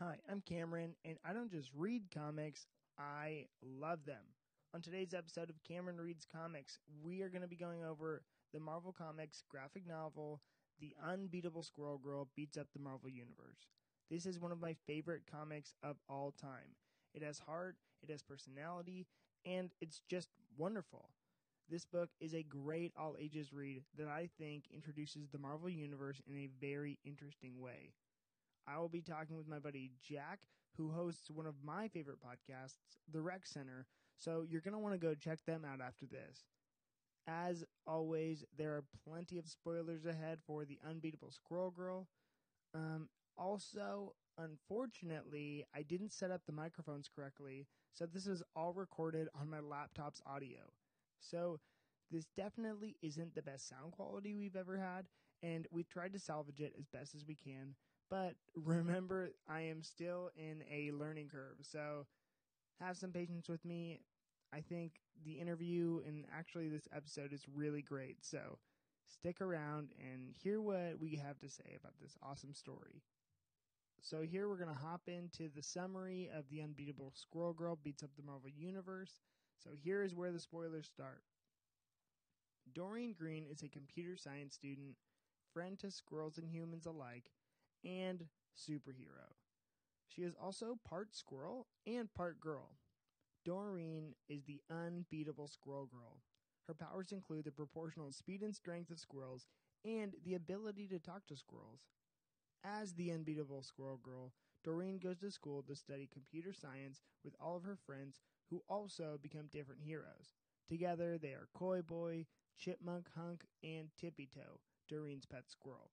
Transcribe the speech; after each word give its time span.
Hi, 0.00 0.18
I'm 0.30 0.42
Cameron, 0.42 0.94
and 1.04 1.18
I 1.24 1.32
don't 1.32 1.50
just 1.50 1.70
read 1.74 2.04
comics, 2.14 2.66
I 3.00 3.46
love 3.60 4.04
them. 4.06 4.22
On 4.72 4.80
today's 4.80 5.12
episode 5.12 5.50
of 5.50 5.60
Cameron 5.64 5.96
Reads 6.00 6.24
Comics, 6.24 6.78
we 7.02 7.20
are 7.22 7.28
going 7.28 7.42
to 7.42 7.48
be 7.48 7.56
going 7.56 7.82
over 7.82 8.22
the 8.54 8.60
Marvel 8.60 8.94
Comics 8.96 9.42
graphic 9.50 9.84
novel, 9.88 10.40
The 10.78 10.94
Unbeatable 11.04 11.64
Squirrel 11.64 11.98
Girl 11.98 12.28
Beats 12.36 12.56
Up 12.56 12.68
the 12.72 12.78
Marvel 12.78 13.10
Universe. 13.10 13.66
This 14.08 14.24
is 14.24 14.38
one 14.38 14.52
of 14.52 14.60
my 14.60 14.76
favorite 14.86 15.22
comics 15.28 15.74
of 15.82 15.96
all 16.08 16.32
time. 16.40 16.76
It 17.12 17.24
has 17.24 17.40
heart, 17.40 17.74
it 18.00 18.08
has 18.08 18.22
personality, 18.22 19.08
and 19.44 19.70
it's 19.80 20.02
just 20.08 20.28
wonderful. 20.56 21.10
This 21.68 21.84
book 21.84 22.10
is 22.20 22.34
a 22.34 22.44
great 22.44 22.92
all 22.96 23.16
ages 23.18 23.52
read 23.52 23.82
that 23.96 24.06
I 24.06 24.28
think 24.38 24.66
introduces 24.72 25.28
the 25.28 25.38
Marvel 25.38 25.68
Universe 25.68 26.22
in 26.24 26.36
a 26.36 26.48
very 26.60 27.00
interesting 27.04 27.60
way. 27.60 27.94
I 28.68 28.78
will 28.78 28.88
be 28.88 29.00
talking 29.00 29.36
with 29.36 29.48
my 29.48 29.58
buddy 29.58 29.92
Jack, 30.00 30.40
who 30.76 30.90
hosts 30.90 31.30
one 31.30 31.46
of 31.46 31.54
my 31.64 31.88
favorite 31.88 32.18
podcasts, 32.20 32.76
The 33.10 33.20
Rec 33.20 33.46
Center. 33.46 33.86
So 34.16 34.44
you're 34.48 34.60
going 34.60 34.74
to 34.74 34.78
want 34.78 34.94
to 34.94 34.98
go 34.98 35.14
check 35.14 35.38
them 35.46 35.64
out 35.64 35.80
after 35.80 36.06
this. 36.06 36.44
As 37.26 37.64
always, 37.86 38.44
there 38.56 38.72
are 38.72 38.84
plenty 39.06 39.38
of 39.38 39.46
spoilers 39.46 40.06
ahead 40.06 40.38
for 40.46 40.64
The 40.64 40.78
Unbeatable 40.88 41.30
Squirrel 41.30 41.70
Girl. 41.70 42.08
Um, 42.74 43.08
also, 43.36 44.14
unfortunately, 44.38 45.64
I 45.74 45.82
didn't 45.82 46.12
set 46.12 46.30
up 46.30 46.42
the 46.46 46.52
microphones 46.52 47.08
correctly, 47.14 47.66
so 47.92 48.06
this 48.06 48.26
is 48.26 48.42
all 48.56 48.72
recorded 48.72 49.28
on 49.38 49.50
my 49.50 49.60
laptop's 49.60 50.22
audio. 50.26 50.72
So 51.20 51.60
this 52.10 52.26
definitely 52.36 52.96
isn't 53.02 53.34
the 53.34 53.42
best 53.42 53.68
sound 53.68 53.92
quality 53.92 54.34
we've 54.34 54.56
ever 54.56 54.78
had, 54.78 55.06
and 55.42 55.66
we've 55.70 55.88
tried 55.88 56.12
to 56.14 56.18
salvage 56.18 56.60
it 56.60 56.72
as 56.78 56.86
best 56.86 57.14
as 57.14 57.26
we 57.26 57.36
can. 57.36 57.74
But 58.10 58.34
remember, 58.54 59.30
I 59.48 59.60
am 59.62 59.82
still 59.82 60.30
in 60.36 60.62
a 60.70 60.92
learning 60.92 61.28
curve, 61.28 61.56
so 61.62 62.06
have 62.80 62.96
some 62.96 63.12
patience 63.12 63.48
with 63.48 63.64
me. 63.64 64.00
I 64.52 64.60
think 64.60 64.92
the 65.24 65.40
interview 65.40 66.02
and 66.06 66.24
actually 66.32 66.68
this 66.68 66.88
episode 66.94 67.32
is 67.32 67.48
really 67.48 67.82
great, 67.82 68.24
so 68.24 68.58
stick 69.08 69.40
around 69.40 69.92
and 69.98 70.34
hear 70.34 70.60
what 70.60 70.98
we 71.00 71.16
have 71.16 71.38
to 71.40 71.48
say 71.48 71.76
about 71.78 71.94
this 72.00 72.16
awesome 72.22 72.54
story. 72.54 73.02
So, 74.00 74.22
here 74.22 74.48
we're 74.48 74.56
going 74.56 74.74
to 74.74 74.80
hop 74.80 75.02
into 75.08 75.48
the 75.54 75.62
summary 75.62 76.30
of 76.34 76.48
The 76.48 76.62
Unbeatable 76.62 77.12
Squirrel 77.14 77.52
Girl 77.52 77.76
Beats 77.76 78.02
Up 78.02 78.10
the 78.16 78.22
Marvel 78.22 78.50
Universe. 78.50 79.20
So, 79.58 79.70
here 79.74 80.02
is 80.02 80.14
where 80.14 80.32
the 80.32 80.40
spoilers 80.40 80.86
start. 80.86 81.22
Doreen 82.72 83.12
Green 83.12 83.46
is 83.46 83.62
a 83.62 83.68
computer 83.68 84.16
science 84.16 84.54
student, 84.54 84.96
friend 85.52 85.78
to 85.80 85.90
squirrels 85.90 86.38
and 86.38 86.48
humans 86.48 86.86
alike, 86.86 87.30
and 87.84 88.26
superhero. 88.56 89.34
She 90.08 90.22
is 90.22 90.34
also 90.40 90.78
part 90.84 91.14
squirrel 91.14 91.66
and 91.86 92.12
part 92.14 92.40
girl. 92.40 92.76
Doreen 93.44 94.14
is 94.28 94.44
the 94.44 94.60
unbeatable 94.70 95.48
squirrel 95.48 95.86
girl. 95.86 96.22
Her 96.66 96.74
powers 96.74 97.12
include 97.12 97.44
the 97.44 97.52
proportional 97.52 98.12
speed 98.12 98.42
and 98.42 98.54
strength 98.54 98.90
of 98.90 98.98
squirrels 98.98 99.46
and 99.84 100.14
the 100.24 100.34
ability 100.34 100.86
to 100.88 100.98
talk 100.98 101.26
to 101.26 101.36
squirrels. 101.36 101.88
As 102.64 102.94
the 102.94 103.10
unbeatable 103.12 103.62
squirrel 103.62 103.98
girl, 103.98 104.32
Doreen 104.64 104.98
goes 104.98 105.18
to 105.20 105.30
school 105.30 105.62
to 105.62 105.76
study 105.76 106.08
computer 106.12 106.52
science 106.52 107.00
with 107.24 107.34
all 107.40 107.56
of 107.56 107.62
her 107.62 107.76
friends 107.76 108.20
who 108.50 108.62
also 108.68 109.18
become 109.22 109.46
different 109.46 109.82
heroes. 109.82 110.34
Together, 110.68 111.16
they 111.16 111.28
are 111.32 111.48
Koi 111.54 111.80
Boy, 111.80 112.26
Chipmunk 112.58 113.08
Hunk, 113.16 113.46
and 113.62 113.88
Tippy 113.96 114.26
Toe, 114.26 114.60
Doreen's 114.88 115.26
pet 115.26 115.44
squirrel. 115.48 115.92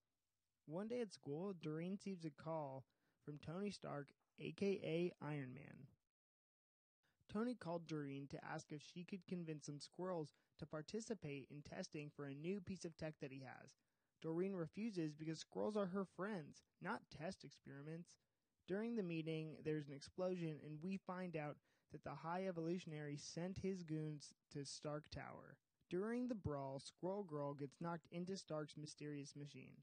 One 0.67 0.87
day 0.87 1.01
at 1.01 1.13
school, 1.13 1.53
Doreen 1.61 1.91
receives 1.91 2.25
a 2.25 2.31
call 2.31 2.85
from 3.23 3.37
Tony 3.37 3.69
Stark, 3.69 4.07
aka 4.39 5.11
Iron 5.21 5.53
Man. 5.53 5.87
Tony 7.31 7.53
called 7.53 7.85
Doreen 7.87 8.27
to 8.27 8.43
ask 8.43 8.71
if 8.71 8.81
she 8.81 9.03
could 9.03 9.27
convince 9.27 9.67
some 9.67 9.79
squirrels 9.79 10.33
to 10.57 10.65
participate 10.65 11.47
in 11.51 11.61
testing 11.61 12.09
for 12.09 12.25
a 12.25 12.33
new 12.33 12.59
piece 12.61 12.83
of 12.83 12.97
tech 12.97 13.13
that 13.21 13.31
he 13.31 13.41
has. 13.41 13.75
Doreen 14.23 14.53
refuses 14.53 15.13
because 15.13 15.37
squirrels 15.37 15.77
are 15.77 15.85
her 15.85 16.05
friends, 16.05 16.63
not 16.81 17.01
test 17.15 17.43
experiments. 17.43 18.09
During 18.67 18.95
the 18.95 19.03
meeting, 19.03 19.57
there's 19.63 19.87
an 19.87 19.93
explosion, 19.93 20.57
and 20.65 20.81
we 20.81 20.97
find 20.97 21.35
out 21.35 21.57
that 21.91 22.03
the 22.03 22.15
High 22.15 22.47
Evolutionary 22.47 23.17
sent 23.17 23.59
his 23.59 23.83
goons 23.83 24.33
to 24.51 24.65
Stark 24.65 25.11
Tower. 25.11 25.57
During 25.91 26.27
the 26.27 26.33
brawl, 26.33 26.79
Squirrel 26.79 27.23
Girl 27.23 27.53
gets 27.53 27.79
knocked 27.79 28.07
into 28.11 28.35
Stark's 28.35 28.75
mysterious 28.75 29.35
machine. 29.35 29.77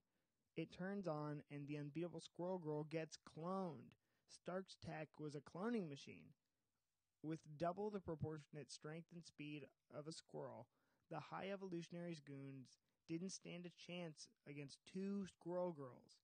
It 0.57 0.71
turns 0.71 1.07
on, 1.07 1.43
and 1.51 1.67
the 1.67 1.79
unbeatable 1.79 2.21
Squirrel 2.21 2.59
Girl 2.59 2.85
gets 2.85 3.17
cloned. 3.17 3.97
Stark's 4.29 4.77
tech 4.85 5.09
was 5.19 5.35
a 5.35 5.41
cloning 5.41 5.89
machine. 5.89 6.35
With 7.23 7.41
double 7.57 7.89
the 7.89 8.01
proportionate 8.01 8.71
strength 8.71 9.09
and 9.15 9.25
speed 9.25 9.67
of 9.97 10.07
a 10.09 10.13
squirrel, 10.13 10.67
the 11.11 11.21
High 11.21 11.51
Evolutionary's 11.53 12.21
goons 12.21 12.79
didn't 13.09 13.31
stand 13.31 13.65
a 13.65 13.93
chance 13.93 14.29
against 14.49 14.79
two 14.93 15.27
Squirrel 15.27 15.73
Girls. 15.73 16.19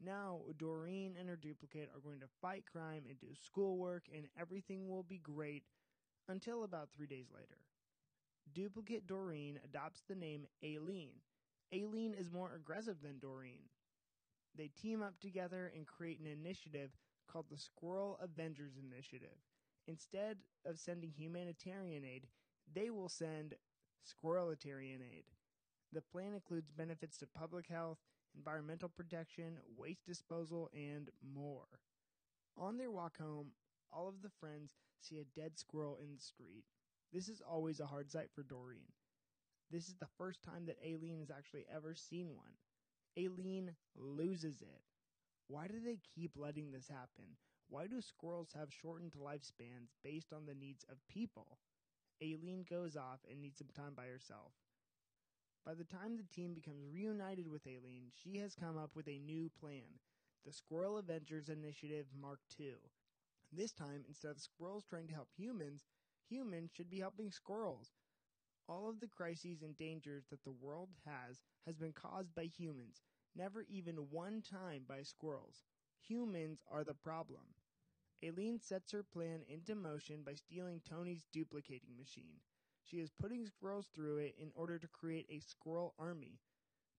Now, 0.00 0.42
Doreen 0.56 1.16
and 1.18 1.28
her 1.28 1.36
duplicate 1.36 1.90
are 1.94 2.00
going 2.00 2.20
to 2.20 2.26
fight 2.40 2.64
crime 2.70 3.04
and 3.08 3.18
do 3.18 3.34
schoolwork, 3.34 4.04
and 4.14 4.26
everything 4.38 4.88
will 4.88 5.02
be 5.02 5.18
great 5.18 5.64
until 6.28 6.62
about 6.62 6.90
three 6.90 7.06
days 7.06 7.26
later. 7.34 7.58
Duplicate 8.52 9.06
Doreen 9.06 9.58
adopts 9.64 10.02
the 10.06 10.14
name 10.14 10.46
Aileen 10.64 11.14
Aileen 11.72 12.14
is 12.14 12.30
more 12.30 12.52
aggressive 12.54 12.96
than 13.02 13.18
Doreen. 13.18 13.68
They 14.56 14.68
team 14.68 15.02
up 15.02 15.18
together 15.20 15.72
and 15.74 15.86
create 15.86 16.20
an 16.20 16.26
initiative 16.26 16.90
called 17.30 17.46
the 17.50 17.58
Squirrel 17.58 18.18
Avengers 18.22 18.72
Initiative. 18.76 19.38
Instead 19.86 20.38
of 20.64 20.78
sending 20.78 21.12
humanitarian 21.16 22.04
aid, 22.04 22.26
they 22.72 22.90
will 22.90 23.08
send 23.08 23.54
squirrelitarian 24.06 25.00
aid. 25.00 25.24
The 25.92 26.00
plan 26.00 26.34
includes 26.34 26.70
benefits 26.70 27.18
to 27.18 27.26
public 27.26 27.66
health, 27.68 27.98
environmental 28.36 28.88
protection, 28.88 29.58
waste 29.76 30.06
disposal, 30.06 30.70
and 30.74 31.10
more. 31.22 31.80
On 32.56 32.78
their 32.78 32.90
walk 32.90 33.18
home, 33.18 33.48
all 33.92 34.08
of 34.08 34.22
the 34.22 34.30
friends 34.40 34.74
see 35.00 35.18
a 35.18 35.40
dead 35.40 35.58
squirrel 35.58 35.98
in 36.02 36.14
the 36.14 36.20
street. 36.20 36.64
This 37.12 37.28
is 37.28 37.40
always 37.40 37.80
a 37.80 37.86
hard 37.86 38.10
sight 38.10 38.30
for 38.34 38.42
Doreen. 38.42 38.92
This 39.70 39.88
is 39.88 39.96
the 39.96 40.08
first 40.18 40.42
time 40.42 40.66
that 40.66 40.78
Aileen 40.84 41.18
has 41.20 41.30
actually 41.30 41.66
ever 41.74 41.94
seen 41.94 42.28
one. 42.34 42.54
Aileen 43.18 43.74
loses 43.96 44.60
it. 44.60 44.82
Why 45.48 45.66
do 45.66 45.80
they 45.80 45.98
keep 46.14 46.32
letting 46.36 46.70
this 46.70 46.88
happen? 46.88 47.36
Why 47.68 47.86
do 47.86 48.00
squirrels 48.00 48.52
have 48.54 48.72
shortened 48.72 49.14
lifespans 49.14 49.90
based 50.02 50.32
on 50.32 50.46
the 50.46 50.54
needs 50.54 50.84
of 50.90 51.06
people? 51.08 51.58
Aileen 52.22 52.64
goes 52.68 52.96
off 52.96 53.20
and 53.30 53.40
needs 53.40 53.58
some 53.58 53.68
time 53.74 53.94
by 53.94 54.06
herself. 54.06 54.52
By 55.64 55.74
the 55.74 55.84
time 55.84 56.16
the 56.16 56.34
team 56.34 56.54
becomes 56.54 56.84
reunited 56.92 57.48
with 57.48 57.66
Aileen, 57.66 58.12
she 58.12 58.38
has 58.38 58.54
come 58.54 58.76
up 58.76 58.90
with 58.94 59.08
a 59.08 59.18
new 59.18 59.50
plan 59.58 59.98
the 60.44 60.52
Squirrel 60.52 60.98
Avengers 60.98 61.48
Initiative 61.48 62.06
Mark 62.20 62.40
II. 62.60 62.74
This 63.50 63.72
time, 63.72 64.04
instead 64.06 64.32
of 64.32 64.40
squirrels 64.40 64.84
trying 64.84 65.06
to 65.06 65.14
help 65.14 65.28
humans, 65.34 65.86
humans 66.28 66.70
should 66.70 66.90
be 66.90 67.00
helping 67.00 67.30
squirrels. 67.30 67.92
All 68.68 68.88
of 68.88 69.00
the 69.00 69.08
crises 69.08 69.62
and 69.62 69.76
dangers 69.76 70.26
that 70.30 70.44
the 70.44 70.52
world 70.52 70.90
has 71.04 71.42
has 71.66 71.76
been 71.76 71.92
caused 71.92 72.34
by 72.34 72.44
humans, 72.44 73.02
never 73.34 73.62
even 73.62 73.96
one 74.10 74.42
time 74.42 74.84
by 74.86 75.02
squirrels. 75.02 75.64
Humans 76.00 76.62
are 76.70 76.84
the 76.84 76.94
problem. 76.94 77.54
Aileen 78.24 78.58
sets 78.58 78.92
her 78.92 79.02
plan 79.02 79.42
into 79.48 79.74
motion 79.74 80.22
by 80.22 80.34
stealing 80.34 80.80
Tony's 80.80 81.26
duplicating 81.32 81.96
machine. 81.96 82.40
She 82.82 83.00
is 83.00 83.10
putting 83.10 83.46
squirrels 83.46 83.88
through 83.94 84.18
it 84.18 84.34
in 84.38 84.50
order 84.54 84.78
to 84.78 84.88
create 84.88 85.26
a 85.30 85.40
squirrel 85.40 85.94
army. 85.98 86.40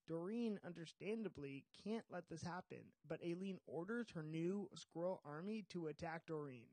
Doreen, 0.08 0.60
understandably, 0.66 1.66
can't 1.84 2.06
let 2.12 2.30
this 2.30 2.44
happen, 2.44 2.92
but 3.08 3.22
Aileen 3.24 3.60
orders 3.66 4.12
her 4.12 4.24
new 4.24 4.70
squirrel 4.76 5.22
army 5.26 5.66
to 5.70 5.88
attack 5.88 6.28
Doreen. 6.28 6.68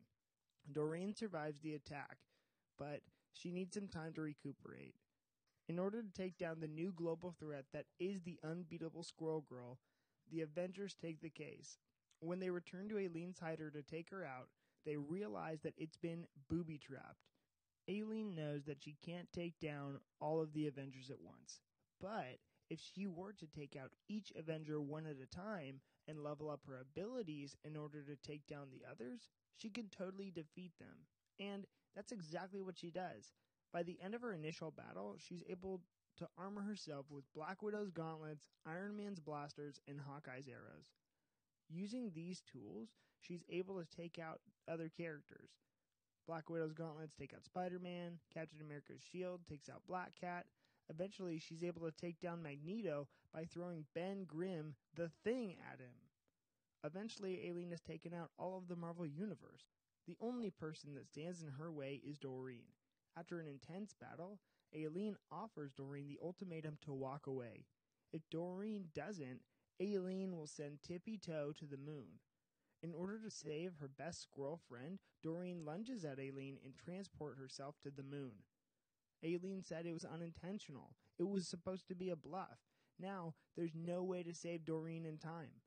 Doreen 0.70 1.14
survives 1.14 1.60
the 1.60 1.74
attack, 1.74 2.18
but 2.78 3.00
she 3.32 3.50
needs 3.50 3.74
some 3.74 3.88
time 3.88 4.12
to 4.14 4.22
recuperate. 4.22 4.94
In 5.68 5.78
order 5.78 6.02
to 6.02 6.12
take 6.12 6.38
down 6.38 6.60
the 6.60 6.68
new 6.68 6.92
global 6.92 7.34
threat 7.38 7.66
that 7.72 7.86
is 7.98 8.22
the 8.22 8.38
unbeatable 8.44 9.02
Squirrel 9.02 9.44
Girl, 9.48 9.78
the 10.30 10.42
Avengers 10.42 10.94
take 10.94 11.20
the 11.20 11.30
case. 11.30 11.78
When 12.20 12.40
they 12.40 12.50
return 12.50 12.88
to 12.88 12.98
Aileen's 12.98 13.38
hider 13.38 13.70
to 13.70 13.82
take 13.82 14.10
her 14.10 14.24
out, 14.24 14.48
they 14.84 14.96
realize 14.96 15.60
that 15.62 15.74
it's 15.76 15.96
been 15.96 16.26
booby 16.48 16.78
trapped. 16.78 17.28
Aileen 17.88 18.34
knows 18.34 18.64
that 18.64 18.82
she 18.82 18.96
can't 19.04 19.32
take 19.32 19.58
down 19.60 20.00
all 20.20 20.40
of 20.40 20.52
the 20.52 20.66
Avengers 20.66 21.10
at 21.10 21.20
once, 21.20 21.60
but 22.00 22.38
if 22.70 22.80
she 22.80 23.06
were 23.06 23.32
to 23.34 23.46
take 23.46 23.76
out 23.76 23.90
each 24.08 24.32
Avenger 24.36 24.80
one 24.80 25.06
at 25.06 25.16
a 25.22 25.26
time 25.26 25.80
and 26.08 26.22
level 26.22 26.48
up 26.48 26.60
her 26.66 26.80
abilities 26.80 27.56
in 27.64 27.76
order 27.76 28.02
to 28.02 28.16
take 28.16 28.46
down 28.46 28.68
the 28.70 28.84
others, 28.88 29.28
she 29.56 29.68
can 29.68 29.88
totally 29.88 30.30
defeat 30.30 30.72
them. 30.78 31.06
And 31.38 31.66
that's 31.94 32.12
exactly 32.12 32.62
what 32.62 32.78
she 32.78 32.90
does. 32.90 33.32
By 33.72 33.82
the 33.82 33.98
end 34.02 34.14
of 34.14 34.22
her 34.22 34.32
initial 34.32 34.70
battle, 34.70 35.16
she's 35.18 35.42
able 35.48 35.80
to 36.18 36.28
armor 36.36 36.62
herself 36.62 37.06
with 37.10 37.24
Black 37.34 37.62
Widow's 37.62 37.90
gauntlets, 37.90 38.46
Iron 38.66 38.96
Man's 38.96 39.20
blasters, 39.20 39.80
and 39.88 39.98
Hawkeye's 40.00 40.48
arrows. 40.48 40.92
Using 41.70 42.10
these 42.14 42.42
tools, 42.42 42.90
she's 43.20 43.44
able 43.48 43.80
to 43.80 43.96
take 43.96 44.18
out 44.18 44.40
other 44.68 44.90
characters. 44.94 45.50
Black 46.26 46.50
Widow's 46.50 46.74
gauntlets 46.74 47.14
take 47.18 47.32
out 47.34 47.44
Spider 47.44 47.78
Man, 47.78 48.18
Captain 48.32 48.60
America's 48.60 49.00
shield 49.00 49.40
takes 49.48 49.68
out 49.68 49.82
Black 49.88 50.12
Cat. 50.20 50.46
Eventually, 50.90 51.38
she's 51.38 51.64
able 51.64 51.80
to 51.86 51.92
take 51.92 52.20
down 52.20 52.42
Magneto 52.42 53.08
by 53.32 53.44
throwing 53.44 53.86
Ben 53.94 54.24
Grimm, 54.24 54.74
the 54.94 55.10
thing, 55.24 55.56
at 55.72 55.80
him. 55.80 55.94
Eventually, 56.84 57.48
Aileen 57.48 57.70
has 57.70 57.80
taken 57.80 58.12
out 58.12 58.30
all 58.38 58.58
of 58.58 58.68
the 58.68 58.76
Marvel 58.76 59.06
Universe. 59.06 59.64
The 60.06 60.16
only 60.20 60.50
person 60.50 60.94
that 60.94 61.06
stands 61.06 61.42
in 61.42 61.48
her 61.48 61.70
way 61.70 62.00
is 62.04 62.18
Doreen. 62.18 62.72
After 63.16 63.40
an 63.40 63.46
intense 63.46 63.94
battle, 63.94 64.40
Aileen 64.74 65.16
offers 65.30 65.72
Doreen 65.72 66.08
the 66.08 66.18
ultimatum 66.22 66.78
to 66.82 66.92
walk 66.92 67.26
away. 67.26 67.66
If 68.12 68.28
Doreen 68.30 68.88
doesn't, 68.94 69.40
Aileen 69.80 70.36
will 70.36 70.46
send 70.46 70.82
Tippy 70.82 71.18
Toe 71.18 71.52
to 71.58 71.66
the 71.66 71.76
moon. 71.76 72.18
In 72.82 72.94
order 72.94 73.20
to 73.20 73.30
save 73.30 73.74
her 73.76 73.88
best 73.88 74.22
squirrel 74.22 74.60
friend, 74.68 74.98
Doreen 75.22 75.64
lunges 75.64 76.04
at 76.04 76.18
Aileen 76.18 76.58
and 76.64 76.74
transport 76.76 77.38
herself 77.38 77.76
to 77.82 77.90
the 77.90 78.02
moon. 78.02 78.32
Aileen 79.24 79.62
said 79.62 79.86
it 79.86 79.92
was 79.92 80.04
unintentional. 80.04 80.96
It 81.18 81.28
was 81.28 81.46
supposed 81.46 81.86
to 81.88 81.94
be 81.94 82.10
a 82.10 82.16
bluff. 82.16 82.58
Now, 82.98 83.34
there's 83.56 83.74
no 83.74 84.02
way 84.02 84.24
to 84.24 84.34
save 84.34 84.64
Doreen 84.64 85.06
in 85.06 85.18
time. 85.18 85.60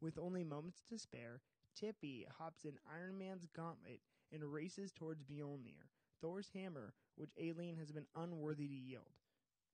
With 0.00 0.18
only 0.18 0.42
moments 0.42 0.82
to 0.90 0.98
spare, 0.98 1.40
Tippy 1.76 2.26
hops 2.38 2.64
in 2.64 2.78
Iron 2.90 3.18
Man's 3.18 3.46
gauntlet 3.54 4.00
and 4.32 4.42
races 4.42 4.92
towards 4.92 5.24
Mjolnir, 5.24 5.90
Thor's 6.22 6.48
hammer, 6.54 6.94
which 7.16 7.34
Aileen 7.38 7.76
has 7.76 7.92
been 7.92 8.06
unworthy 8.16 8.66
to 8.66 8.74
yield. 8.74 9.12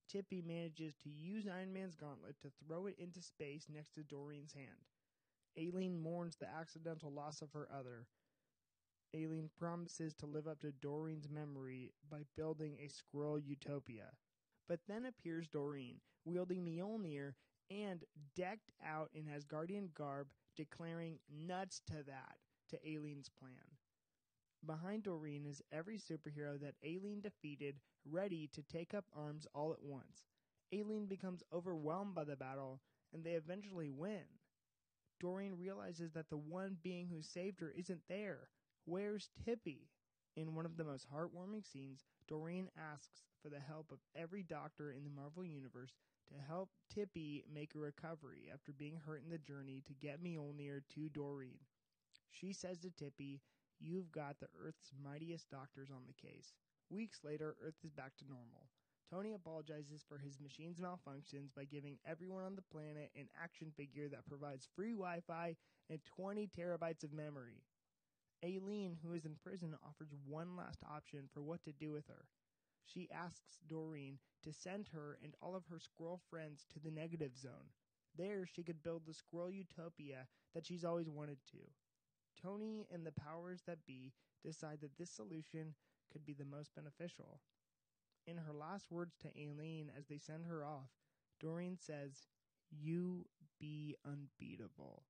Tippy 0.09 0.43
manages 0.43 0.95
to 1.05 1.09
use 1.09 1.47
Iron 1.47 1.73
Man's 1.73 1.95
gauntlet 1.95 2.37
to 2.43 2.51
throw 2.67 2.87
it 2.87 2.97
into 2.99 3.23
space 3.23 3.69
next 3.73 3.95
to 3.95 4.03
Doreen's 4.03 4.53
hand. 4.53 4.89
Aileen 5.57 6.03
mourns 6.03 6.37
the 6.37 6.51
accidental 6.51 7.13
loss 7.13 7.41
of 7.41 7.53
her 7.53 7.69
other. 7.73 8.07
Aileen 9.15 9.49
promises 9.57 10.15
to 10.15 10.27
live 10.27 10.49
up 10.49 10.61
to 10.61 10.73
Doreen's 10.73 11.29
memory 11.29 11.93
by 12.11 12.23
building 12.37 12.79
a 12.81 12.89
squirrel 12.89 13.39
utopia. 13.39 14.11
But 14.69 14.81
then 14.89 15.05
appears 15.07 15.47
Doreen, 15.49 16.01
wielding 16.25 16.65
Mjolnir 16.65 17.35
and 17.71 18.05
decked 18.35 18.73
out 18.85 19.11
in 19.15 19.27
Asgardian 19.27 19.93
garb, 19.95 20.29
declaring 20.57 21.19
nuts 21.31 21.81
to 21.87 22.03
that 22.07 22.37
to 22.71 22.89
Aileen's 22.89 23.29
plan. 23.29 23.77
Behind 24.65 25.03
Doreen 25.03 25.45
is 25.45 25.63
every 25.73 25.99
superhero 25.99 26.61
that 26.61 26.77
Aileen 26.85 27.21
defeated, 27.21 27.81
ready 28.09 28.49
to 28.53 28.63
take 28.63 28.95
up 28.95 29.05
arms 29.13 29.47
all 29.55 29.73
at 29.73 29.83
once. 29.83 30.25
Aileen 30.73 31.07
becomes 31.07 31.43
overwhelmed 31.53 32.15
by 32.15 32.25
the 32.25 32.37
battle, 32.37 32.81
and 33.13 33.25
they 33.25 33.33
eventually 33.33 33.91
win. 33.91 34.23
Doreen 35.21 35.57
realizes 35.57 36.13
that 36.13 36.31
the 36.31 36.37
one 36.37 36.77
being 36.83 37.09
who 37.09 37.23
saved 37.23 37.61
her 37.61 37.73
isn't 37.77 38.03
there. 38.09 38.49
Where's 38.85 39.31
Tippy? 39.45 39.89
In 40.37 40.55
one 40.55 40.65
of 40.65 40.77
the 40.77 40.85
most 40.85 41.07
heartwarming 41.13 41.65
scenes, 41.71 42.05
Doreen 42.27 42.71
asks 42.77 43.25
for 43.43 43.51
the 43.51 43.61
help 43.61 43.93
of 43.93 43.99
every 44.17 44.43
doctor 44.43 44.91
in 44.91 45.05
the 45.05 45.11
Marvel 45.11 45.45
Universe 45.45 45.93
to 46.33 46.41
help 46.41 46.71
Tippy 46.93 47.45
make 47.53 47.75
a 47.75 47.79
recovery 47.79 48.51
after 48.53 48.73
being 48.73 48.97
hurt 48.97 49.23
in 49.25 49.31
the 49.31 49.39
journey 49.39 49.83
to 49.87 49.95
get 49.95 50.23
Mjolnir 50.23 50.83
to 50.95 51.09
Doreen. 51.09 51.59
She 52.31 52.53
says 52.53 52.79
to 52.81 52.91
Tippy, 52.91 53.41
You've 53.81 54.13
got 54.13 54.39
the 54.41 54.49
Earth's 54.61 54.93
mightiest 55.03 55.51
doctors 55.51 55.91
on 55.91 56.03
the 56.07 56.15
case. 56.29 56.55
Weeks 56.91 57.21
later, 57.25 57.57
Earth 57.61 57.77
is 57.85 57.93
back 57.93 58.17
to 58.19 58.29
normal. 58.29 58.69
Tony 59.11 59.33
apologizes 59.33 60.05
for 60.09 60.19
his 60.19 60.41
machine's 60.41 60.79
malfunctions 60.81 61.55
by 61.55 61.65
giving 61.65 61.99
everyone 62.07 62.45
on 62.45 62.57
the 62.57 62.63
planet 62.63 63.11
an 63.17 63.29
action 63.43 63.73
figure 63.77 64.09
that 64.09 64.27
provides 64.27 64.69
free 64.75 64.93
Wi 64.93 65.21
Fi 65.27 65.57
and 65.91 66.01
20 66.17 66.49
terabytes 66.49 67.05
of 67.05 67.13
memory. 67.13 67.63
Aileen, 68.45 68.97
who 69.03 69.13
is 69.13 69.25
in 69.25 69.37
prison, 69.43 69.75
offers 69.87 70.15
one 70.27 70.57
last 70.57 70.83
option 70.91 71.29
for 71.33 71.43
what 71.43 71.63
to 71.65 71.73
do 71.73 71.93
with 71.93 72.07
her. 72.09 72.25
She 72.85 73.11
asks 73.11 73.59
Doreen 73.67 74.19
to 74.43 74.53
send 74.53 74.89
her 74.89 75.19
and 75.23 75.35
all 75.41 75.55
of 75.55 75.67
her 75.67 75.79
squirrel 75.79 76.21
friends 76.31 76.65
to 76.73 76.79
the 76.81 76.91
negative 76.91 77.37
zone. 77.37 77.71
There, 78.15 78.47
she 78.47 78.63
could 78.63 78.83
build 78.83 79.07
the 79.07 79.15
squirrel 79.15 79.51
utopia 79.51 80.29
that 80.55 80.67
she's 80.67 80.85
always 80.85 81.09
wanted 81.09 81.39
to. 81.53 81.59
Tony 82.37 82.87
and 82.91 83.07
the 83.07 83.13
powers 83.13 83.63
that 83.67 83.85
be 83.87 84.13
decide 84.45 84.81
that 84.81 84.97
this 84.97 85.11
solution 85.11 85.75
could 86.13 86.25
be 86.25 86.35
the 86.35 86.45
most 86.45 86.75
beneficial. 86.75 87.41
In 88.27 88.37
her 88.37 88.53
last 88.53 88.91
words 88.91 89.17
to 89.19 89.29
Aileen 89.37 89.91
as 89.97 90.07
they 90.07 90.19
send 90.19 90.47
her 90.47 90.65
off, 90.65 90.91
Doreen 91.41 91.77
says, 91.77 92.29
You 92.71 93.27
be 93.59 93.97
unbeatable. 94.05 95.05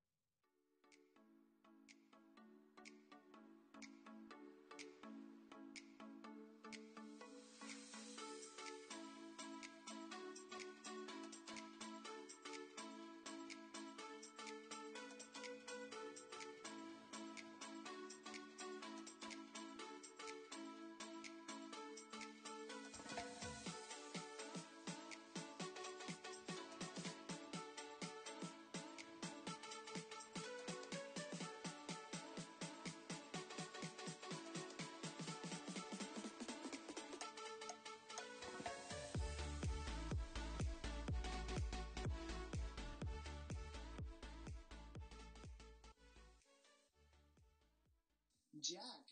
Jack, 48.62 49.10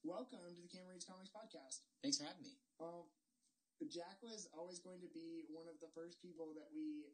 welcome 0.00 0.40
to 0.40 0.56
the 0.56 0.72
Cameron 0.72 0.96
Reads 0.96 1.04
Comics 1.04 1.28
podcast. 1.28 1.84
Thanks 2.00 2.16
for 2.16 2.24
having 2.24 2.48
me. 2.48 2.56
Um, 2.80 3.04
Jack 3.92 4.24
was 4.24 4.48
always 4.56 4.80
going 4.80 5.04
to 5.04 5.10
be 5.12 5.44
one 5.52 5.68
of 5.68 5.76
the 5.84 5.92
first 5.92 6.16
people 6.24 6.56
that 6.56 6.72
we 6.72 7.04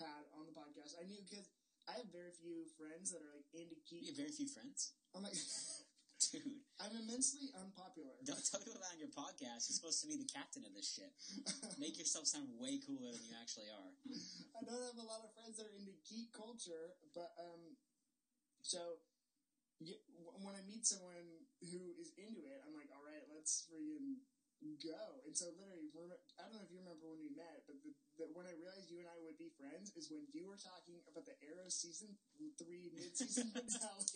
had 0.00 0.24
on 0.32 0.48
the 0.48 0.56
podcast. 0.56 0.96
I 0.96 1.04
knew 1.04 1.20
because 1.20 1.52
I 1.84 2.00
have 2.00 2.08
very 2.08 2.32
few 2.32 2.64
friends 2.80 3.12
that 3.12 3.20
are 3.20 3.36
like 3.36 3.44
into 3.52 3.76
geek. 3.84 4.08
You 4.08 4.16
have 4.16 4.24
very 4.24 4.32
few 4.32 4.48
friends, 4.48 4.96
I'm 5.12 5.20
like, 5.20 5.36
dude. 6.32 6.64
I'm 6.80 6.96
immensely 6.96 7.52
unpopular. 7.60 8.16
Don't 8.24 8.40
tell 8.48 8.64
people 8.64 8.80
that 8.80 8.96
on 8.96 9.00
your 9.04 9.12
podcast. 9.12 9.68
You're 9.68 9.76
supposed 9.76 10.00
to 10.00 10.08
be 10.08 10.16
the 10.16 10.32
captain 10.32 10.64
of 10.64 10.72
this 10.72 10.96
shit. 10.96 11.12
Make 11.76 12.00
yourself 12.00 12.24
sound 12.24 12.48
way 12.56 12.80
cooler 12.80 13.12
than 13.12 13.20
you 13.20 13.36
actually 13.36 13.68
are. 13.68 13.92
I 14.56 14.64
don't 14.64 14.80
have 14.80 14.96
a 14.96 15.04
lot 15.04 15.28
of 15.28 15.36
friends 15.36 15.60
that 15.60 15.68
are 15.68 15.76
into 15.76 15.92
geek 16.08 16.32
culture, 16.32 16.96
but 17.12 17.36
um, 17.36 17.76
so 18.64 19.04
y 19.76 19.94
when 20.48 20.56
I 20.56 20.64
meet 20.64 20.88
someone 20.88 21.44
who 21.60 21.92
is 22.00 22.16
into 22.16 22.48
it, 22.48 22.64
I'm 22.64 22.72
like, 22.72 22.88
all 22.88 23.04
right, 23.04 23.24
let's 23.28 23.68
freaking 23.68 24.24
go. 24.82 25.22
And 25.22 25.36
so 25.36 25.54
literally, 25.54 25.86
I 26.34 26.42
don't 26.42 26.56
know 26.56 26.64
if 26.66 26.72
you 26.72 26.82
remember 26.82 27.06
when 27.06 27.22
we 27.22 27.30
met, 27.36 27.62
but 27.68 27.78
the, 27.84 27.94
the, 28.18 28.26
when 28.34 28.48
I 28.48 28.54
realized 28.58 28.90
you 28.90 28.98
and 28.98 29.10
I 29.10 29.18
would 29.22 29.38
be 29.38 29.54
friends 29.54 29.94
is 29.94 30.10
when 30.10 30.26
you 30.34 30.50
were 30.50 30.58
talking 30.58 30.98
about 31.06 31.28
the 31.28 31.38
Arrow 31.46 31.70
season 31.70 32.18
three 32.58 32.90
mid-season 32.90 33.50
finale. 33.54 34.08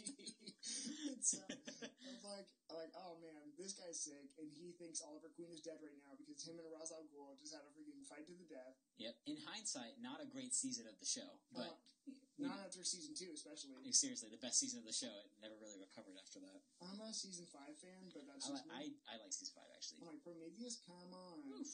and 1.14 1.22
so 1.22 1.38
I 1.46 2.10
was 2.10 2.24
like, 2.26 2.48
I'm 2.70 2.76
like, 2.78 2.94
oh 2.98 3.22
man, 3.22 3.54
this 3.54 3.76
guy's 3.78 4.02
sick, 4.02 4.34
and 4.40 4.50
he 4.50 4.74
thinks 4.80 4.98
Oliver 5.04 5.30
Queen 5.34 5.52
is 5.54 5.62
dead 5.62 5.78
right 5.78 5.98
now 6.02 6.18
because 6.18 6.42
him 6.42 6.58
and 6.58 6.66
Ra's 6.74 6.90
al 6.90 7.06
Ghul 7.12 7.38
just 7.38 7.54
had 7.54 7.62
a 7.62 7.70
freaking 7.70 8.02
fight 8.08 8.26
to 8.26 8.34
the 8.34 8.48
death. 8.50 8.74
Yep. 8.98 9.14
In 9.30 9.38
hindsight, 9.46 10.02
not 10.02 10.18
a 10.18 10.26
great 10.26 10.54
season 10.56 10.90
of 10.90 10.98
the 10.98 11.06
show, 11.06 11.38
but 11.54 11.78
Uh, 11.78 11.91
not 12.40 12.58
after 12.64 12.80
season 12.84 13.12
two, 13.12 13.30
especially. 13.36 13.76
like, 13.80 13.92
seriously, 13.94 14.32
the 14.32 14.40
best 14.40 14.56
season 14.60 14.80
of 14.80 14.86
the 14.88 14.94
show. 14.96 15.12
It 15.32 15.40
never 15.44 15.56
really 15.60 15.76
recovered 15.80 16.16
after 16.16 16.40
that. 16.40 16.60
I'm 16.80 17.00
a 17.00 17.12
season 17.12 17.44
five 17.52 17.76
fan, 17.78 18.08
but 18.12 18.24
that's 18.24 18.48
I, 18.48 18.56
li-. 18.56 18.96
I 19.08 19.14
I 19.14 19.14
like 19.20 19.32
season 19.32 19.52
five 19.56 19.68
actually. 19.76 20.00
I'm 20.02 20.08
like 20.16 20.22
Prometheus, 20.24 20.80
come 20.86 21.12
on. 21.12 21.44
Oof. 21.58 21.68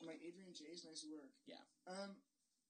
I'm 0.00 0.10
like 0.10 0.20
Adrian 0.20 0.52
Chase, 0.52 0.84
nice 0.84 1.04
work. 1.08 1.32
Yeah. 1.48 1.62
Um. 1.88 2.16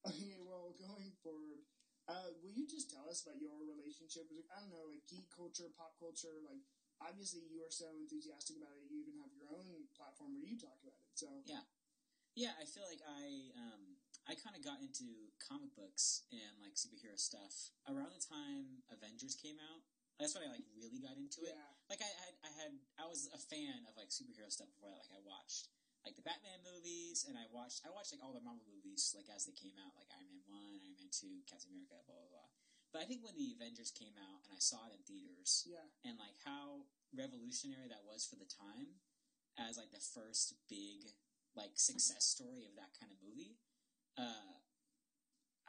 Okay. 0.04 0.36
Well, 0.36 0.76
going 0.76 1.16
forward, 1.24 1.64
uh, 2.12 2.28
will 2.44 2.52
you 2.52 2.68
just 2.68 2.92
tell 2.92 3.08
us 3.08 3.24
about 3.24 3.40
your 3.40 3.56
relationship 3.64 4.28
with 4.28 4.44
I 4.52 4.60
don't 4.60 4.68
know, 4.68 4.84
like 4.84 5.00
geek 5.08 5.32
culture, 5.32 5.72
pop 5.72 5.96
culture? 5.96 6.44
Like, 6.44 6.60
obviously, 7.00 7.48
you 7.48 7.64
are 7.64 7.72
so 7.72 7.88
enthusiastic 7.96 8.60
about 8.60 8.76
it. 8.76 8.84
You 8.92 9.00
even 9.00 9.16
have 9.24 9.32
your 9.32 9.48
own 9.48 9.88
platform 9.96 10.36
where 10.36 10.44
you 10.44 10.60
talk 10.60 10.76
about 10.84 11.00
it. 11.00 11.08
So 11.16 11.40
yeah, 11.48 11.64
Yeah, 12.36 12.52
I 12.60 12.68
feel 12.68 12.84
like 12.84 13.00
I 13.00 13.48
um 13.56 13.93
I 14.24 14.32
kind 14.40 14.56
of 14.56 14.64
got 14.64 14.80
into 14.80 15.28
comic 15.36 15.76
books 15.76 16.24
and 16.32 16.56
like 16.64 16.74
superhero 16.80 17.14
stuff 17.20 17.72
around 17.84 18.12
the 18.16 18.22
time 18.24 18.80
Avengers 18.88 19.36
came 19.36 19.60
out. 19.60 19.84
That's 20.16 20.32
when 20.32 20.46
I 20.46 20.50
like 20.54 20.64
really 20.78 21.02
got 21.02 21.18
into 21.20 21.44
it. 21.44 21.52
yeah, 21.52 21.70
like 21.90 22.00
I 22.00 22.08
had, 22.22 22.34
I 22.46 22.50
had, 22.54 22.72
I 22.96 23.04
was 23.10 23.28
a 23.34 23.40
fan 23.40 23.84
of 23.84 23.98
like 23.98 24.08
superhero 24.14 24.48
stuff 24.48 24.70
before 24.72 24.88
that. 24.94 25.02
Like 25.04 25.18
I 25.18 25.22
watched 25.26 25.68
like 26.06 26.16
the 26.16 26.24
Batman 26.24 26.60
movies, 26.64 27.24
and 27.24 27.34
I 27.36 27.48
watched, 27.48 27.80
I 27.84 27.90
watched 27.92 28.12
like 28.12 28.20
all 28.20 28.36
the 28.36 28.44
Marvel 28.44 28.64
movies 28.68 29.12
like 29.16 29.28
as 29.32 29.44
they 29.48 29.56
came 29.56 29.76
out, 29.80 29.96
like 29.96 30.08
Iron 30.14 30.30
Man 30.36 30.44
one, 30.48 30.76
Iron 30.84 30.96
Man 31.00 31.10
two, 31.12 31.42
Captain 31.50 31.72
America, 31.72 32.00
blah 32.08 32.16
blah 32.16 32.30
blah. 32.32 32.48
but 32.94 33.02
I 33.02 33.08
think 33.10 33.24
when 33.26 33.34
the 33.36 33.52
Avengers 33.58 33.90
came 33.92 34.14
out 34.16 34.44
and 34.48 34.52
I 34.56 34.60
saw 34.62 34.86
it 34.88 34.94
in 34.96 35.02
theaters, 35.04 35.66
Yeah. 35.68 35.84
and 36.06 36.16
like 36.16 36.38
how 36.46 36.88
revolutionary 37.12 37.88
that 37.92 38.06
was 38.08 38.24
for 38.24 38.38
the 38.40 38.48
time 38.48 39.02
as 39.60 39.76
like 39.76 39.90
the 39.92 40.00
first 40.02 40.54
big 40.70 41.12
like 41.58 41.74
success 41.76 42.22
story 42.24 42.64
of 42.66 42.74
that 42.78 42.94
kind 42.98 43.10
of 43.12 43.18
movie 43.22 43.58
uh 44.18 44.54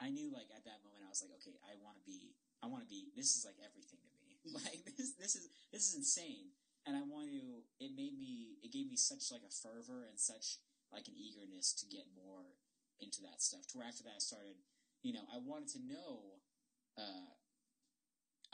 i 0.00 0.08
knew 0.10 0.30
like 0.30 0.48
at 0.54 0.64
that 0.64 0.82
moment 0.84 1.02
i 1.02 1.10
was 1.10 1.22
like 1.22 1.34
okay 1.34 1.56
i 1.66 1.74
want 1.82 1.96
to 1.96 2.04
be 2.04 2.34
i 2.62 2.66
want 2.66 2.82
to 2.82 2.90
be 2.90 3.10
this 3.16 3.34
is 3.34 3.44
like 3.44 3.58
everything 3.62 4.00
to 4.00 4.10
me. 4.10 4.38
Like 4.54 4.86
this 4.94 5.18
this 5.18 5.34
is 5.34 5.50
this 5.74 5.90
is 5.90 5.94
insane. 5.98 6.54
And 6.86 6.94
i 6.94 7.02
want 7.02 7.26
to 7.34 7.66
it 7.82 7.90
made 7.98 8.14
me 8.14 8.62
it 8.62 8.70
gave 8.70 8.86
me 8.86 8.94
such 8.94 9.34
like 9.34 9.42
a 9.42 9.50
fervor 9.50 10.06
and 10.06 10.14
such 10.14 10.62
like 10.94 11.10
an 11.10 11.18
eagerness 11.18 11.74
to 11.82 11.84
get 11.90 12.06
more 12.14 12.54
into 13.02 13.26
that 13.26 13.42
stuff 13.42 13.66
to 13.74 13.78
where 13.78 13.90
after 13.90 14.06
that 14.06 14.16
i 14.16 14.22
started 14.22 14.54
you 15.02 15.12
know 15.12 15.26
i 15.34 15.42
wanted 15.42 15.66
to 15.74 15.80
know 15.82 16.38
uh 16.94 17.34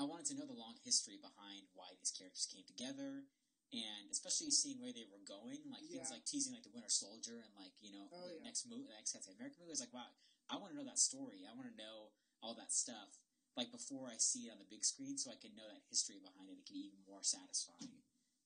I 0.00 0.04
wanted 0.04 0.26
to 0.32 0.36
know 0.40 0.48
the 0.48 0.56
long 0.56 0.80
history 0.82 1.20
behind 1.20 1.68
why 1.76 1.92
these 1.94 2.10
characters 2.10 2.48
came 2.48 2.64
together, 2.66 3.28
and 3.72 4.12
especially 4.12 4.52
seeing 4.52 4.78
where 4.78 4.92
they 4.92 5.08
were 5.08 5.24
going, 5.24 5.64
like 5.72 5.84
things 5.88 6.12
like 6.12 6.24
teasing 6.28 6.52
like 6.52 6.62
the 6.64 6.72
Winter 6.72 6.92
Soldier 6.92 7.40
and 7.40 7.52
like 7.56 7.72
you 7.80 7.92
know 7.92 8.06
Oh, 8.12 8.28
the 8.28 8.38
yeah. 8.40 8.46
next 8.46 8.68
movie, 8.68 8.84
the 8.86 8.96
next 8.96 9.16
Captain 9.16 9.32
America 9.34 9.56
movie. 9.58 9.72
I 9.72 9.76
was 9.76 9.84
like, 9.84 9.96
wow, 9.96 10.12
I 10.52 10.60
want 10.60 10.72
to 10.72 10.76
know 10.78 10.84
that 10.86 11.00
story. 11.00 11.44
I 11.48 11.56
want 11.56 11.72
to 11.72 11.76
know 11.80 12.12
all 12.44 12.52
that 12.60 12.70
stuff 12.72 13.16
like 13.56 13.68
before 13.72 14.08
I 14.08 14.16
see 14.16 14.48
it 14.48 14.52
on 14.52 14.60
the 14.60 14.68
big 14.68 14.84
screen, 14.84 15.16
so 15.20 15.28
I 15.32 15.36
can 15.40 15.52
know 15.56 15.68
that 15.68 15.84
history 15.88 16.20
behind 16.20 16.48
it. 16.52 16.60
It 16.60 16.66
can 16.68 16.76
be 16.76 16.88
even 16.92 17.04
more 17.04 17.20
satisfying. 17.24 18.00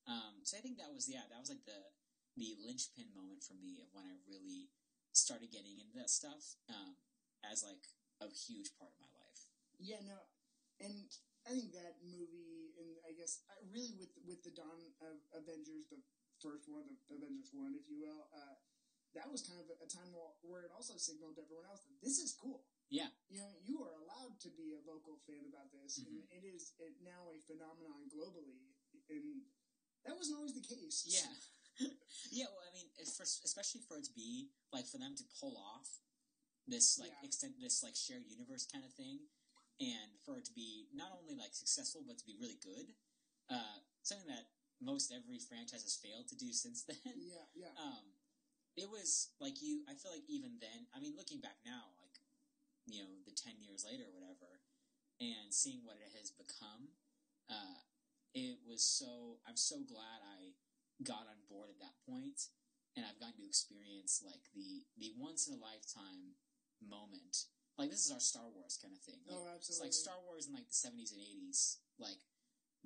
Um, 0.07 0.43
so 0.47 0.55
I 0.55 0.63
think 0.63 0.79
that 0.79 0.91
was 0.95 1.07
yeah, 1.11 1.27
that 1.27 1.39
was 1.39 1.51
like 1.51 1.63
the 1.67 1.91
the 2.39 2.55
linchpin 2.63 3.11
moment 3.15 3.43
for 3.43 3.55
me 3.59 3.79
of 3.83 3.91
when 3.91 4.07
I 4.07 4.15
really 4.29 4.71
started 5.11 5.51
getting 5.51 5.75
into 5.81 5.97
that 5.97 6.11
stuff 6.13 6.55
um, 6.69 6.95
as 7.43 7.65
like 7.65 7.83
a 8.23 8.29
huge 8.29 8.71
part 8.77 8.93
of 8.95 8.99
my 9.03 9.11
life. 9.19 9.41
Yeah, 9.81 9.99
no, 10.05 10.29
and 10.79 11.09
I 11.47 11.55
think 11.55 11.71
that 11.79 12.03
movie, 12.03 12.75
and 12.75 12.99
I 13.07 13.15
guess 13.15 13.39
I 13.47 13.63
really 13.71 13.95
with 13.95 14.11
with 14.27 14.43
the 14.43 14.51
dawn 14.51 14.91
of 14.99 15.15
Avengers, 15.31 15.87
the 15.87 16.03
first 16.43 16.67
one, 16.67 16.83
the 17.07 17.15
Avengers 17.15 17.55
one, 17.55 17.71
if 17.71 17.87
you 17.87 18.03
will, 18.03 18.27
uh, 18.35 18.59
that 19.15 19.31
was 19.31 19.47
kind 19.47 19.63
of 19.63 19.71
a 19.79 19.87
time 19.87 20.11
where, 20.43 20.67
it 20.67 20.75
also 20.75 20.99
signaled 20.99 21.39
to 21.39 21.41
everyone 21.47 21.63
else 21.71 21.87
that 21.87 21.95
this 22.03 22.19
is 22.19 22.35
cool. 22.35 22.67
Yeah. 22.91 23.11
you 23.27 23.39
know, 23.43 23.51
you 23.67 23.83
are 23.83 23.91
allowed 23.99 24.39
to 24.39 24.49
be 24.55 24.71
a 24.71 24.79
vocal 24.87 25.19
fan 25.27 25.43
about 25.43 25.67
this, 25.75 25.99
and 25.99 26.07
Mhm. 26.07 26.31
it 26.31 26.43
is 26.47 26.71
it 26.79 26.95
now 27.03 27.27
a 27.31 27.39
phenomenon 27.43 28.07
globally, 28.07 28.63
and 29.09 29.43
that 30.03 30.15
wasn't 30.15 30.37
always 30.37 30.53
the 30.55 30.61
case. 30.63 31.03
Yeah. 31.07 31.35
yeah, 32.31 32.47
well, 32.47 32.63
I 32.67 32.71
mean, 32.71 32.87
for, 33.15 33.23
especially 33.23 33.81
for 33.81 33.97
it 33.97 34.05
to 34.05 34.13
be, 34.13 34.51
like, 34.71 34.87
for 34.87 34.97
them 34.99 35.15
to 35.15 35.23
pull 35.39 35.57
off 35.57 35.99
this, 36.65 36.97
like, 36.97 37.11
Yeah. 37.11 37.25
extent, 37.27 37.59
this, 37.59 37.83
like, 37.83 37.95
shared 37.95 38.25
universe 38.25 38.65
kind 38.65 38.85
of 38.85 38.93
thing, 38.93 39.27
and 39.79 40.09
for 40.25 40.37
it 40.37 40.45
to 40.45 40.53
be 40.53 40.87
not 40.93 41.13
only, 41.13 41.35
like, 41.35 41.53
successful, 41.53 42.01
but 42.05 42.17
to 42.17 42.25
be 42.25 42.37
really 42.39 42.57
good, 42.61 42.93
uh, 43.49 43.79
something 44.03 44.27
that 44.27 44.49
most 44.81 45.09
every 45.09 45.39
franchise 45.41 45.83
has 45.83 45.97
failed 45.97 46.27
to 46.29 46.37
do 46.37 46.53
since 46.63 46.83
then. 46.83 47.17
yeah, 47.17 47.47
yeah. 47.55 47.73
um, 47.77 48.17
it 48.77 48.85
was 48.89 49.33
like 49.41 49.57
you. 49.61 49.81
I 49.89 49.97
feel 49.97 50.13
like 50.13 50.29
even 50.29 50.61
then. 50.61 50.85
I 50.93 51.01
mean, 51.01 51.17
looking 51.17 51.41
back 51.41 51.57
now, 51.65 51.97
like 51.97 52.13
you 52.85 53.01
know, 53.01 53.09
the 53.25 53.33
ten 53.33 53.57
years 53.57 53.81
later, 53.81 54.05
or 54.05 54.13
whatever, 54.13 54.61
and 55.17 55.49
seeing 55.49 55.81
what 55.81 55.97
it 55.97 56.13
has 56.13 56.29
become, 56.29 56.93
uh, 57.49 57.81
it 58.37 58.61
was 58.61 58.85
so. 58.85 59.41
I'm 59.49 59.57
so 59.57 59.81
glad 59.81 60.21
I 60.21 60.53
got 61.01 61.25
on 61.25 61.41
board 61.49 61.73
at 61.73 61.81
that 61.81 61.97
point, 62.05 62.53
and 62.93 63.01
I've 63.01 63.17
gotten 63.17 63.41
to 63.41 63.49
experience 63.49 64.21
like 64.21 64.45
the 64.53 64.85
the 65.01 65.17
once 65.17 65.49
in 65.49 65.57
a 65.57 65.61
lifetime 65.61 66.37
moment. 66.77 67.49
Like 67.77 67.93
this 67.93 68.09
is 68.09 68.11
our 68.11 68.19
Star 68.19 68.49
Wars 68.49 68.81
kind 68.81 68.91
of 68.91 69.01
thing. 69.05 69.21
Like, 69.29 69.37
oh, 69.37 69.53
it's 69.53 69.69
absolutely. 69.69 69.93
like 69.93 69.93
Star 69.93 70.19
Wars 70.25 70.49
in 70.49 70.53
like 70.57 70.65
the 70.65 70.73
seventies 70.73 71.13
and 71.13 71.21
eighties, 71.21 71.77
like 72.01 72.17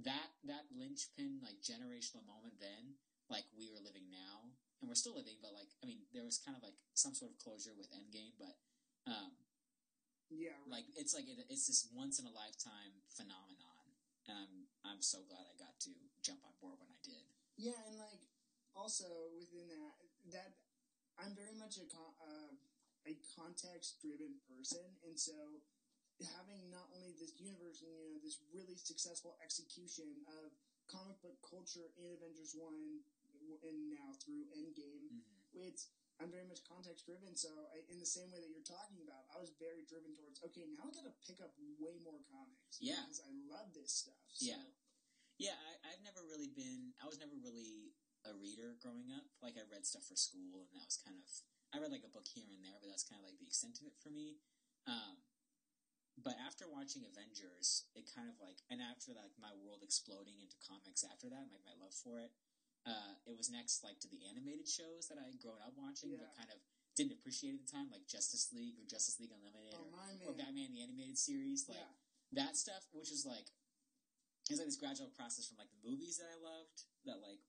that 0.04 0.36
that 0.44 0.68
linchpin 0.76 1.40
like 1.40 1.64
generational 1.64 2.28
moment 2.28 2.60
then, 2.60 3.00
like 3.32 3.48
we 3.56 3.72
are 3.72 3.80
living 3.80 4.12
now, 4.12 4.52
and 4.84 4.92
we're 4.92 5.00
still 5.00 5.16
living, 5.16 5.40
but 5.40 5.56
like 5.56 5.72
I 5.80 5.88
mean, 5.88 6.04
there 6.12 6.28
was 6.28 6.44
kind 6.44 6.60
of 6.60 6.64
like 6.66 6.76
some 6.92 7.16
sort 7.16 7.32
of 7.32 7.40
closure 7.40 7.72
with 7.72 7.88
Endgame, 7.96 8.36
but 8.36 8.60
um, 9.08 9.32
yeah, 10.28 10.60
right. 10.68 10.84
like 10.84 10.88
it's 11.00 11.16
like 11.16 11.32
it, 11.32 11.40
it's 11.48 11.72
this 11.72 11.88
once 11.96 12.20
in 12.20 12.28
a 12.28 12.34
lifetime 12.36 13.00
phenomenon, 13.16 13.96
and 14.28 14.36
I'm 14.36 14.54
I'm 14.84 15.02
so 15.06 15.24
glad 15.24 15.48
I 15.48 15.56
got 15.56 15.80
to 15.88 15.92
jump 16.20 16.44
on 16.44 16.52
board 16.60 16.84
when 16.84 16.92
I 16.92 17.00
did. 17.00 17.24
Yeah, 17.56 17.80
and 17.88 17.96
like 17.96 18.28
also 18.76 19.08
within 19.38 19.72
that, 19.72 19.96
that 20.36 20.50
I'm 21.16 21.32
very 21.32 21.56
much 21.56 21.78
a 21.78 21.86
con- 21.88 22.18
uh, 22.20 22.52
a 23.08 23.18
context 23.34 23.98
driven 24.02 24.38
person, 24.46 24.86
and 25.06 25.18
so 25.18 25.62
having 26.38 26.70
not 26.70 26.86
only 26.94 27.18
this 27.18 27.34
universe 27.42 27.82
and 27.82 27.90
you 27.98 28.14
know 28.14 28.22
this 28.22 28.38
really 28.54 28.78
successful 28.78 29.34
execution 29.42 30.22
of 30.30 30.54
comic 30.86 31.18
book 31.26 31.38
culture 31.42 31.90
in 31.98 32.14
Avengers 32.14 32.54
One 32.54 33.02
and 33.66 33.90
now 33.90 34.14
through 34.22 34.46
Endgame, 34.54 35.10
Mm-hmm. 35.12 35.68
it's 35.68 35.90
I'm 36.22 36.30
very 36.30 36.46
much 36.46 36.62
context 36.70 37.10
driven. 37.10 37.34
So 37.34 37.50
I, 37.74 37.82
in 37.90 37.98
the 37.98 38.06
same 38.06 38.30
way 38.30 38.38
that 38.38 38.54
you're 38.54 38.62
talking 38.64 39.02
about, 39.02 39.26
I 39.34 39.42
was 39.42 39.58
very 39.58 39.82
driven 39.90 40.14
towards 40.14 40.38
okay, 40.46 40.70
now 40.78 40.86
I 40.86 40.94
got 40.94 41.10
to 41.10 41.16
pick 41.26 41.42
up 41.42 41.58
way 41.82 41.98
more 42.06 42.22
comics. 42.30 42.78
Yeah. 42.78 43.02
because 43.10 43.26
I 43.26 43.34
love 43.50 43.74
this 43.74 43.90
stuff. 44.06 44.22
So, 44.30 44.46
Yeah. 44.54 44.62
Yeah, 45.42 45.58
I, 45.58 45.90
I've 45.90 46.04
never 46.06 46.22
really 46.30 46.54
been. 46.54 46.94
I 47.02 47.10
was 47.10 47.18
never 47.18 47.34
really 47.42 47.98
a 48.30 48.38
reader 48.38 48.78
growing 48.78 49.10
up. 49.10 49.26
Like 49.42 49.58
I 49.58 49.66
read 49.66 49.90
stuff 49.90 50.06
for 50.06 50.14
school, 50.14 50.70
and 50.70 50.78
that 50.78 50.86
was 50.86 51.02
kind 51.02 51.18
of. 51.18 51.26
I 51.72 51.80
read 51.80 51.92
like 51.92 52.04
a 52.04 52.12
book 52.12 52.28
here 52.28 52.48
and 52.52 52.60
there, 52.60 52.76
but 52.84 52.92
that's 52.92 53.08
kind 53.08 53.20
of 53.20 53.26
like 53.26 53.40
the 53.40 53.48
extent 53.48 53.80
of 53.80 53.88
it 53.88 53.96
for 54.04 54.12
me. 54.12 54.44
Um, 54.88 55.24
but 56.20 56.36
after 56.44 56.68
watching 56.68 57.08
Avengers, 57.08 57.88
it 57.96 58.12
kind 58.12 58.28
of 58.28 58.36
like, 58.44 58.60
and 58.68 58.84
after 58.84 59.16
like 59.16 59.32
my 59.40 59.56
world 59.64 59.82
exploding 59.82 60.38
into 60.44 60.60
comics 60.60 61.08
after 61.08 61.32
that, 61.32 61.48
like 61.50 61.64
my 61.64 61.74
love 61.80 61.96
for 61.96 62.20
it, 62.20 62.36
uh, 62.84 63.16
it 63.24 63.38
was 63.38 63.48
next 63.48 63.86
like 63.86 64.02
to 64.04 64.10
the 64.10 64.26
animated 64.28 64.68
shows 64.68 65.08
that 65.08 65.22
I 65.22 65.30
had 65.32 65.40
grown 65.40 65.62
up 65.64 65.78
watching, 65.78 66.12
but 66.12 66.34
kind 66.34 66.52
of 66.52 66.60
didn't 66.98 67.16
appreciate 67.16 67.56
at 67.56 67.64
the 67.64 67.72
time, 67.72 67.88
like 67.88 68.04
Justice 68.10 68.52
League 68.52 68.76
or 68.76 68.84
Justice 68.84 69.22
League 69.22 69.32
Unlimited 69.32 69.72
Oh 69.78 69.88
or, 69.88 70.34
or. 70.34 70.36
Batman 70.36 70.76
the 70.76 70.84
animated 70.84 71.16
series, 71.16 71.70
like 71.72 71.80
yeah. 71.80 72.44
that 72.44 72.60
stuff, 72.60 72.84
which 72.92 73.14
is 73.14 73.24
like 73.24 73.48
it's 74.50 74.60
like 74.60 74.68
this 74.68 74.82
gradual 74.82 75.14
process 75.16 75.48
from 75.48 75.62
like 75.62 75.72
the 75.72 75.86
movies 75.86 76.20
that 76.20 76.28
I 76.28 76.38
loved 76.42 76.92
that 77.08 77.24
like 77.24 77.40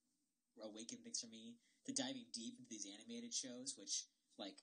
awakened 0.61 1.03
things 1.03 1.19
for 1.19 1.27
me 1.27 1.59
to 1.83 1.91
diving 1.91 2.29
deep 2.31 2.55
into 2.55 2.69
these 2.71 2.87
animated 2.87 3.33
shows, 3.33 3.75
which 3.75 4.07
like 4.37 4.59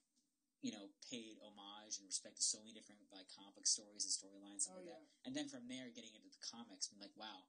you 0.61 0.73
know 0.73 0.93
paid 1.09 1.41
homage 1.41 1.97
and 1.99 2.07
respect 2.07 2.37
to 2.37 2.45
so 2.45 2.61
many 2.61 2.77
different 2.77 3.01
like 3.13 3.29
comic 3.33 3.57
book 3.57 3.67
stories 3.69 4.05
and 4.05 4.13
storylines 4.13 4.69
and 4.69 4.77
Oh 4.77 4.85
like 4.85 4.93
yeah. 4.93 5.01
that. 5.01 5.09
And 5.27 5.33
then 5.37 5.49
from 5.49 5.67
there, 5.69 5.89
getting 5.93 6.13
into 6.17 6.31
the 6.31 6.43
comics, 6.43 6.91
and 6.93 7.01
like 7.01 7.15
wow, 7.17 7.49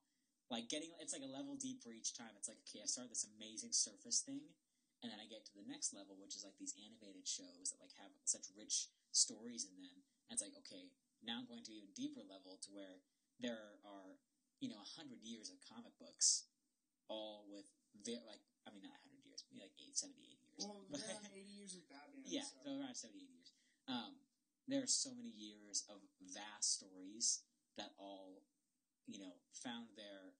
like 0.50 0.72
getting 0.72 0.92
it's 1.00 1.13
like 1.16 1.25
a 1.25 1.30
level 1.32 1.56
deeper 1.60 1.92
each 1.92 2.16
time. 2.16 2.34
It's 2.38 2.48
like 2.50 2.62
okay, 2.68 2.84
I 2.84 2.88
start 2.88 3.12
this 3.12 3.28
amazing 3.28 3.75
surface 3.75 4.24
thing, 4.24 4.54
and 5.04 5.12
then 5.12 5.20
I 5.20 5.28
get 5.28 5.44
to 5.50 5.54
the 5.56 5.68
next 5.68 5.92
level, 5.94 6.16
which 6.20 6.36
is 6.38 6.44
like 6.46 6.58
these 6.60 6.75
animated 6.78 7.28
shows 7.28 7.72
that 7.72 7.82
like 7.84 7.96
have 8.00 8.13
such 8.24 8.48
rich 8.56 8.90
stories 9.12 9.68
in 9.68 9.75
them. 9.82 10.06
And 10.30 10.38
it's 10.40 10.44
like 10.46 10.56
okay, 10.66 10.92
now 11.22 11.42
I'm 11.44 11.50
going 11.50 11.66
to 11.68 11.74
even 11.75 11.92
deeper 11.96 12.24
level 12.24 12.58
to 12.63 12.70
where 12.72 13.04
there 13.42 13.78
are 13.84 14.18
you 14.63 14.70
know 14.70 14.80
a 14.80 14.92
hundred 14.98 15.20
years 15.25 15.50
of 15.51 15.60
comic 15.66 15.94
books, 16.00 16.48
all 17.10 17.46
with 17.50 17.68
very 17.98 18.24
like 18.24 18.44
I 18.66 18.72
mean 18.72 18.86
not 18.86 18.96
a 18.96 19.04
hundred 19.04 19.25
years, 19.28 19.44
maybe 19.50 19.68
like 19.68 19.75
eight, 19.82 19.98
70, 19.98 20.16
80 20.22 20.40
years. 20.58 20.67
Well, 20.67 20.84
But- 20.91 21.01
we're 21.01 21.39
80 21.39 21.51
years 21.51 21.74
of 21.75 21.84
Batman. 21.89 22.24
yeah, 22.27 22.43
so. 22.48 22.60
so 22.63 22.70
around 22.75 22.96
70, 22.96 23.17
80 23.20 23.31
years. 23.31 23.50
Um, 23.88 24.13
there 24.67 24.84
are 24.84 24.89
so 24.89 25.12
many 25.15 25.31
years 25.34 25.84
of 25.89 26.00
vast 26.22 26.79
stories 26.79 27.43
that 27.77 27.91
all, 27.98 28.43
you 29.08 29.20
know, 29.20 29.36
found 29.51 29.96
their 29.98 30.36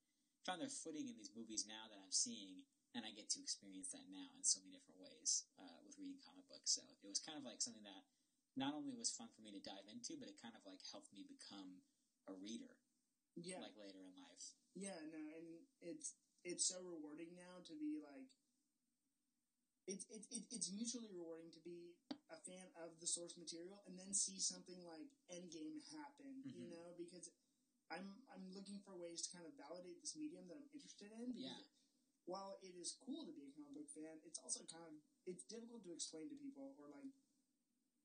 found 0.46 0.58
their 0.58 0.74
footing 0.74 1.06
in 1.06 1.14
these 1.14 1.30
movies 1.38 1.70
now 1.70 1.86
that 1.94 2.02
I'm 2.02 2.10
seeing, 2.14 2.66
and 2.98 3.06
I 3.06 3.14
get 3.14 3.30
to 3.38 3.40
experience 3.46 3.94
that 3.94 4.10
now 4.10 4.34
in 4.34 4.42
so 4.42 4.58
many 4.62 4.74
different 4.74 4.98
ways 4.98 5.46
uh, 5.62 5.78
with 5.86 5.98
reading 6.02 6.18
comic 6.18 6.50
books. 6.50 6.74
So 6.74 6.82
it 6.90 6.98
was 7.06 7.22
kind 7.22 7.38
of 7.38 7.46
like 7.46 7.62
something 7.62 7.86
that 7.86 8.10
not 8.58 8.74
only 8.74 8.98
was 8.98 9.14
fun 9.14 9.30
for 9.30 9.42
me 9.46 9.54
to 9.54 9.62
dive 9.62 9.86
into, 9.86 10.18
but 10.18 10.28
it 10.34 10.42
kind 10.42 10.58
of 10.58 10.66
like 10.66 10.82
helped 10.90 11.14
me 11.14 11.22
become 11.30 11.86
a 12.26 12.34
reader, 12.34 12.74
yeah, 13.38 13.62
like 13.62 13.78
later 13.78 14.02
in 14.02 14.14
life. 14.18 14.58
yeah, 14.74 14.98
no, 15.14 15.22
and 15.38 15.62
it's 15.82 16.18
it's 16.42 16.66
so 16.66 16.82
rewarding 16.82 17.34
now 17.38 17.62
to 17.68 17.74
be 17.78 17.98
like. 18.02 18.30
It's 19.90 20.06
it's 20.14 20.28
it, 20.30 20.44
it's 20.54 20.70
mutually 20.72 21.10
rewarding 21.10 21.50
to 21.52 21.62
be 21.66 21.98
a 22.30 22.38
fan 22.48 22.70
of 22.80 22.96
the 23.02 23.08
source 23.10 23.36
material 23.36 23.82
and 23.90 23.98
then 23.98 24.14
see 24.14 24.40
something 24.40 24.78
like 24.86 25.10
Endgame 25.28 25.82
happen, 25.92 26.42
you 26.46 26.64
Mhm. 26.66 26.72
know, 26.72 26.88
because 26.98 27.30
I'm 27.90 28.24
I'm 28.32 28.46
looking 28.56 28.80
for 28.80 28.96
ways 28.96 29.22
to 29.28 29.30
kind 29.36 29.46
of 29.46 29.54
validate 29.58 30.00
this 30.00 30.16
medium 30.16 30.48
that 30.48 30.56
I'm 30.58 30.70
interested 30.72 31.12
in. 31.12 31.34
Yeah. 31.36 31.60
While 32.30 32.60
it 32.62 32.76
is 32.78 32.94
cool 33.02 33.26
to 33.26 33.34
be 33.34 33.44
a 33.50 33.52
comic 33.52 33.74
book 33.74 33.90
fan, 33.90 34.22
it's 34.24 34.40
also 34.40 34.64
kind 34.70 34.86
of 34.86 34.94
it's 35.26 35.44
difficult 35.44 35.84
to 35.84 35.92
explain 35.92 36.30
to 36.30 36.36
people 36.38 36.78
or 36.78 36.88
like, 36.88 37.12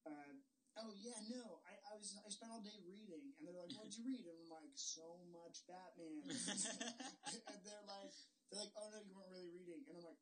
uh, 0.08 0.32
oh 0.80 0.90
yeah, 0.96 1.20
no, 1.28 1.60
I, 1.68 1.76
I 1.92 1.94
was 2.00 2.16
I 2.18 2.28
spent 2.32 2.50
all 2.50 2.64
day 2.64 2.80
reading, 2.82 3.36
and 3.38 3.46
they're 3.46 3.54
like, 3.60 3.70
what'd 3.76 3.94
you 3.94 4.04
read? 4.08 4.26
And 4.26 4.40
I'm 4.40 4.48
like, 4.50 4.72
so 4.74 5.22
much 5.30 5.62
Batman. 5.68 6.24
and 7.52 7.58
they're 7.62 7.84
like, 7.86 8.10
they're 8.50 8.60
like, 8.64 8.74
oh 8.74 8.88
no, 8.90 8.98
you 9.04 9.14
weren't 9.14 9.30
really 9.30 9.52
reading, 9.52 9.84
and 9.86 9.98
I'm 10.00 10.04
like. 10.04 10.18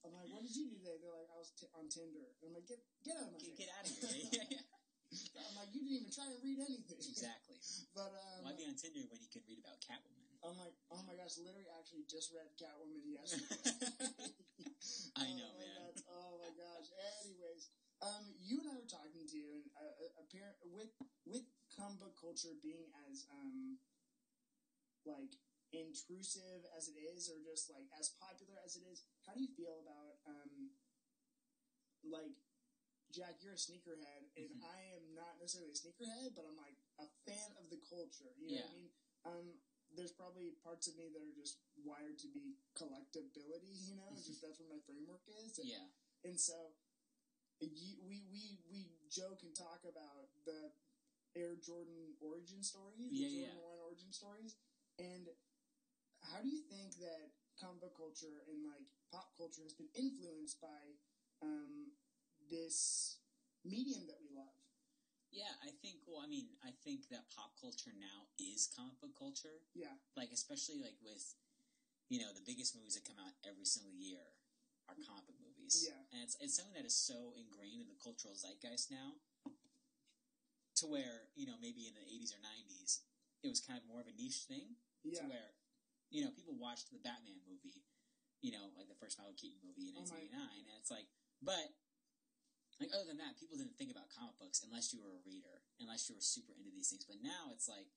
I'm 0.00 0.12
like, 0.16 0.28
what 0.32 0.40
did 0.44 0.54
you 0.56 0.72
do 0.72 0.76
today? 0.80 0.96
They're 1.00 1.12
like, 1.12 1.28
I 1.28 1.36
was 1.36 1.52
t- 1.56 1.68
on 1.76 1.86
Tinder. 1.92 2.24
And 2.40 2.50
I'm 2.50 2.54
like, 2.56 2.66
get 2.68 2.80
get 3.04 3.16
out 3.20 3.28
of 3.28 3.36
my 3.36 3.40
get, 3.40 3.52
face. 3.52 3.60
get 3.60 3.70
out 3.76 3.84
of 3.84 3.92
here! 3.92 4.08
yeah, 4.32 4.64
yeah. 5.12 5.44
I'm 5.44 5.54
like, 5.60 5.70
you 5.76 5.80
didn't 5.84 5.96
even 6.08 6.12
try 6.12 6.24
to 6.30 6.38
read 6.40 6.58
anything. 6.64 7.00
Exactly. 7.00 7.58
But 7.92 8.12
um, 8.16 8.48
Why 8.48 8.56
be 8.56 8.64
on 8.64 8.76
Tinder 8.78 9.04
when 9.12 9.20
you 9.20 9.28
can 9.28 9.44
read 9.44 9.60
about 9.60 9.76
Catwoman? 9.84 10.16
I'm 10.40 10.56
like, 10.56 10.72
oh 10.88 11.04
my 11.04 11.12
gosh, 11.20 11.36
literally, 11.36 11.68
actually 11.76 12.08
just 12.08 12.32
read 12.32 12.48
Catwoman 12.56 13.04
yesterday. 13.04 13.60
I 15.20 15.28
Oh 15.28 15.36
know, 15.36 15.52
my 15.52 15.68
man. 15.68 15.92
oh 16.08 16.40
my 16.40 16.48
gosh. 16.56 16.88
Anyways, 17.20 17.68
um, 18.00 18.24
you 18.40 18.64
and 18.64 18.72
I 18.72 18.74
were 18.80 18.88
talking 18.88 19.28
to, 19.28 19.36
you, 19.36 19.52
and 19.52 19.68
uh, 19.76 19.84
uh, 20.00 20.24
apparent 20.24 20.56
with 20.72 20.88
with 21.28 21.44
comic 21.76 22.00
book 22.00 22.16
culture 22.16 22.56
being 22.64 22.88
as 23.12 23.28
um, 23.28 23.76
like 25.04 25.36
intrusive 25.72 26.66
as 26.76 26.88
it 26.88 26.98
is, 26.98 27.28
or 27.30 27.38
just 27.42 27.70
like 27.70 27.86
as 27.98 28.10
popular 28.20 28.58
as 28.64 28.76
it 28.76 28.84
is. 28.86 29.02
How 29.26 29.34
do 29.34 29.40
you 29.40 29.50
feel 29.56 29.80
about 29.82 30.18
um, 30.26 30.70
like 32.04 32.34
Jack? 33.12 33.42
You're 33.42 33.54
a 33.54 33.60
sneakerhead, 33.60 34.30
and 34.36 34.50
Mhm. 34.56 34.64
I 34.64 34.80
am 34.96 35.14
not 35.14 35.38
necessarily 35.38 35.72
a 35.72 35.76
sneakerhead, 35.76 36.34
but 36.34 36.46
I'm 36.46 36.56
like 36.56 36.76
a 36.98 37.06
fan 37.26 37.52
of 37.58 37.68
the 37.70 37.78
culture. 37.78 38.32
You 38.38 38.48
know 38.48 38.56
what 38.62 38.70
I 38.70 38.74
mean? 38.74 38.90
Um, 39.24 39.60
there's 39.92 40.12
probably 40.12 40.52
parts 40.62 40.86
of 40.88 40.96
me 40.96 41.08
that 41.10 41.20
are 41.22 41.32
just 41.34 41.58
wired 41.76 42.18
to 42.20 42.28
be 42.28 42.56
collectability. 42.74 43.74
You 43.88 43.96
know, 43.96 44.10
Mhm. 44.12 44.24
just 44.24 44.40
that's 44.40 44.58
what 44.60 44.68
my 44.70 44.80
framework 44.80 45.26
is. 45.28 45.58
And, 45.58 45.68
Yeah. 45.68 45.88
and 46.24 46.40
so 46.40 46.74
you, 47.60 47.96
we 48.06 48.24
we 48.32 48.58
we 48.70 48.80
joke 49.10 49.42
and 49.42 49.54
talk 49.54 49.84
about 49.84 50.30
the 50.44 50.72
Air 51.36 51.56
Jordan 51.56 52.16
origin 52.20 52.62
stories, 52.62 53.10
the 53.12 53.16
Yeah, 53.16 53.28
Jordan 53.28 53.56
yeah. 53.56 53.62
One 53.62 53.78
origin 53.80 54.12
stories, 54.12 54.56
and 54.98 55.28
how 56.30 56.40
do 56.40 56.48
you 56.48 56.62
think 56.70 56.96
that 57.02 57.34
comic 57.58 57.80
book 57.82 57.94
culture 57.98 58.46
and 58.48 58.62
like 58.64 58.86
pop 59.10 59.34
culture 59.36 59.62
has 59.66 59.74
been 59.74 59.90
influenced 59.98 60.60
by 60.62 60.96
um, 61.42 61.92
this 62.48 63.18
medium 63.66 64.06
that 64.06 64.18
we 64.22 64.30
love? 64.32 64.54
Yeah, 65.30 65.50
I 65.62 65.70
think. 65.78 66.02
Well, 66.10 66.18
I 66.22 66.26
mean, 66.26 66.58
I 66.62 66.74
think 66.82 67.06
that 67.14 67.30
pop 67.30 67.54
culture 67.58 67.94
now 67.94 68.26
is 68.38 68.66
comic 68.66 68.98
book 68.98 69.14
culture. 69.14 69.62
Yeah, 69.78 69.94
Like, 70.18 70.34
especially 70.34 70.82
like 70.82 70.98
with, 71.02 71.22
you 72.10 72.18
know, 72.18 72.34
the 72.34 72.42
biggest 72.42 72.74
movies 72.74 72.98
that 72.98 73.06
come 73.06 73.18
out 73.22 73.38
every 73.46 73.62
single 73.66 73.94
year 73.94 74.34
are 74.90 74.98
comic 75.06 75.30
book 75.30 75.38
movies. 75.38 75.86
Yeah. 75.86 76.02
and 76.10 76.18
it's 76.26 76.34
it's 76.42 76.58
something 76.58 76.74
that 76.74 76.82
is 76.86 76.98
so 76.98 77.30
ingrained 77.38 77.78
in 77.78 77.86
the 77.86 77.98
cultural 78.02 78.34
zeitgeist 78.34 78.90
now, 78.90 79.22
to 80.82 80.84
where 80.90 81.30
you 81.38 81.46
know 81.46 81.54
maybe 81.62 81.86
in 81.86 81.94
the 81.94 82.02
'80s 82.02 82.34
or 82.34 82.40
'90s 82.42 83.06
it 83.46 83.48
was 83.48 83.60
kind 83.62 83.78
of 83.78 83.86
more 83.86 84.02
of 84.02 84.08
a 84.10 84.14
niche 84.18 84.44
thing. 84.50 84.74
yeah, 85.06 85.22
To 85.22 85.24
where, 85.30 85.54
you 86.10 86.26
know, 86.26 86.34
people 86.34 86.58
watched 86.58 86.90
the 86.90 86.98
Batman 87.00 87.38
movie, 87.46 87.86
you 88.42 88.50
know, 88.50 88.74
like 88.74 88.90
the 88.90 88.98
first 88.98 89.16
Michael 89.16 89.38
Keaton 89.38 89.62
movie 89.62 89.90
in 89.90 89.96
Oh 89.96 90.04
1989, 90.04 90.66
and 90.66 90.76
it's 90.78 90.90
like, 90.90 91.06
but 91.40 91.70
like 92.82 92.90
other 92.96 93.06
than 93.06 93.20
that, 93.20 93.36
people 93.36 93.60
didn't 93.60 93.76
think 93.76 93.92
about 93.94 94.10
comic 94.10 94.34
books 94.40 94.64
unless 94.64 94.90
you 94.90 94.98
were 95.04 95.20
a 95.20 95.22
reader, 95.22 95.62
unless 95.78 96.08
you 96.08 96.16
were 96.16 96.24
super 96.24 96.56
into 96.56 96.72
these 96.72 96.88
things. 96.88 97.04
But 97.04 97.20
now 97.20 97.52
it's 97.52 97.68
like, 97.68 97.92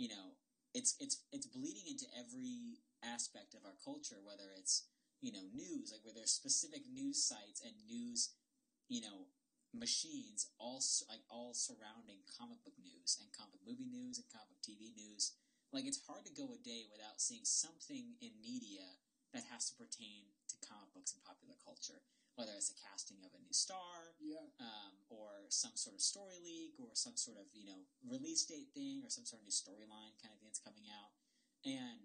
you 0.00 0.08
know, 0.08 0.40
it's 0.72 0.96
it's 0.98 1.22
it's 1.30 1.46
bleeding 1.46 1.84
into 1.84 2.08
every 2.16 2.80
aspect 3.04 3.52
of 3.52 3.62
our 3.68 3.76
culture, 3.84 4.24
whether 4.24 4.50
it's 4.56 4.88
you 5.20 5.30
know 5.30 5.44
news, 5.52 5.92
like 5.92 6.00
where 6.02 6.16
there's 6.16 6.32
specific 6.32 6.82
news 6.88 7.20
sites 7.20 7.60
and 7.60 7.76
news, 7.84 8.32
you 8.88 9.04
know, 9.04 9.28
machines 9.76 10.48
all 10.56 10.80
like 11.08 11.24
all 11.28 11.52
surrounding 11.52 12.24
comic 12.24 12.64
book 12.64 12.76
news 12.80 13.20
and 13.20 13.28
comic 13.36 13.60
movie 13.68 13.88
news 13.88 14.16
and 14.16 14.28
comic 14.32 14.56
TV 14.64 14.96
news. 14.96 15.36
Like 15.72 15.88
it's 15.88 16.04
hard 16.04 16.28
to 16.28 16.36
go 16.36 16.52
a 16.52 16.60
day 16.60 16.84
without 16.92 17.16
seeing 17.16 17.48
something 17.48 18.20
in 18.20 18.32
media 18.44 18.84
that 19.32 19.48
has 19.48 19.72
to 19.72 19.74
pertain 19.80 20.28
to 20.52 20.56
comic 20.60 20.92
books 20.92 21.16
and 21.16 21.24
popular 21.24 21.56
culture, 21.64 22.04
whether 22.36 22.52
it's 22.52 22.68
a 22.68 22.76
casting 22.76 23.24
of 23.24 23.32
a 23.32 23.40
new 23.40 23.56
star, 23.56 24.12
yeah, 24.20 24.52
um, 24.60 24.92
or 25.08 25.48
some 25.48 25.72
sort 25.72 25.96
of 25.96 26.04
story 26.04 26.36
leak, 26.44 26.76
or 26.76 26.92
some 26.92 27.16
sort 27.16 27.40
of 27.40 27.48
you 27.56 27.64
know 27.64 27.88
release 28.04 28.44
date 28.44 28.68
thing, 28.76 29.00
or 29.00 29.08
some 29.08 29.24
sort 29.24 29.40
of 29.40 29.48
new 29.48 29.56
storyline 29.56 30.12
kind 30.20 30.28
of 30.28 30.36
thing 30.44 30.52
that's 30.52 30.60
coming 30.60 30.84
out, 30.92 31.16
and 31.64 32.04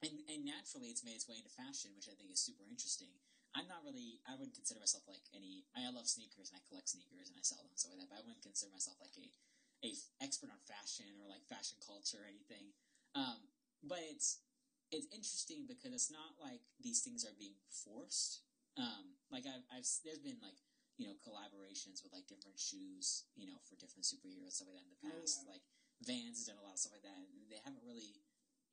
and 0.00 0.24
and 0.32 0.40
naturally 0.48 0.88
it's 0.88 1.04
made 1.04 1.20
its 1.20 1.28
way 1.28 1.36
into 1.36 1.52
fashion, 1.52 1.92
which 1.92 2.08
I 2.08 2.16
think 2.16 2.32
is 2.32 2.40
super 2.40 2.64
interesting. 2.64 3.12
I'm 3.52 3.68
not 3.68 3.84
really. 3.84 4.24
I 4.24 4.32
wouldn't 4.32 4.56
consider 4.56 4.80
myself 4.80 5.04
like 5.04 5.28
any. 5.36 5.68
I 5.76 5.84
love 5.92 6.08
sneakers 6.08 6.48
and 6.48 6.56
I 6.56 6.64
collect 6.72 6.88
sneakers 6.88 7.28
and 7.28 7.36
I 7.36 7.44
sell 7.44 7.60
them 7.60 7.68
and 7.68 7.76
stuff 7.76 7.92
like 7.92 8.08
that. 8.08 8.08
But 8.08 8.18
I 8.20 8.24
wouldn't 8.24 8.40
consider 8.40 8.72
myself 8.72 8.96
like 8.96 9.12
a 9.20 9.28
a 9.82 9.90
f- 9.90 10.10
expert 10.22 10.50
on 10.50 10.60
fashion 10.62 11.10
or 11.18 11.26
like 11.28 11.42
fashion 11.50 11.78
culture 11.82 12.22
or 12.22 12.28
anything. 12.30 12.70
Um, 13.14 13.50
but 13.82 13.98
it's 14.02 14.40
it's 14.92 15.08
interesting 15.10 15.64
because 15.66 15.92
it's 15.92 16.12
not 16.12 16.36
like 16.38 16.60
these 16.80 17.00
things 17.00 17.24
are 17.24 17.34
being 17.38 17.56
forced. 17.70 18.44
Um, 18.78 19.16
like 19.32 19.44
I've, 19.44 19.64
I've 19.72 19.88
there's 20.04 20.22
been 20.22 20.38
like 20.40 20.56
you 21.00 21.08
know 21.08 21.16
collaborations 21.24 22.00
with 22.04 22.12
like 22.14 22.28
different 22.28 22.60
shoes, 22.60 23.26
you 23.36 23.48
know, 23.50 23.58
for 23.66 23.74
different 23.76 24.04
superheroes 24.06 24.60
stuff 24.60 24.68
like 24.70 24.78
that 24.80 24.86
in 24.86 24.92
the 24.94 25.02
Oh, 25.08 25.20
past. 25.20 25.42
yeah. 25.44 25.52
Like 25.58 25.64
Vans 26.04 26.38
has 26.40 26.46
done 26.50 26.58
a 26.60 26.64
lot 26.66 26.74
of 26.76 26.82
stuff 26.82 26.94
like 26.98 27.06
that, 27.06 27.18
and 27.18 27.46
they 27.50 27.60
haven't 27.62 27.84
really 27.84 28.22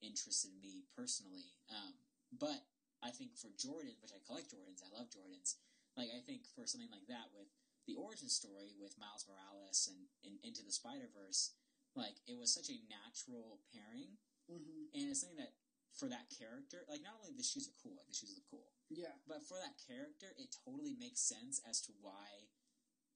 interested 0.03 0.51
me 0.61 0.87
personally. 0.95 1.51
Um, 1.71 1.93
but 2.35 2.63
I 3.03 3.09
think 3.11 3.35
for 3.35 3.49
Jordan, 3.55 3.95
which 4.03 4.11
I 4.15 4.19
collect 4.27 4.51
Jordans, 4.51 4.83
I 4.83 4.91
love 4.93 5.09
Jordans. 5.11 5.57
Like 5.97 6.11
I 6.15 6.21
think 6.23 6.47
for 6.55 6.63
something 6.67 6.91
like 6.91 7.07
that 7.11 7.31
with 7.35 7.49
the 7.89 7.97
origin 7.97 8.29
story 8.29 8.77
with 8.77 9.01
Miles 9.01 9.25
Morales 9.25 9.89
and, 9.89 10.05
and 10.21 10.37
Into 10.45 10.61
the 10.61 10.71
Spider 10.71 11.09
Verse, 11.09 11.57
like 11.97 12.21
it 12.29 12.37
was 12.37 12.53
such 12.53 12.69
a 12.69 12.85
natural 12.85 13.65
pairing, 13.73 14.21
hmm 14.45 14.93
and 14.93 15.09
it's 15.09 15.25
something 15.25 15.41
that 15.41 15.57
for 15.97 16.05
that 16.05 16.29
character, 16.29 16.85
like 16.85 17.01
not 17.01 17.17
only 17.17 17.33
the 17.33 17.41
shoes 17.41 17.65
are 17.65 17.81
cool, 17.81 17.97
like 17.97 18.05
the 18.05 18.13
shoes 18.13 18.37
look 18.37 18.45
cool, 18.45 18.69
yeah, 18.93 19.17
but 19.25 19.41
for 19.41 19.57
that 19.57 19.81
character, 19.81 20.37
it 20.37 20.53
totally 20.53 20.93
makes 21.01 21.19
sense 21.25 21.57
as 21.65 21.81
to 21.81 21.91
why 21.97 22.53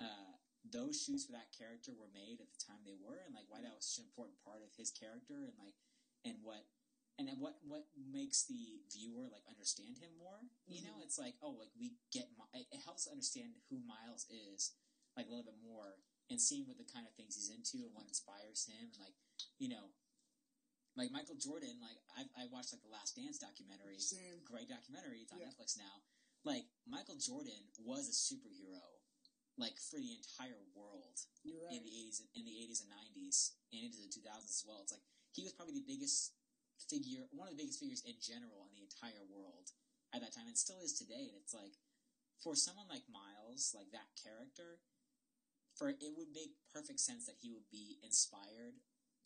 uh, 0.02 0.42
those 0.66 0.98
shoes 0.98 1.30
for 1.30 1.38
that 1.38 1.54
character 1.54 1.94
were 1.94 2.10
made 2.10 2.42
at 2.42 2.50
the 2.50 2.62
time 2.66 2.82
they 2.82 2.98
were, 2.98 3.22
and 3.22 3.38
like 3.38 3.46
why 3.50 3.62
that 3.62 3.78
was 3.78 3.86
such 3.86 4.02
an 4.02 4.10
important 4.10 4.42
part 4.42 4.66
of 4.66 4.74
his 4.74 4.90
character, 4.90 5.46
and 5.46 5.54
like 5.62 5.78
and 6.26 6.42
what 6.42 6.66
and 7.18 7.28
then 7.28 7.38
what 7.40 7.60
what 7.66 7.86
makes 7.96 8.46
the 8.46 8.82
viewer 8.92 9.30
like 9.30 9.46
understand 9.50 9.98
him 10.02 10.12
more. 10.18 10.42
You 10.66 10.82
know, 10.84 10.98
Mhm. 10.98 11.04
it's 11.06 11.18
like 11.20 11.36
oh, 11.42 11.52
like 11.60 11.72
we 11.78 11.98
get 12.12 12.30
it 12.54 12.82
helps 12.84 13.08
understand 13.08 13.54
who 13.70 13.80
Miles 13.86 14.26
is 14.30 14.74
like 15.16 15.28
a 15.28 15.30
little 15.30 15.46
bit 15.46 15.62
more, 15.62 15.98
and 16.30 16.42
seeing 16.42 16.66
what 16.68 16.78
the 16.78 16.86
kind 16.90 17.06
of 17.06 17.14
things 17.14 17.36
he's 17.36 17.50
into 17.54 17.86
and 17.86 17.94
what 17.94 18.08
inspires 18.08 18.66
him, 18.66 18.90
and 18.94 19.00
like 19.02 19.16
you 19.58 19.70
know. 19.70 19.94
Like 20.96 21.10
Michael 21.10 21.34
Jordan, 21.42 21.82
like 21.82 21.98
I, 22.14 22.46
I 22.46 22.46
watched 22.54 22.70
like 22.70 22.84
the 22.86 22.94
Last 22.94 23.16
Dance 23.18 23.40
documentary, 23.42 23.98
same. 23.98 24.46
great 24.46 24.70
documentary. 24.70 25.26
It's 25.26 25.34
on 25.34 25.40
Yeah. 25.42 25.50
Netflix 25.50 25.74
now. 25.76 26.06
Like 26.46 26.70
Michael 26.86 27.18
Jordan 27.18 27.66
was 27.82 28.06
a 28.06 28.14
superhero, 28.14 29.02
like 29.58 29.74
for 29.82 29.98
the 29.98 30.14
entire 30.14 30.62
world 30.78 31.18
right. 31.50 31.74
in 31.74 31.82
the 31.82 31.90
eighties, 31.98 32.22
in 32.38 32.46
the 32.46 32.54
eighties 32.62 32.82
and 32.86 32.92
nineties, 32.94 33.58
and 33.74 33.82
into 33.90 34.06
the 34.06 34.10
two 34.14 34.22
thousands 34.22 34.62
as 34.62 34.66
well. 34.70 34.82
It's 34.86 34.92
like 34.94 35.02
he 35.34 35.42
was 35.42 35.54
probably 35.58 35.74
the 35.82 35.88
biggest 35.90 36.34
figure, 36.90 37.28
one 37.32 37.48
of 37.48 37.54
the 37.56 37.62
biggest 37.62 37.80
figures 37.80 38.04
in 38.06 38.18
general 38.20 38.68
in 38.68 38.74
the 38.76 38.86
entire 38.86 39.24
world 39.28 39.72
at 40.14 40.22
that 40.22 40.34
time, 40.34 40.48
and 40.48 40.58
still 40.58 40.82
is 40.84 40.94
today. 40.94 41.32
And 41.32 41.40
it's 41.40 41.54
like 41.56 41.78
for 42.42 42.56
someone 42.56 42.92
like 42.92 43.08
Miles, 43.10 43.72
like 43.74 43.92
that 43.92 44.14
character, 44.20 44.84
for 45.76 45.90
it 45.90 46.14
would 46.14 46.30
make 46.34 46.60
perfect 46.70 47.00
sense 47.00 47.26
that 47.26 47.42
he 47.42 47.50
would 47.50 47.68
be 47.72 47.98
inspired 48.06 48.78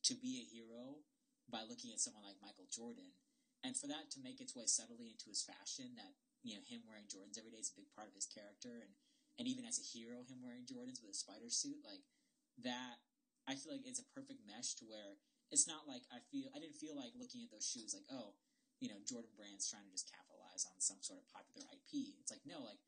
to 0.08 0.16
be 0.16 0.40
a 0.40 0.48
hero 0.48 1.04
by 1.52 1.64
looking 1.64 1.92
at 1.92 2.00
someone 2.00 2.24
like 2.24 2.40
Michael 2.44 2.68
Jordan, 2.72 3.16
and 3.64 3.76
for 3.76 3.88
that 3.88 4.12
to 4.12 4.24
make 4.24 4.40
its 4.40 4.56
way 4.56 4.68
subtly 4.68 5.12
into 5.12 5.32
his 5.32 5.44
fashion, 5.44 5.96
that 5.96 6.16
you 6.44 6.56
know 6.56 6.64
him 6.64 6.84
wearing 6.88 7.08
Jordans 7.08 7.40
every 7.40 7.52
day 7.52 7.64
is 7.64 7.72
a 7.72 7.80
big 7.80 7.92
part 7.96 8.08
of 8.08 8.16
his 8.16 8.28
character, 8.28 8.84
and 8.84 8.92
and 9.38 9.48
even 9.48 9.66
as 9.70 9.78
a 9.80 9.86
hero, 9.86 10.26
him 10.26 10.42
wearing 10.42 10.66
Jordans 10.66 11.00
with 11.00 11.14
a 11.14 11.18
spider 11.18 11.50
suit, 11.50 11.86
like 11.86 12.02
that, 12.62 13.00
I 13.46 13.54
feel 13.54 13.72
like 13.72 13.86
it's 13.86 14.02
a 14.02 14.14
perfect 14.14 14.42
mesh 14.44 14.74
to 14.82 14.86
where 14.90 15.22
it's 15.52 15.68
not 15.68 15.88
like 15.88 16.04
I 16.12 16.20
feel 16.32 16.52
I 16.52 16.60
didn't 16.60 16.80
feel 16.80 16.96
like 16.96 17.16
looking 17.16 17.44
at 17.44 17.52
those 17.52 17.68
shoes 17.68 17.96
like 17.96 18.08
oh, 18.12 18.36
you 18.80 18.90
know 18.92 19.00
Jordan 19.08 19.32
Brand's 19.36 19.68
trying 19.68 19.88
to 19.88 19.94
just 19.96 20.12
capitalize 20.12 20.68
on 20.68 20.80
some 20.84 21.00
sort 21.02 21.24
of 21.24 21.32
popular 21.32 21.66
IP. 21.72 22.18
It's 22.20 22.32
like 22.32 22.44
no, 22.44 22.64
like 22.64 22.82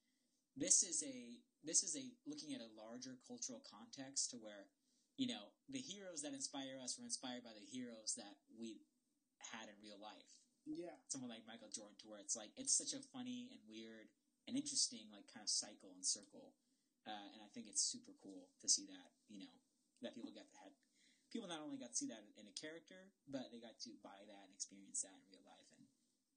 this 0.59 0.83
is 0.83 1.03
a 1.03 1.39
this 1.63 1.83
is 1.83 1.95
a 1.95 2.11
looking 2.27 2.51
at 2.55 2.63
a 2.63 2.75
larger 2.75 3.19
cultural 3.23 3.63
context 3.63 4.31
to 4.31 4.37
where 4.37 4.67
you 5.15 5.27
know 5.27 5.51
the 5.67 5.83
heroes 5.83 6.23
that 6.23 6.35
inspire 6.35 6.79
us 6.79 6.99
were 6.99 7.07
inspired 7.07 7.43
by 7.43 7.55
the 7.55 7.67
heroes 7.67 8.15
that 8.15 8.39
we 8.55 8.83
had 9.55 9.71
in 9.71 9.75
real 9.79 9.99
life 9.99 10.27
Yeah, 10.67 10.99
someone 11.07 11.31
like 11.31 11.47
Michael 11.47 11.71
Jordan 11.71 11.95
to 12.03 12.07
where 12.11 12.19
it's 12.19 12.35
like 12.35 12.51
it's 12.59 12.75
such 12.75 12.91
a 12.91 13.03
funny 13.11 13.47
and 13.51 13.63
weird 13.67 14.11
and 14.47 14.59
interesting 14.59 15.07
like 15.13 15.29
kind 15.31 15.45
of 15.45 15.51
cycle 15.51 15.93
and 15.93 16.03
circle, 16.03 16.57
uh, 17.05 17.27
and 17.35 17.39
I 17.45 17.49
think 17.53 17.69
it's 17.69 17.85
super 17.85 18.11
cool 18.19 18.49
to 18.59 18.67
see 18.67 18.89
that 18.91 19.15
you 19.31 19.39
know 19.47 19.55
that 20.01 20.15
people 20.15 20.31
get 20.33 20.47
have 20.63 20.75
people 21.31 21.47
not 21.47 21.61
only 21.61 21.77
got 21.77 21.93
to 21.93 21.97
see 21.97 22.09
that 22.09 22.25
in 22.37 22.45
a 22.49 22.55
character, 22.57 23.09
but 23.29 23.49
they 23.53 23.61
got 23.61 23.77
to 23.85 23.91
buy 24.01 24.17
that 24.25 24.43
and 24.49 24.53
experience 24.53 25.01
that 25.05 25.13
in 25.13 25.25
real 25.29 25.45
life 25.45 25.69
and 25.77 25.85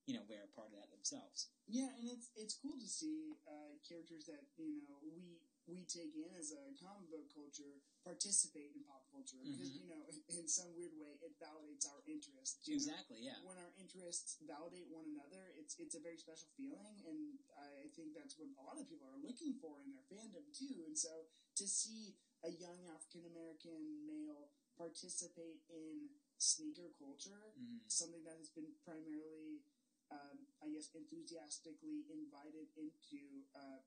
you 0.04 0.18
know 0.18 0.24
wear 0.26 0.42
a 0.42 0.50
part 0.50 0.68
of 0.74 0.76
that 0.76 0.90
themselves. 0.90 1.48
yeah, 1.70 1.88
and 1.98 2.10
it's 2.10 2.28
it's 2.34 2.58
cool 2.58 2.74
to 2.76 2.88
see 2.90 3.38
uh, 3.46 3.78
characters 3.86 4.26
that 4.26 4.42
you 4.58 4.82
know 4.90 4.98
we 5.06 5.38
we 5.70 5.86
take 5.86 6.10
in 6.18 6.34
as 6.34 6.50
a 6.50 6.74
comic 6.74 7.06
book 7.06 7.30
culture 7.30 7.78
participate 8.02 8.74
in 8.74 8.82
pop 8.82 9.06
culture 9.14 9.38
because 9.46 9.70
Mhm. 9.70 9.78
you 9.78 9.86
know 9.86 10.02
in 10.34 10.50
some 10.50 10.74
weird 10.74 10.90
way 10.98 11.14
it 11.22 11.38
validates 11.38 11.86
our 11.86 12.02
interests 12.02 12.66
you 12.66 12.74
know? 12.74 12.82
Exactly. 12.82 13.22
Yeah. 13.22 13.38
when 13.46 13.54
our 13.62 13.70
interests 13.78 14.42
validate 14.42 14.90
one 14.90 15.06
another, 15.14 15.54
it's 15.54 15.78
it's 15.78 15.94
a 15.94 16.02
very 16.02 16.18
special 16.18 16.50
feeling, 16.58 16.98
and 17.06 17.38
I 17.54 17.86
think 17.94 18.10
that's 18.18 18.34
what 18.36 18.50
a 18.58 18.62
lot 18.66 18.82
of 18.82 18.90
people 18.90 19.06
are 19.06 19.22
looking 19.22 19.54
for 19.62 19.78
in 19.86 19.94
their 19.94 20.02
fandom 20.10 20.50
too. 20.50 20.82
And 20.82 20.98
so 20.98 21.30
to 21.62 21.64
see 21.70 22.18
a 22.42 22.50
young 22.50 22.82
African 22.90 23.22
American 23.30 24.02
male 24.02 24.50
participate 24.82 25.62
in 25.70 26.10
sneaker 26.38 26.90
culture, 26.98 27.54
Mhm. 27.54 27.86
something 27.86 28.22
that 28.26 28.36
has 28.42 28.50
been 28.50 28.72
primarily, 28.84 29.62
um, 30.10 30.36
I 30.64 30.66
guess, 30.74 30.90
enthusiastically 30.94 31.98
invited 32.10 32.68
into 32.76 33.46
uh, 33.54 33.78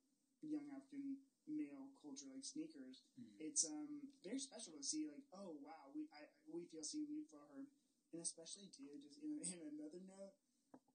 young 0.42 0.68
African 0.72 1.18
male 1.48 1.90
culture 2.02 2.28
like 2.32 2.46
sneakers. 2.46 3.04
Mhm. 3.20 3.36
It's 3.48 3.64
um 3.66 3.92
very 4.24 4.40
special 4.40 4.74
to 4.80 4.84
see. 4.84 5.04
Like, 5.08 5.26
oh 5.34 5.52
wow, 5.68 5.92
we 5.96 6.08
I, 6.20 6.22
we 6.54 6.66
feel 6.72 6.84
seen, 6.84 7.08
we 7.12 7.24
feel 7.32 7.46
heard, 7.54 7.68
and 8.14 8.22
especially 8.22 8.68
too, 8.78 8.90
just 9.04 9.20
in, 9.22 9.42
in 9.42 9.60
another 9.74 10.02
note, 10.14 10.34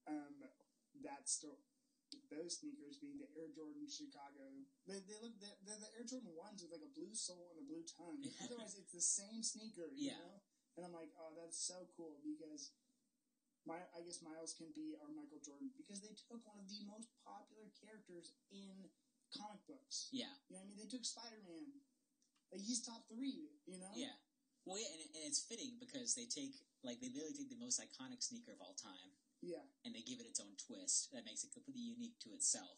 um, 0.07 0.35
that 1.05 1.29
store. 1.29 1.59
Those 2.31 2.59
sneakers 2.63 2.95
being 2.99 3.19
the 3.19 3.27
Air 3.35 3.51
Jordan 3.51 3.87
Chicago, 3.87 4.43
they, 4.87 4.99
they 5.03 5.19
look 5.19 5.35
they're, 5.39 5.55
they're 5.67 5.79
the 5.83 5.91
Air 5.99 6.07
Jordan 6.07 6.31
ones 6.35 6.63
with 6.63 6.71
like 6.71 6.83
a 6.83 6.91
blue 6.95 7.11
sole 7.15 7.51
and 7.55 7.59
a 7.59 7.65
blue 7.67 7.83
tongue. 7.83 8.19
Otherwise, 8.45 8.75
it's 8.79 8.95
the 8.95 9.03
same 9.03 9.43
sneaker, 9.43 9.91
you 9.91 10.11
Yeah. 10.11 10.19
know. 10.19 10.35
And 10.79 10.87
I'm 10.87 10.95
like, 10.95 11.11
oh, 11.19 11.35
that's 11.35 11.59
so 11.59 11.83
cool 11.99 12.23
because 12.23 12.71
my 13.67 13.77
I 13.91 13.99
guess 14.01 14.23
Miles 14.23 14.55
can 14.55 14.71
be 14.71 14.95
our 14.97 15.11
Michael 15.11 15.43
Jordan 15.43 15.69
because 15.75 15.99
they 15.99 16.15
took 16.15 16.39
one 16.47 16.57
of 16.57 16.67
the 16.71 16.81
most 16.87 17.11
popular 17.27 17.67
characters 17.75 18.31
in 18.49 18.87
comic 19.35 19.61
books. 19.67 20.07
Yeah. 20.15 20.31
You 20.47 20.55
know 20.55 20.63
what 20.63 20.71
I 20.71 20.75
mean? 20.75 20.79
They 20.79 20.89
took 20.91 21.03
Spider 21.03 21.43
Man. 21.43 21.83
Like 22.51 22.63
he's 22.63 22.83
top 22.83 23.07
three, 23.07 23.47
you 23.63 23.79
know? 23.79 23.91
Yeah. 23.95 24.15
Well, 24.67 24.75
yeah, 24.75 24.91
and, 24.91 25.01
and 25.15 25.23
it's 25.27 25.39
fitting 25.47 25.79
because 25.79 26.15
they 26.15 26.27
take 26.27 26.55
like 26.83 26.99
they 26.99 27.11
literally 27.13 27.35
take 27.35 27.49
the 27.51 27.59
most 27.61 27.79
iconic 27.79 28.19
sneaker 28.23 28.51
of 28.55 28.59
all 28.59 28.75
time 28.75 29.11
Yeah. 29.41 29.65
and 29.83 29.93
they 29.97 30.05
give 30.05 30.21
it 30.21 30.29
its 30.29 30.39
own 30.39 30.53
twist 30.55 31.09
that 31.11 31.25
makes 31.25 31.41
it 31.43 31.51
completely 31.53 31.81
unique 31.81 32.21
to 32.21 32.33
itself, 32.33 32.77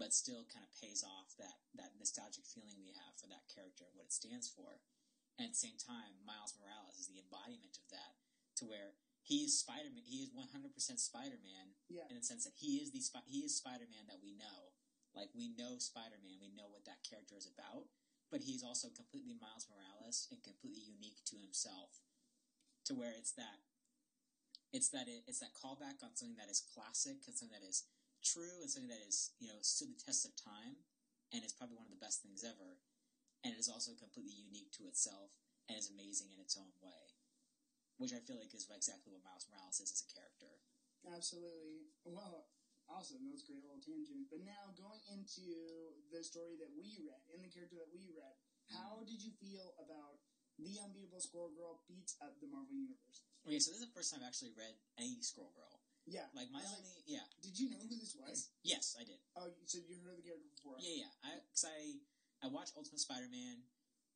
but 0.00 0.16
still 0.16 0.48
kind 0.48 0.64
of 0.64 0.72
pays 0.80 1.04
off 1.04 1.36
that 1.36 1.60
that 1.76 1.94
nostalgic 2.00 2.48
feeling 2.48 2.80
we 2.80 2.96
have 2.96 3.14
for 3.20 3.28
that 3.28 3.44
character 3.52 3.84
and 3.84 3.94
what 3.96 4.08
it 4.08 4.16
stands 4.16 4.48
for. 4.48 4.80
And 5.36 5.46
at 5.46 5.54
the 5.54 5.64
same 5.68 5.78
time, 5.78 6.18
Miles 6.26 6.56
Morales 6.58 6.98
is 6.98 7.06
the 7.06 7.20
embodiment 7.22 7.78
of 7.78 7.86
that, 7.94 8.18
to 8.58 8.66
where 8.66 8.96
he 9.22 9.44
is 9.44 9.60
Spider 9.60 9.92
Man. 9.92 10.02
He 10.08 10.24
is 10.24 10.32
one 10.32 10.48
hundred 10.50 10.72
percent 10.72 10.98
Spider 10.98 11.38
Man 11.44 11.76
Yeah. 11.92 12.08
in 12.08 12.16
the 12.16 12.24
sense 12.24 12.48
that 12.48 12.56
he 12.56 12.80
is 12.80 12.90
the 12.90 13.04
he 13.28 13.44
is 13.44 13.54
Spider 13.60 13.86
Man 13.86 14.08
that 14.08 14.24
we 14.24 14.32
know. 14.32 14.72
Like 15.12 15.30
we 15.36 15.52
know 15.54 15.76
Spider 15.78 16.16
Man, 16.24 16.40
we 16.40 16.50
know 16.56 16.72
what 16.72 16.88
that 16.88 17.04
character 17.04 17.36
is 17.36 17.44
about, 17.46 17.86
but 18.32 18.48
he's 18.48 18.64
also 18.64 18.88
completely 18.88 19.36
Miles 19.36 19.68
Morales 19.68 20.26
and 20.32 20.40
completely 20.42 20.88
unique 20.88 21.20
to 21.28 21.36
himself. 21.36 22.00
To 22.88 22.96
where 22.96 23.12
it's 23.12 23.32
that 23.36 23.60
it's 24.72 24.88
that 24.92 25.08
it, 25.08 25.24
it's 25.26 25.40
that 25.40 25.56
callback 25.56 26.04
on 26.04 26.12
something 26.16 26.36
that 26.36 26.52
is 26.52 26.64
classic, 26.74 27.24
and 27.26 27.34
something 27.34 27.56
that 27.56 27.66
is 27.66 27.88
true, 28.24 28.60
and 28.60 28.68
something 28.68 28.92
that 28.92 29.04
is 29.06 29.32
you 29.40 29.48
know 29.48 29.60
stood 29.60 29.92
the 29.92 30.00
test 30.00 30.28
of 30.28 30.36
time, 30.36 30.84
and 31.32 31.44
is 31.44 31.56
probably 31.56 31.76
one 31.76 31.88
of 31.88 31.94
the 31.94 32.04
best 32.04 32.20
things 32.20 32.44
ever, 32.44 32.80
and 33.44 33.54
it 33.54 33.60
is 33.60 33.70
also 33.70 33.96
completely 33.96 34.34
unique 34.34 34.72
to 34.76 34.88
itself 34.88 35.32
and 35.68 35.76
is 35.76 35.92
amazing 35.92 36.32
in 36.32 36.40
its 36.40 36.56
own 36.56 36.72
way, 36.80 37.12
which 38.00 38.16
I 38.16 38.24
feel 38.24 38.40
like 38.40 38.56
is 38.56 38.64
exactly 38.68 39.12
what 39.12 39.24
Miles 39.24 39.46
Morales 39.52 39.84
is 39.84 39.92
as 39.92 40.04
a 40.04 40.08
character. 40.08 40.52
Absolutely. 41.04 41.92
Well, 42.08 42.48
awesome. 42.88 43.22
That 43.24 43.36
was 43.36 43.44
a 43.44 43.48
great 43.48 43.62
little 43.62 43.84
tangent. 43.84 44.32
But 44.32 44.42
now 44.42 44.72
going 44.74 45.04
into 45.12 45.44
the 46.08 46.24
story 46.24 46.56
that 46.58 46.72
we 46.72 46.98
read 47.04 47.22
and 47.30 47.44
the 47.44 47.52
character 47.52 47.76
that 47.78 47.92
we 47.92 48.08
read, 48.16 48.34
how 48.72 49.00
mm-hmm. 49.00 49.08
did 49.08 49.20
you 49.20 49.32
feel 49.38 49.76
about 49.78 50.24
the 50.58 50.74
unbeatable 50.82 51.22
Squirrel 51.22 51.54
Girl 51.54 51.80
beats 51.86 52.18
up 52.20 52.34
the 52.42 52.50
Marvel 52.50 52.74
Universe? 52.74 53.22
Okay, 53.46 53.58
so 53.62 53.70
this 53.72 53.80
is 53.80 53.86
the 53.88 53.94
first 53.96 54.10
time 54.12 54.20
I've 54.22 54.28
actually 54.34 54.52
read 54.58 54.74
any 54.98 55.22
Squirrel 55.22 55.54
Girl. 55.54 55.80
Yeah. 56.08 56.26
Like 56.34 56.50
my 56.50 56.60
Like- 56.64 56.74
only, 56.78 57.00
yeah, 57.06 57.24
Did 57.40 57.54
you 57.58 57.70
know 57.70 57.80
who 57.84 57.96
this 57.96 58.16
was? 58.16 58.50
yes, 58.64 58.96
I 58.98 59.04
did. 59.04 59.20
Oh, 59.36 59.48
so 59.68 59.78
you 59.84 60.00
heard 60.02 60.16
of 60.18 60.24
the 60.24 60.26
character 60.26 60.48
before? 60.56 60.76
Yeah, 60.80 61.04
yeah. 61.06 61.12
I, 61.24 61.30
cause 61.52 61.64
I, 61.68 62.00
I 62.44 62.48
watched 62.48 62.74
Ultimate 62.76 63.00
Spider-Man. 63.00 63.62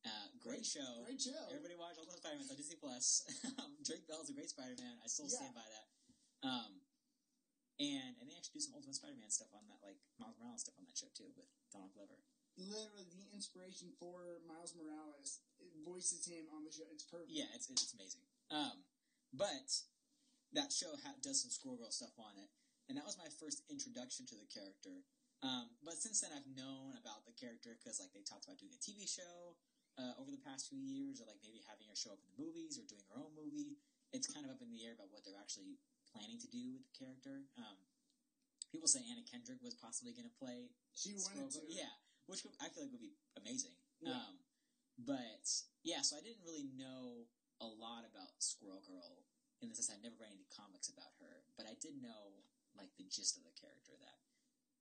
Uh, 0.03 0.27
great 0.43 0.65
show. 0.67 1.05
Great 1.07 1.21
show. 1.21 1.37
Everybody 1.47 1.79
watch 1.79 1.95
Ultimate 1.95 2.19
Spider-Man. 2.19 2.49
On 2.51 2.57
Disney 2.59 2.75
Plus. 2.81 3.23
Um, 3.61 3.77
Drake 3.85 4.03
Bell's 4.09 4.27
a 4.29 4.35
great 4.35 4.49
Spider-Man. 4.51 4.99
I 4.99 5.07
still 5.07 5.29
Yeah. 5.31 5.37
stand 5.39 5.55
by 5.55 5.63
that. 5.63 5.87
Um, 6.43 6.71
and 7.79 8.13
and 8.19 8.25
they 8.29 8.35
actually 8.35 8.59
do 8.59 8.63
some 8.67 8.75
Ultimate 8.75 8.95
Spider-Man 8.99 9.29
stuff 9.31 9.49
on 9.55 9.63
that, 9.71 9.79
like 9.85 9.97
Miles 10.19 10.35
Morales 10.41 10.61
stuff 10.61 10.75
on 10.77 10.85
that 10.85 10.97
show 10.97 11.07
too 11.15 11.31
with 11.37 11.47
Donald 11.71 11.93
Glover. 11.95 12.19
Literally, 12.53 13.09
the 13.09 13.25
inspiration 13.33 13.89
for 13.97 14.37
Miles 14.45 14.77
Morales 14.77 15.41
it 15.57 15.73
voices 15.81 16.29
him 16.29 16.45
on 16.53 16.61
the 16.61 16.69
show. 16.69 16.85
It's 16.93 17.03
perfect. 17.05 17.33
Yeah, 17.33 17.49
it's 17.57 17.65
it's 17.69 17.93
amazing. 17.97 18.21
Um, 18.53 18.85
but 19.33 19.69
that 20.53 20.69
show 20.69 20.93
ha- 21.01 21.17
does 21.25 21.41
some 21.41 21.49
Squirrel 21.49 21.81
Girl 21.81 21.89
stuff 21.89 22.13
on 22.21 22.37
it, 22.37 22.53
and 22.85 22.93
that 22.93 23.09
was 23.09 23.17
my 23.17 23.29
first 23.41 23.65
introduction 23.73 24.29
to 24.29 24.37
the 24.37 24.45
character. 24.53 25.01
Um, 25.41 25.73
but 25.81 25.97
since 25.97 26.21
then, 26.21 26.31
I've 26.31 26.47
known 26.53 26.95
about 27.01 27.25
the 27.25 27.33
character 27.33 27.73
because 27.75 27.97
like 27.97 28.13
they 28.13 28.21
talked 28.21 28.45
about 28.45 28.61
doing 28.61 28.71
a 28.71 28.79
TV 28.79 29.09
show 29.09 29.57
uh, 29.97 30.13
over 30.21 30.29
the 30.29 30.41
past 30.45 30.69
few 30.69 30.79
years, 30.79 31.17
or 31.17 31.25
like 31.25 31.41
maybe 31.41 31.65
having 31.65 31.89
her 31.89 31.97
show 31.97 32.13
up 32.13 32.21
in 32.21 32.29
the 32.31 32.39
movies 32.39 32.77
or 32.77 32.85
doing 32.85 33.03
her 33.09 33.17
own 33.17 33.33
movie. 33.33 33.81
It's 34.13 34.29
kind 34.29 34.45
of 34.45 34.53
up 34.53 34.61
in 34.61 34.69
the 34.69 34.85
air 34.85 34.93
about 34.93 35.09
what 35.09 35.25
they're 35.25 35.41
actually 35.41 35.81
planning 36.13 36.37
to 36.37 36.49
do 36.53 36.77
with 36.77 36.85
the 36.85 36.93
character. 36.93 37.49
Um, 37.57 37.81
people 38.69 38.85
say 38.85 39.01
Anna 39.09 39.25
Kendrick 39.25 39.57
was 39.65 39.73
possibly 39.73 40.13
going 40.13 40.29
to 40.29 40.37
play 40.37 40.69
She 40.93 41.17
Squirrel 41.17 41.49
wanted 41.49 41.65
to. 41.65 41.65
Girl. 41.65 41.81
Yeah, 41.81 41.93
which 42.27 42.45
I 42.61 42.69
feel 42.69 42.83
like 42.87 42.93
would 42.93 43.03
be 43.03 43.15
amazing. 43.37 43.75
Yeah. 43.99 44.15
Um, 44.19 44.39
but 44.97 45.43
yeah, 45.83 46.01
so 46.01 46.17
I 46.17 46.21
didn't 46.21 46.43
really 46.45 46.69
know 46.75 47.27
a 47.59 47.67
lot 47.67 48.05
about 48.05 48.39
Squirrel 48.39 48.83
Girl 48.85 49.25
in 49.61 49.69
the 49.71 49.75
sense 49.75 49.89
I 49.91 49.99
never 50.03 50.19
read 50.19 50.35
any 50.35 50.47
comics 50.51 50.91
about 50.91 51.15
her, 51.23 51.47
but 51.55 51.65
I 51.65 51.75
did 51.79 51.99
know 52.03 52.43
like 52.75 52.91
the 52.99 53.07
gist 53.07 53.37
of 53.39 53.43
the 53.47 53.55
character 53.55 53.95
that 54.01 54.19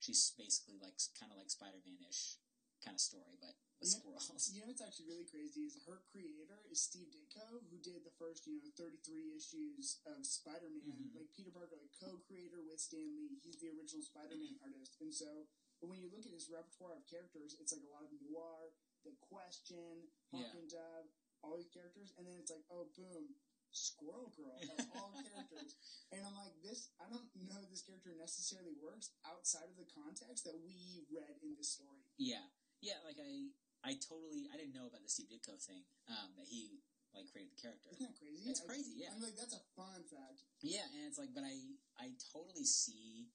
she's 0.02 0.34
basically 0.34 0.78
like 0.82 0.98
kind 1.14 1.30
of 1.30 1.38
like 1.38 1.50
Spider-Man 1.50 2.02
ish 2.08 2.42
kind 2.82 2.98
of 2.98 3.00
story, 3.00 3.38
but 3.38 3.54
with 3.78 3.94
Yeah. 3.94 4.02
squirrels. 4.02 4.50
You 4.50 4.60
know 4.62 4.66
what's 4.66 4.82
actually 4.82 5.06
really 5.06 5.24
crazy 5.30 5.70
is 5.70 5.78
her 5.86 6.02
creator 6.10 6.66
is 6.66 6.82
Steve 6.82 7.14
Ditko, 7.14 7.62
who 7.70 7.78
did 7.78 8.02
the 8.02 8.10
first, 8.18 8.42
you 8.46 8.58
know, 8.58 8.70
33 8.74 9.34
issues 9.38 10.02
of 10.04 10.26
Spider-Man. 10.26 10.82
Mhm. 10.82 11.14
Like 11.14 11.30
Peter 11.32 11.52
Parker, 11.52 11.76
like 11.78 11.94
co-creator 11.94 12.62
with 12.62 12.80
Stan 12.80 13.14
Lee. 13.14 13.38
He's 13.38 13.58
the 13.58 13.70
original 13.70 14.02
Spider-Man 14.02 14.58
artist. 14.62 14.98
And 15.00 15.14
so, 15.14 15.46
but 15.82 15.90
when 15.90 15.98
you 15.98 16.06
look 16.14 16.22
at 16.22 16.30
his 16.30 16.46
repertoire 16.46 16.94
of 16.94 17.02
characters, 17.10 17.58
it's 17.58 17.74
like 17.74 17.82
a 17.82 17.90
lot 17.90 18.06
of 18.06 18.14
noir, 18.22 18.70
The 19.02 19.18
Question, 19.18 20.06
Hawk 20.30 20.46
Yeah. 20.46 20.58
and 20.62 20.70
Dove, 20.70 21.10
all 21.42 21.58
these 21.58 21.74
characters, 21.74 22.14
and 22.14 22.22
then 22.22 22.38
it's 22.38 22.54
like, 22.54 22.62
oh, 22.70 22.86
boom, 22.94 23.34
Squirrel 23.74 24.30
Girl 24.38 24.54
all 24.94 25.10
characters. 25.26 25.74
And 26.14 26.22
I'm 26.22 26.36
like, 26.38 26.54
this, 26.62 26.92
I 27.02 27.08
don't 27.10 27.26
know 27.34 27.58
if 27.64 27.72
this 27.72 27.82
character 27.82 28.14
necessarily 28.14 28.78
works 28.78 29.10
outside 29.26 29.66
of 29.66 29.74
the 29.80 29.88
context 29.90 30.44
that 30.46 30.54
we 30.62 31.02
read 31.10 31.40
in 31.42 31.56
this 31.58 31.74
story. 31.74 32.04
Yeah, 32.20 32.46
yeah. 32.84 33.00
Like 33.02 33.16
I, 33.18 33.50
I 33.82 33.96
totally 33.98 34.46
I 34.52 34.60
didn't 34.60 34.76
know 34.76 34.86
about 34.86 35.00
the 35.02 35.08
Steve 35.10 35.32
Ditko 35.32 35.56
thing 35.58 35.82
um, 36.06 36.36
that 36.36 36.46
he 36.52 36.84
like 37.16 37.32
created 37.32 37.56
the 37.56 37.60
character. 37.64 37.88
Isn't 37.96 38.12
that 38.12 38.16
crazy? 38.20 38.44
It's 38.52 38.60
I- 38.60 38.68
crazy, 38.68 38.92
yeah. 39.00 39.08
I'm 39.16 39.24
like, 39.24 39.40
that's 39.40 39.56
a 39.56 39.64
fun 39.72 40.04
fact. 40.04 40.44
Yeah, 40.60 40.84
and 40.92 41.08
it's 41.08 41.16
like, 41.16 41.32
but 41.32 41.42
I, 41.48 41.56
I 41.96 42.12
totally 42.28 42.68
see, 42.68 43.32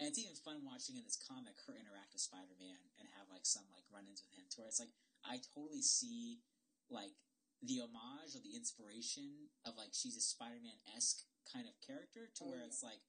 and 0.00 0.10
it's 0.10 0.18
even 0.18 0.34
fun 0.34 0.66
watching 0.66 0.96
in 0.98 1.04
this 1.06 1.18
comic 1.20 1.54
her 1.66 1.74
interact 1.78 2.10
with 2.12 2.22
Spider 2.24 2.54
Man 2.58 2.78
and 2.98 3.06
have 3.14 3.30
like 3.30 3.46
some 3.46 3.64
like 3.70 3.86
run-ins 3.92 4.22
with 4.22 4.34
him, 4.34 4.46
to 4.54 4.56
where 4.62 4.68
it's 4.70 4.82
like 4.82 4.92
I 5.24 5.38
totally 5.54 5.82
see 5.82 6.42
like 6.90 7.14
the 7.62 7.80
homage 7.80 8.34
or 8.36 8.42
the 8.44 8.52
inspiration 8.58 9.48
of 9.64 9.78
like 9.78 9.94
she's 9.96 10.16
a 10.18 10.24
Spider 10.24 10.58
Man 10.60 10.76
esque 10.96 11.24
kind 11.48 11.64
of 11.70 11.74
character, 11.80 12.28
to 12.36 12.40
Oh, 12.44 12.50
where 12.50 12.60
yeah. 12.64 12.70
it's 12.72 12.82
like, 12.82 13.00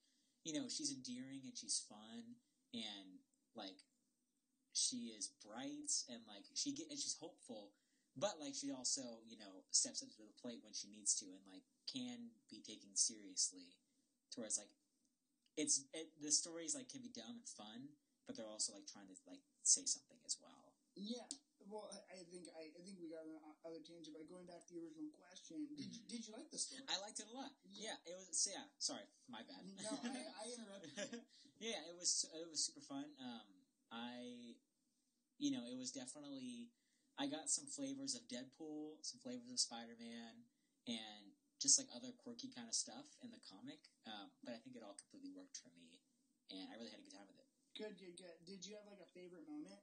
you 0.44 0.54
know, 0.54 0.68
she's 0.70 0.92
endearing 0.94 1.42
and 1.44 1.56
she's 1.56 1.82
fun 1.88 2.38
and 2.72 3.20
like 3.56 3.82
she 4.76 5.16
is 5.16 5.32
bright 5.40 5.90
and 6.12 6.20
like 6.28 6.44
she 6.54 6.72
get 6.72 6.88
and 6.92 7.00
she's 7.00 7.16
hopeful, 7.18 7.72
but 8.16 8.36
like 8.40 8.54
she 8.54 8.70
also 8.70 9.24
you 9.26 9.36
know 9.36 9.64
steps 9.72 10.02
up 10.04 10.10
to 10.14 10.22
the 10.22 10.36
plate 10.40 10.60
when 10.62 10.72
she 10.76 10.88
needs 10.88 11.16
to 11.18 11.26
and 11.32 11.44
like 11.50 11.64
can 11.90 12.30
be 12.48 12.60
taken 12.60 12.94
seriously 12.94 13.74
to 14.32 14.40
where 14.40 14.46
it's 14.46 14.58
like 14.60 14.72
it's 15.56 15.84
it, 15.92 16.12
the 16.20 16.30
stories 16.32 16.74
like 16.76 16.88
can 16.88 17.00
be 17.02 17.10
dumb 17.12 17.40
and 17.40 17.48
fun 17.48 17.88
but 18.26 18.36
they're 18.36 18.48
also 18.50 18.72
like 18.76 18.86
trying 18.86 19.08
to 19.08 19.16
like 19.26 19.40
say 19.62 19.84
something 19.86 20.18
as 20.26 20.36
well 20.40 20.72
Yeah. 20.96 21.26
Well, 21.66 21.90
I, 22.14 22.22
think 22.30 22.46
I, 22.54 22.70
I 22.78 22.80
think 22.86 22.94
we 23.02 23.10
got 23.10 23.26
on 23.26 23.42
other 23.66 23.82
tangent 23.82 24.14
by 24.14 24.22
going 24.30 24.46
back 24.46 24.62
to 24.70 24.72
the 24.78 24.86
original 24.86 25.10
question. 25.18 25.66
Did 25.66 25.82
you, 25.82 25.98
Mhm. 25.98 26.06
did 26.06 26.20
you 26.22 26.32
like 26.38 26.46
the 26.54 26.62
story? 26.62 26.86
i 26.86 26.94
liked 27.02 27.18
it 27.18 27.26
a 27.26 27.34
lot 27.34 27.50
yeah 27.74 27.98
it 28.06 28.14
was 28.14 28.30
so 28.38 28.54
yeah 28.54 28.70
sorry 28.78 29.02
my 29.26 29.42
bad 29.42 29.66
no, 29.66 29.90
I, 30.06 30.30
I 30.30 30.44
interrupted. 30.54 31.26
yeah 31.58 31.82
it 31.90 31.96
was 31.98 32.22
it 32.30 32.46
was 32.46 32.62
super 32.70 32.84
fun 32.86 33.10
um 33.18 33.50
i 33.90 34.54
you 35.42 35.50
know 35.50 35.66
it 35.66 35.74
was 35.76 35.90
definitely 35.90 36.70
i 37.18 37.26
got 37.26 37.50
some 37.50 37.66
flavors 37.66 38.14
of 38.14 38.22
deadpool 38.30 39.02
some 39.02 39.18
flavors 39.26 39.50
of 39.50 39.58
spider-man 39.58 40.46
and 40.86 41.25
just 41.62 41.80
like 41.80 41.88
other 41.96 42.12
quirky 42.20 42.48
kind 42.52 42.68
of 42.68 42.76
stuff 42.76 43.06
in 43.24 43.30
the 43.32 43.40
comic 43.48 43.80
um, 44.06 44.28
but 44.44 44.52
i 44.52 44.58
think 44.60 44.76
it 44.76 44.82
all 44.84 44.96
completely 44.96 45.32
worked 45.32 45.56
for 45.60 45.72
me 45.76 46.00
and 46.52 46.68
i 46.70 46.76
really 46.76 46.92
had 46.92 47.00
a 47.00 47.06
good 47.06 47.16
time 47.16 47.28
with 47.28 47.40
it 47.40 47.48
Good, 47.76 48.00
good, 48.00 48.16
good. 48.16 48.32
Did 48.48 48.64
you 48.64 48.72
have 48.80 48.88
like 48.88 49.04
a 49.04 49.10
favorite 49.12 49.44
moment? 49.44 49.76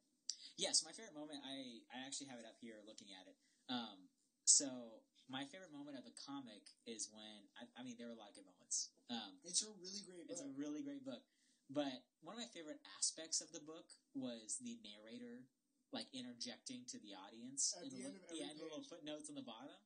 Yes, 0.58 0.82
my 0.82 0.90
favorite 0.90 1.14
moment. 1.14 1.46
I 1.46 1.86
I 1.94 2.02
actually 2.10 2.26
have 2.34 2.42
it 2.42 2.48
up 2.50 2.58
here 2.58 2.82
looking 2.90 3.14
at 3.14 3.30
it. 3.30 3.38
Um, 3.70 4.10
so 4.50 4.98
my 5.30 5.46
favorite 5.46 5.70
moment 5.70 6.02
of 6.02 6.02
the 6.02 6.18
comic 6.26 6.66
is 6.90 7.14
when 7.14 7.46
I, 7.54 7.70
I 7.78 7.86
mean 7.86 7.94
there 8.02 8.10
were 8.10 8.18
a 8.18 8.22
lot 8.22 8.34
of 8.34 8.38
good 8.42 8.50
moments. 8.50 8.90
Um, 9.14 9.38
It's 9.46 9.62
a 9.62 9.70
really 9.78 10.02
great 10.10 10.26
book. 10.26 10.34
it's 10.34 10.42
a 10.42 10.50
really 10.58 10.82
great 10.82 11.06
book, 11.06 11.22
but 11.70 12.02
one 12.26 12.34
of 12.34 12.42
my 12.42 12.50
favorite 12.50 12.82
aspects 12.98 13.46
of 13.46 13.54
the 13.54 13.62
book 13.62 13.86
was 14.18 14.58
the 14.58 14.82
narrator 14.82 15.46
like 15.94 16.10
interjecting 16.10 16.90
to 16.90 16.98
the 16.98 17.14
audience 17.14 17.78
At 17.78 17.86
in 17.86 17.90
the 17.94 18.02
the, 18.02 18.06
end 18.10 18.18
of 18.18 18.26
yeah, 18.34 18.50
every 18.50 18.50
and 18.50 18.58
the 18.58 18.66
little 18.74 18.82
footnotes 18.90 19.30
on 19.30 19.38
the 19.38 19.46
bottom, 19.46 19.78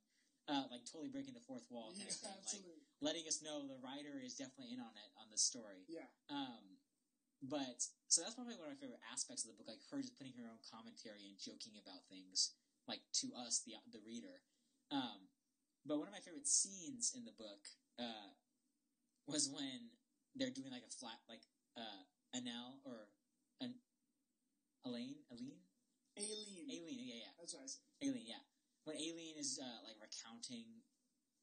uh, 0.47 0.65
like 0.71 0.87
totally 0.87 1.11
breaking 1.11 1.35
the 1.35 1.43
fourth 1.43 1.67
wall 1.69 1.91
kind 1.91 2.07
yeah, 2.07 2.11
of 2.11 2.47
thing, 2.47 2.63
like 2.63 2.81
letting 3.03 3.27
us 3.27 3.43
know 3.43 3.67
the 3.67 3.79
writer 3.83 4.23
is 4.23 4.35
definitely 4.39 4.71
in 4.73 4.79
on 4.79 4.95
it 4.95 5.11
on 5.19 5.27
the 5.29 5.37
story. 5.37 5.83
yeah, 5.91 6.07
Um, 6.31 6.79
but 7.43 7.83
so 8.07 8.23
that's 8.23 8.33
probably 8.33 8.55
one 8.55 8.71
of 8.71 8.73
my 8.73 8.81
favorite 8.81 9.03
aspects 9.11 9.43
of 9.45 9.51
the 9.53 9.57
book, 9.59 9.67
like 9.69 9.83
her 9.91 9.99
just 10.01 10.15
putting 10.17 10.33
her 10.39 10.47
own 10.47 10.63
commentary 10.65 11.27
and 11.27 11.37
joking 11.37 11.75
about 11.77 12.07
things, 12.09 12.55
like 12.87 13.03
to 13.21 13.35
us, 13.35 13.61
the 13.67 13.75
the 13.91 14.01
reader. 14.01 14.41
Um, 14.89 15.27
but 15.85 15.99
one 15.99 16.07
of 16.07 16.15
my 16.15 16.23
favorite 16.23 16.47
scenes 16.47 17.11
in 17.15 17.27
the 17.27 17.35
book 17.35 17.67
uh, 17.99 18.31
was 19.27 19.51
when 19.51 19.91
they're 20.35 20.53
doing 20.53 20.71
like 20.71 20.87
a 20.87 20.93
flat, 20.95 21.19
like 21.27 21.43
uh, 21.75 22.07
Anel 22.31 22.79
or 22.87 23.11
an 23.59 23.75
Elaine, 24.87 25.19
Aline, 25.27 25.59
Aileen. 26.15 26.65
Aileen, 26.71 27.03
yeah, 27.03 27.19
yeah, 27.27 27.31
That's 27.39 27.53
what 27.53 27.63
I 27.63 27.67
said. 27.67 27.83
Aileen, 28.01 28.25
yeah. 28.25 28.43
When 28.87 28.95
Aileen 28.95 29.35
is 29.35 29.59
uh, 29.59 29.83
like 29.83 29.99
recounting 29.99 30.87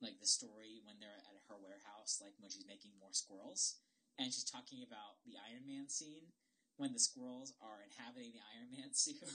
like 0.01 0.17
the 0.17 0.25
story 0.25 0.81
when 0.89 0.97
they're 0.97 1.13
at 1.13 1.45
her 1.53 1.61
warehouse, 1.61 2.17
like 2.25 2.33
when 2.41 2.49
she's 2.49 2.65
making 2.65 2.97
more 2.97 3.13
squirrels, 3.13 3.85
and 4.17 4.33
she's 4.33 4.49
talking 4.49 4.81
about 4.81 5.21
the 5.29 5.37
Iron 5.37 5.69
Man 5.69 5.93
scene 5.93 6.33
when 6.81 6.97
the 6.97 7.05
squirrels 7.05 7.53
are 7.61 7.85
inhabiting 7.85 8.33
the 8.33 8.45
Iron 8.57 8.73
Man 8.73 8.91
suit, 8.97 9.21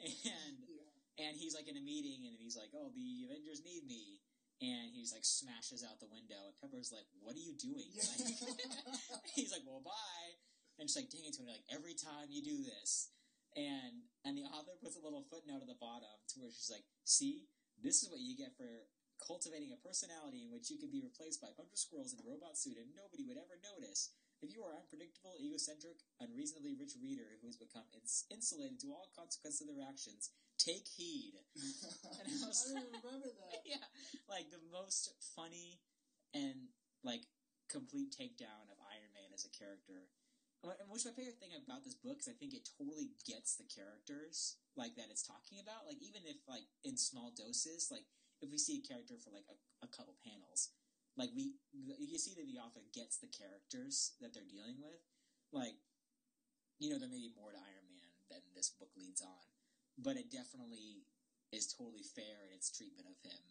and 0.00 0.64
yeah. 0.64 1.28
and 1.28 1.36
he's 1.36 1.52
like 1.52 1.68
in 1.68 1.76
a 1.76 1.84
meeting, 1.84 2.24
and 2.24 2.40
he's 2.40 2.56
like, 2.56 2.72
"Oh, 2.72 2.88
the 2.88 3.28
Avengers 3.28 3.60
need 3.68 3.84
me." 3.84 4.24
And 4.64 4.92
he's 4.92 5.12
like 5.12 5.24
smashes 5.24 5.84
out 5.84 6.00
the 6.00 6.08
window, 6.08 6.40
and 6.48 6.56
Pepper's 6.56 6.88
like, 6.88 7.04
"What 7.20 7.36
are 7.36 7.44
you 7.44 7.52
doing?" 7.52 7.92
Yeah. 7.92 8.08
Like, 8.16 9.28
he's 9.36 9.52
like, 9.52 9.68
"Well, 9.68 9.84
bye." 9.84 10.40
And 10.80 10.88
she's 10.88 10.96
like, 10.96 11.12
"Dang 11.12 11.28
it, 11.28 11.36
Tony! 11.36 11.52
Like 11.52 11.68
every 11.68 11.92
time 11.92 12.32
you 12.32 12.40
do 12.40 12.64
this." 12.64 13.12
And 13.56 14.06
and 14.24 14.36
the 14.38 14.46
author 14.46 14.76
puts 14.78 14.94
a 14.96 15.02
little 15.02 15.26
footnote 15.26 15.62
at 15.62 15.70
the 15.70 15.78
bottom 15.80 16.12
to 16.34 16.40
where 16.40 16.50
she's 16.52 16.70
like, 16.70 16.86
"See, 17.04 17.48
this 17.82 18.02
is 18.02 18.10
what 18.10 18.20
you 18.22 18.36
get 18.36 18.54
for 18.56 18.86
cultivating 19.18 19.72
a 19.72 19.80
personality 19.82 20.42
in 20.46 20.50
which 20.54 20.70
you 20.70 20.78
can 20.78 20.90
be 20.90 21.02
replaced 21.02 21.40
by 21.42 21.48
a 21.50 21.56
bunch 21.58 21.72
of 21.72 21.78
squirrels 21.78 22.12
in 22.14 22.20
a 22.22 22.28
robot 22.28 22.56
suit, 22.56 22.78
and 22.78 22.94
nobody 22.94 23.24
would 23.26 23.38
ever 23.40 23.58
notice." 23.62 24.10
If 24.40 24.54
you 24.56 24.64
are 24.64 24.72
an 24.72 24.80
unpredictable, 24.88 25.36
egocentric, 25.36 26.00
unreasonably 26.18 26.72
rich 26.72 26.96
reader 26.96 27.36
who 27.42 27.48
has 27.52 27.60
become 27.60 27.84
ins- 27.92 28.24
insulated 28.32 28.80
to 28.80 28.88
all 28.96 29.12
consequences 29.12 29.60
of 29.60 29.68
their 29.68 29.84
actions, 29.84 30.30
take 30.56 30.88
heed. 30.88 31.34
I 31.60 32.24
I 32.24 32.48
was- 32.48 32.72
don't 32.72 32.88
remember 32.88 33.28
that. 33.36 33.60
yeah, 33.68 33.84
like 34.32 34.48
the 34.48 34.62
most 34.72 35.12
funny 35.36 35.80
and 36.32 36.72
like 37.04 37.26
complete 37.68 38.16
takedown 38.16 38.64
of 38.72 38.80
Iron 38.80 39.12
Man 39.12 39.28
as 39.34 39.44
a 39.44 39.50
character. 39.52 40.08
Wh- 40.62 40.76
Which 40.88 41.04
my 41.04 41.12
favorite 41.12 41.40
thing 41.40 41.56
about 41.56 41.84
this 41.84 41.94
book 41.96 42.20
is 42.20 42.28
I 42.28 42.36
think 42.36 42.52
it 42.52 42.68
totally 42.76 43.12
gets 43.24 43.56
the 43.56 43.64
characters 43.68 44.56
like 44.76 44.96
that 44.96 45.08
it's 45.10 45.24
talking 45.24 45.58
about. 45.60 45.86
Like 45.88 46.00
even 46.00 46.22
if 46.28 46.36
like 46.48 46.68
in 46.84 46.96
small 46.96 47.32
doses, 47.32 47.88
like 47.90 48.04
if 48.40 48.50
we 48.50 48.58
see 48.58 48.80
a 48.80 48.86
character 48.86 49.16
for 49.20 49.30
like 49.32 49.48
a, 49.48 49.56
a 49.84 49.88
couple 49.88 50.16
panels, 50.20 50.70
like 51.16 51.30
we 51.34 51.56
you 51.82 52.18
see 52.18 52.34
that 52.36 52.46
the 52.46 52.60
author 52.60 52.84
gets 52.92 53.16
the 53.18 53.28
characters 53.32 54.12
that 54.20 54.32
they're 54.34 54.48
dealing 54.48 54.76
with. 54.80 55.00
Like 55.52 55.76
you 56.78 56.90
know 56.90 56.98
there 56.98 57.10
may 57.12 57.20
be 57.22 57.34
more 57.38 57.52
to 57.52 57.60
Iron 57.60 57.88
Man 57.92 58.10
than 58.30 58.42
this 58.54 58.70
book 58.70 58.90
leads 58.96 59.22
on, 59.22 59.44
but 59.98 60.16
it 60.16 60.30
definitely 60.30 61.04
is 61.52 61.70
totally 61.70 62.02
fair 62.02 62.46
in 62.46 62.54
its 62.54 62.70
treatment 62.70 63.06
of 63.10 63.18
him 63.26 63.42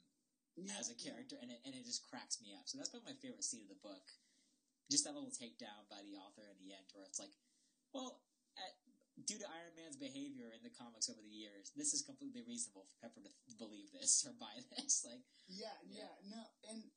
Yeah, 0.57 0.79
as 0.79 0.89
a 0.91 0.97
character, 0.97 1.37
and 1.41 1.51
it, 1.51 1.59
and 1.65 1.75
it 1.75 1.85
just 1.85 2.07
cracks 2.09 2.39
me 2.41 2.51
up. 2.55 2.67
So 2.67 2.77
that's 2.77 2.89
probably 2.91 3.13
my 3.15 3.19
favorite 3.21 3.43
scene 3.47 3.63
of 3.63 3.71
the 3.71 3.81
book. 3.83 4.05
Just 4.89 5.05
that 5.05 5.13
little 5.13 5.29
takedown 5.29 5.85
by 5.85 6.01
the 6.01 6.17
author 6.17 6.49
in 6.49 6.57
the 6.59 6.73
end, 6.73 6.89
where 6.97 7.05
it's 7.05 7.21
like, 7.21 7.33
well, 7.93 8.25
at, 8.57 8.73
due 9.25 9.37
to 9.37 9.45
Iron 9.45 9.77
Man's 9.77 10.01
behavior 10.01 10.49
in 10.49 10.65
the 10.65 10.73
comics 10.73 11.09
over 11.09 11.21
the 11.21 11.29
years, 11.29 11.69
this 11.77 11.93
is 11.93 12.01
completely 12.01 12.41
reasonable 12.41 12.89
for 12.89 12.97
Pepper 13.05 13.21
to 13.21 13.55
believe 13.55 13.93
this 13.93 14.25
or 14.25 14.33
buy 14.33 14.53
this. 14.73 15.05
Like, 15.05 15.21
Yeah, 15.45 15.77
yeah, 15.85 16.13
no, 16.25 16.41
and 16.65 16.89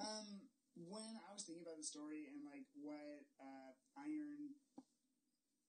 um, 0.00 0.48
when 0.74 1.20
I 1.22 1.30
was 1.30 1.44
thinking 1.46 1.62
about 1.62 1.78
the 1.78 1.86
story 1.86 2.26
and 2.26 2.42
like 2.48 2.66
what 2.74 3.28
uh, 3.38 3.72
Iron 3.94 4.58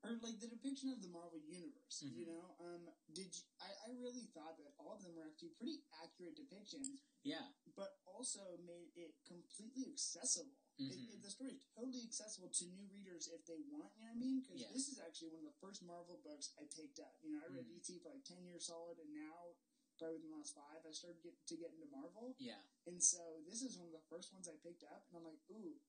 or 0.06 0.22
like 0.22 0.38
the 0.38 0.48
depiction 0.48 0.94
of 0.94 1.02
the 1.02 1.10
Marvel 1.10 1.42
universe, 1.42 1.98
you 2.06 2.26
Mhm. 2.26 2.30
know, 2.30 2.56
um, 2.62 2.84
did 3.12 3.34
you, 3.34 3.42
I, 3.60 3.74
I 3.90 3.90
really 3.98 4.30
thought 4.38 4.58
that 4.62 4.74
all 4.78 4.94
of 4.94 5.02
them 5.02 5.16
were 5.18 5.26
actually 5.26 5.58
pretty 5.58 5.82
accurate 6.04 6.38
depictions, 6.38 7.02
yeah, 7.26 7.50
but 7.74 7.98
also 8.06 8.58
made 8.62 8.94
it 8.96 9.18
completely 9.26 9.90
accessible. 9.90 10.54
It, 10.78 10.94
Mhm. 10.94 11.10
it, 11.18 11.22
the 11.24 11.32
story 11.32 11.56
is 11.58 11.66
totally 11.74 12.04
accessible 12.06 12.50
to 12.50 12.66
new 12.70 12.86
readers 12.86 13.28
if 13.28 13.46
they 13.50 13.60
want. 13.66 13.96
You 13.98 14.06
know 14.06 14.12
what 14.14 14.18
I 14.18 14.20
mean? 14.20 14.42
Because 14.42 14.62
Yeah. 14.62 14.72
this 14.72 14.88
is 14.88 15.00
actually 15.00 15.30
one 15.34 15.46
of 15.48 15.54
the 15.54 15.60
first 15.60 15.82
Marvel 15.82 16.18
books 16.22 16.54
I 16.60 16.66
picked 16.66 17.00
up. 17.00 17.18
You 17.24 17.32
know, 17.34 17.42
I 17.42 17.48
read 17.48 17.66
Mhm. 17.66 17.74
DC 17.82 18.00
for 18.00 18.10
like 18.14 18.24
ten 18.24 18.46
years 18.46 18.68
solid, 18.68 19.00
and 19.00 19.12
now 19.14 19.56
probably 19.98 20.18
within 20.18 20.32
the 20.32 20.38
last 20.38 20.54
five, 20.54 20.86
I 20.86 20.92
started 20.92 21.24
get, 21.24 21.34
to 21.48 21.56
get 21.56 21.72
into 21.74 21.88
Marvel. 21.88 22.36
yeah, 22.38 22.62
And 22.86 23.02
so 23.02 23.42
this 23.48 23.62
is 23.64 23.78
one 23.78 23.88
of 23.88 23.94
the 23.94 24.06
first 24.10 24.34
ones 24.34 24.46
I 24.48 24.58
picked 24.58 24.84
up, 24.84 25.08
and 25.08 25.18
I'm 25.18 25.24
like, 25.24 25.40
ooh, 25.50 25.80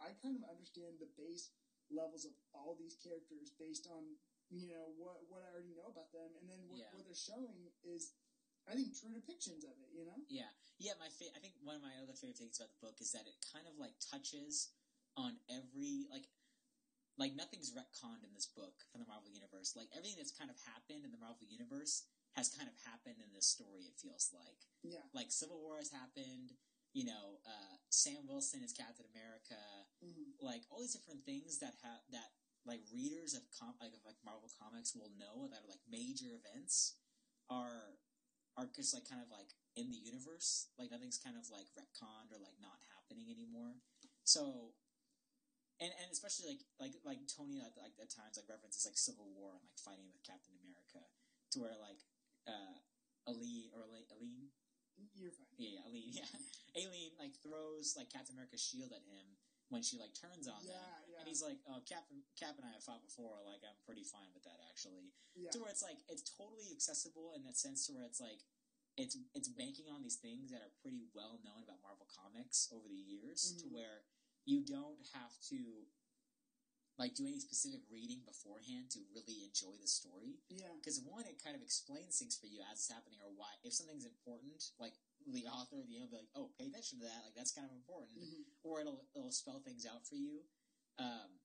I 0.00 0.14
kind 0.14 0.34
of 0.34 0.48
understand 0.48 0.98
the 0.98 1.06
base 1.06 1.50
levels 1.90 2.24
of 2.28 2.32
all 2.54 2.76
these 2.78 2.94
characters 3.00 3.50
based 3.58 3.88
on 3.90 4.16
you 4.52 4.68
know 4.68 4.92
what 5.00 5.24
what 5.32 5.40
I 5.40 5.48
already 5.50 5.72
know 5.72 5.88
about 5.88 6.12
them, 6.12 6.36
and 6.36 6.44
then 6.44 6.60
what, 6.68 6.76
Yeah. 6.78 6.92
what 6.92 7.08
they're 7.08 7.16
showing 7.16 7.72
is, 7.82 8.12
I 8.68 8.76
think, 8.76 8.92
true 8.92 9.08
depictions 9.16 9.64
of 9.64 9.72
it. 9.80 9.88
You 9.96 10.04
know? 10.04 10.20
yeah, 10.28 10.52
yeah. 10.76 10.92
My 11.00 11.08
fa- 11.08 11.32
I 11.32 11.40
think 11.40 11.56
one 11.64 11.74
of 11.76 11.82
my 11.82 11.96
other 11.96 12.12
favorite 12.12 12.36
things 12.36 12.60
about 12.60 12.68
the 12.76 12.80
book 12.84 13.00
is 13.00 13.10
that 13.16 13.24
it 13.26 13.40
kind 13.48 13.64
of 13.66 13.80
like 13.80 13.96
touches 13.98 14.76
on 15.16 15.40
every 15.48 16.04
like 16.12 16.28
like 17.20 17.32
nothing's 17.36 17.72
retconned 17.72 18.24
in 18.24 18.32
this 18.32 18.48
book 18.48 18.72
from 18.92 19.00
the 19.00 19.08
Marvel 19.08 19.28
universe. 19.32 19.72
Like 19.76 19.88
everything 19.92 20.16
that's 20.20 20.32
kind 20.36 20.48
of 20.52 20.56
happened 20.68 21.04
in 21.04 21.12
the 21.12 21.20
Marvel 21.20 21.44
universe 21.48 22.04
has 22.36 22.48
kind 22.48 22.68
of 22.68 22.76
happened 22.88 23.20
in 23.20 23.32
this 23.32 23.48
story. 23.48 23.84
It 23.88 23.96
feels 24.00 24.32
like 24.32 24.64
Yeah. 24.84 25.04
like 25.12 25.32
Civil 25.32 25.60
War 25.60 25.76
has 25.80 25.92
happened. 25.92 26.56
You 26.92 27.08
know, 27.08 27.40
uh, 27.48 27.80
Sam 27.88 28.28
Wilson 28.28 28.60
is 28.60 28.76
Captain 28.76 29.08
America. 29.12 29.56
hmm 30.04 30.36
Like 30.40 30.68
all 30.68 30.80
these 30.80 30.92
different 30.92 31.24
things 31.24 31.58
that 31.60 31.74
have 31.80 32.04
that 32.12 32.36
like 32.68 32.84
readers 32.92 33.34
of 33.34 33.42
com- 33.50 33.80
like 33.80 33.96
of 33.96 34.04
like 34.04 34.20
Marvel 34.24 34.50
comics 34.60 34.94
will 34.94 35.10
know 35.18 35.48
that 35.50 35.64
are 35.64 35.70
like 35.72 35.82
major 35.88 36.36
events 36.36 37.00
are 37.50 37.98
are 38.56 38.68
just 38.76 38.92
like 38.92 39.08
kind 39.08 39.24
of 39.24 39.32
like 39.32 39.56
in 39.76 39.88
the 39.88 39.98
universe. 39.98 40.68
Like 40.76 40.92
nothing's 40.92 41.18
kind 41.18 41.36
of 41.40 41.48
like 41.48 41.72
retconned 41.72 42.28
or 42.28 42.40
like 42.40 42.60
not 42.60 42.84
happening 42.92 43.32
anymore. 43.32 43.80
So 44.24 44.76
and 45.80 45.92
and 45.98 46.08
especially 46.12 46.54
like 46.54 46.62
like 46.78 46.94
like 47.02 47.20
Tony 47.26 47.58
at, 47.64 47.74
like 47.74 47.96
at 47.98 48.12
times 48.12 48.36
like 48.38 48.48
references 48.48 48.84
like 48.86 49.00
Civil 49.00 49.28
War 49.32 49.56
and 49.56 49.64
like 49.64 49.80
fighting 49.80 50.08
with 50.12 50.22
Captain 50.22 50.54
America 50.60 51.02
to 51.52 51.56
where 51.60 51.76
like 51.80 52.00
uh 52.46 52.78
Aline 53.26 53.70
or 53.74 53.86
Aline 53.88 54.52
You're 55.14 55.32
fine. 55.34 55.48
yeah, 55.58 55.78
yeah, 55.80 55.86
Aline, 55.88 56.12
yeah. 56.20 56.30
Aileen 56.78 57.12
like 57.18 57.36
throws 57.42 57.94
like 57.96 58.08
Captain 58.10 58.34
America's 58.34 58.62
shield 58.62 58.92
at 58.92 59.04
him 59.04 59.36
when 59.68 59.80
she 59.82 59.96
like 59.96 60.12
turns 60.12 60.48
on 60.48 60.60
Yeah, 60.64 60.76
them, 60.76 61.08
yeah. 61.12 61.18
and 61.20 61.26
he's 61.28 61.40
like, 61.40 61.56
"Oh, 61.68 61.80
Cap, 61.88 62.04
Cap 62.36 62.56
and 62.60 62.66
I 62.68 62.76
have 62.76 62.84
fought 62.84 63.00
before. 63.04 63.40
Like, 63.48 63.64
I'm 63.64 63.76
pretty 63.88 64.04
fine 64.04 64.28
with 64.36 64.44
that, 64.44 64.60
actually." 64.68 65.12
Yeah. 65.36 65.48
To 65.56 65.64
where 65.64 65.72
it's 65.72 65.82
like 65.84 66.00
it's 66.12 66.24
totally 66.28 66.68
accessible 66.72 67.32
in 67.36 67.42
that 67.48 67.56
sense, 67.56 67.86
to 67.88 67.96
where 67.96 68.04
it's 68.04 68.20
like 68.20 68.44
it's 69.00 69.16
it's 69.32 69.48
banking 69.48 69.88
on 69.88 70.04
these 70.04 70.20
things 70.20 70.52
that 70.52 70.60
are 70.60 70.72
pretty 70.84 71.08
well 71.16 71.40
known 71.40 71.64
about 71.64 71.80
Marvel 71.80 72.04
comics 72.12 72.68
over 72.72 72.84
the 72.88 73.00
years, 73.00 73.56
to 73.64 73.68
Mhm. 73.68 73.72
where 73.72 74.04
you 74.44 74.60
don't 74.64 75.00
have 75.16 75.32
to 75.48 75.86
like 76.98 77.14
do 77.14 77.26
any 77.26 77.40
specific 77.40 77.80
reading 77.90 78.20
beforehand 78.26 78.90
to 78.92 79.00
really 79.14 79.42
enjoy 79.48 79.74
the 79.80 79.88
story 79.88 80.36
Yeah. 80.48 80.68
because 80.76 81.00
one, 81.00 81.24
it 81.24 81.42
kind 81.42 81.56
of 81.56 81.62
explains 81.62 82.18
things 82.18 82.36
for 82.36 82.46
you 82.46 82.60
as 82.70 82.78
it's 82.84 82.90
happening, 82.92 83.18
or 83.24 83.32
why 83.32 83.48
if 83.64 83.72
something's 83.72 84.04
important, 84.04 84.60
like 84.78 84.94
the 85.26 85.46
author, 85.48 85.80
the 85.86 85.98
will 85.98 86.08
be 86.10 86.16
like, 86.16 86.30
"Oh, 86.34 86.52
pay 86.58 86.66
attention 86.68 86.98
to 87.00 87.04
that. 87.06 87.24
Like 87.24 87.34
that's 87.34 87.52
kind 87.52 87.66
of 87.66 87.74
important," 87.74 88.18
Mhm. 88.20 88.44
or 88.62 88.80
it'll 88.80 89.06
it'll 89.14 89.32
spell 89.32 89.60
things 89.60 89.86
out 89.86 90.06
for 90.06 90.16
you. 90.16 90.44
Um, 90.98 91.40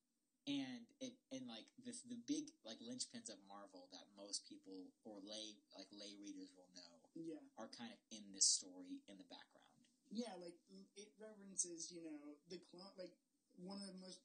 and 0.46 0.86
it 1.00 1.14
and 1.32 1.46
like 1.46 1.66
the 1.84 1.92
the 2.08 2.16
big 2.26 2.52
like 2.64 2.80
linchpins 2.80 3.28
of 3.28 3.38
Marvel 3.46 3.88
that 3.92 4.08
most 4.16 4.46
people 4.48 4.92
or 5.04 5.20
lay 5.20 5.56
like 5.76 5.88
lay 5.92 6.14
readers 6.16 6.52
will 6.56 6.68
know 6.74 7.00
Yeah. 7.14 7.40
are 7.56 7.68
kind 7.68 7.92
of 7.92 7.98
in 8.10 8.32
this 8.32 8.46
story 8.46 9.00
in 9.08 9.16
the 9.18 9.24
background. 9.24 9.84
Yeah, 10.10 10.34
like 10.36 10.56
it 10.96 11.12
references, 11.18 11.92
you 11.92 12.02
know, 12.02 12.36
the 12.48 12.58
clone. 12.70 12.92
Like 12.96 13.12
one 13.56 13.80
of 13.82 13.88
the 13.88 14.00
most 14.00 14.20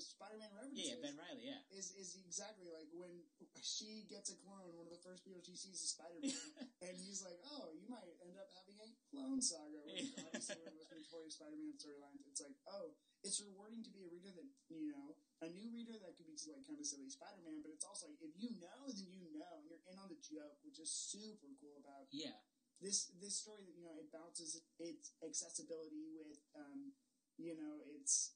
Spider-Man 0.00 0.48
references. 0.56 0.88
Yeah, 0.88 0.96
yeah, 0.96 1.04
Ben 1.04 1.16
Reilly, 1.20 1.44
yeah, 1.44 1.60
is 1.76 1.92
is 2.00 2.16
exactly 2.16 2.72
like 2.72 2.88
when 2.96 3.12
she 3.60 4.08
gets 4.08 4.32
a 4.32 4.36
clone. 4.40 4.72
One 4.72 4.88
of 4.88 4.94
the 4.94 5.04
first 5.04 5.26
people 5.26 5.44
she 5.44 5.58
sees 5.58 5.82
is 5.84 5.92
Spider-Man, 5.92 6.32
and 6.86 6.94
he's 6.96 7.20
like, 7.20 7.36
"Oh, 7.44 7.74
you 7.76 7.84
might 7.92 8.08
end 8.24 8.38
up 8.40 8.48
having 8.56 8.78
a 8.80 8.88
clone 9.12 9.42
saga." 9.44 9.82
Which 9.84 10.16
obviously 10.16 10.56
one 10.62 10.72
of 10.72 10.80
the 10.80 10.80
most 10.80 10.92
notorious 10.96 11.36
Spider-Man 11.36 11.74
storylines. 11.76 12.24
It's 12.30 12.40
like, 12.40 12.56
oh, 12.70 12.96
it's 13.20 13.38
rewarding 13.42 13.82
to 13.84 13.92
be 13.92 14.02
a 14.06 14.10
reader 14.10 14.32
that 14.32 14.48
you 14.72 14.88
know, 14.88 15.14
a 15.44 15.48
new 15.52 15.68
reader 15.74 15.98
that 16.00 16.16
could 16.16 16.26
be 16.26 16.38
just 16.38 16.48
like 16.48 16.64
kind 16.64 16.78
of 16.78 16.86
silly 16.86 17.10
Spider-Man, 17.12 17.60
but 17.60 17.74
it's 17.74 17.84
also 17.84 18.08
like 18.08 18.22
if 18.22 18.34
you 18.38 18.56
know, 18.62 18.88
then 18.88 19.10
you 19.10 19.28
know, 19.34 19.50
and 19.58 19.66
you're 19.68 19.82
in 19.90 19.98
on 19.98 20.08
the 20.08 20.20
joke, 20.22 20.56
which 20.64 20.78
is 20.78 20.88
super 20.88 21.50
cool 21.60 21.76
about 21.82 22.08
yeah, 22.14 22.38
this 22.82 23.14
this 23.22 23.38
story 23.38 23.62
that 23.62 23.74
you 23.78 23.86
know 23.86 23.94
it 24.00 24.10
balances 24.10 24.58
its 24.82 25.14
accessibility 25.22 26.10
with 26.10 26.42
um, 26.58 26.96
you 27.38 27.54
know 27.54 27.82
its 27.94 28.34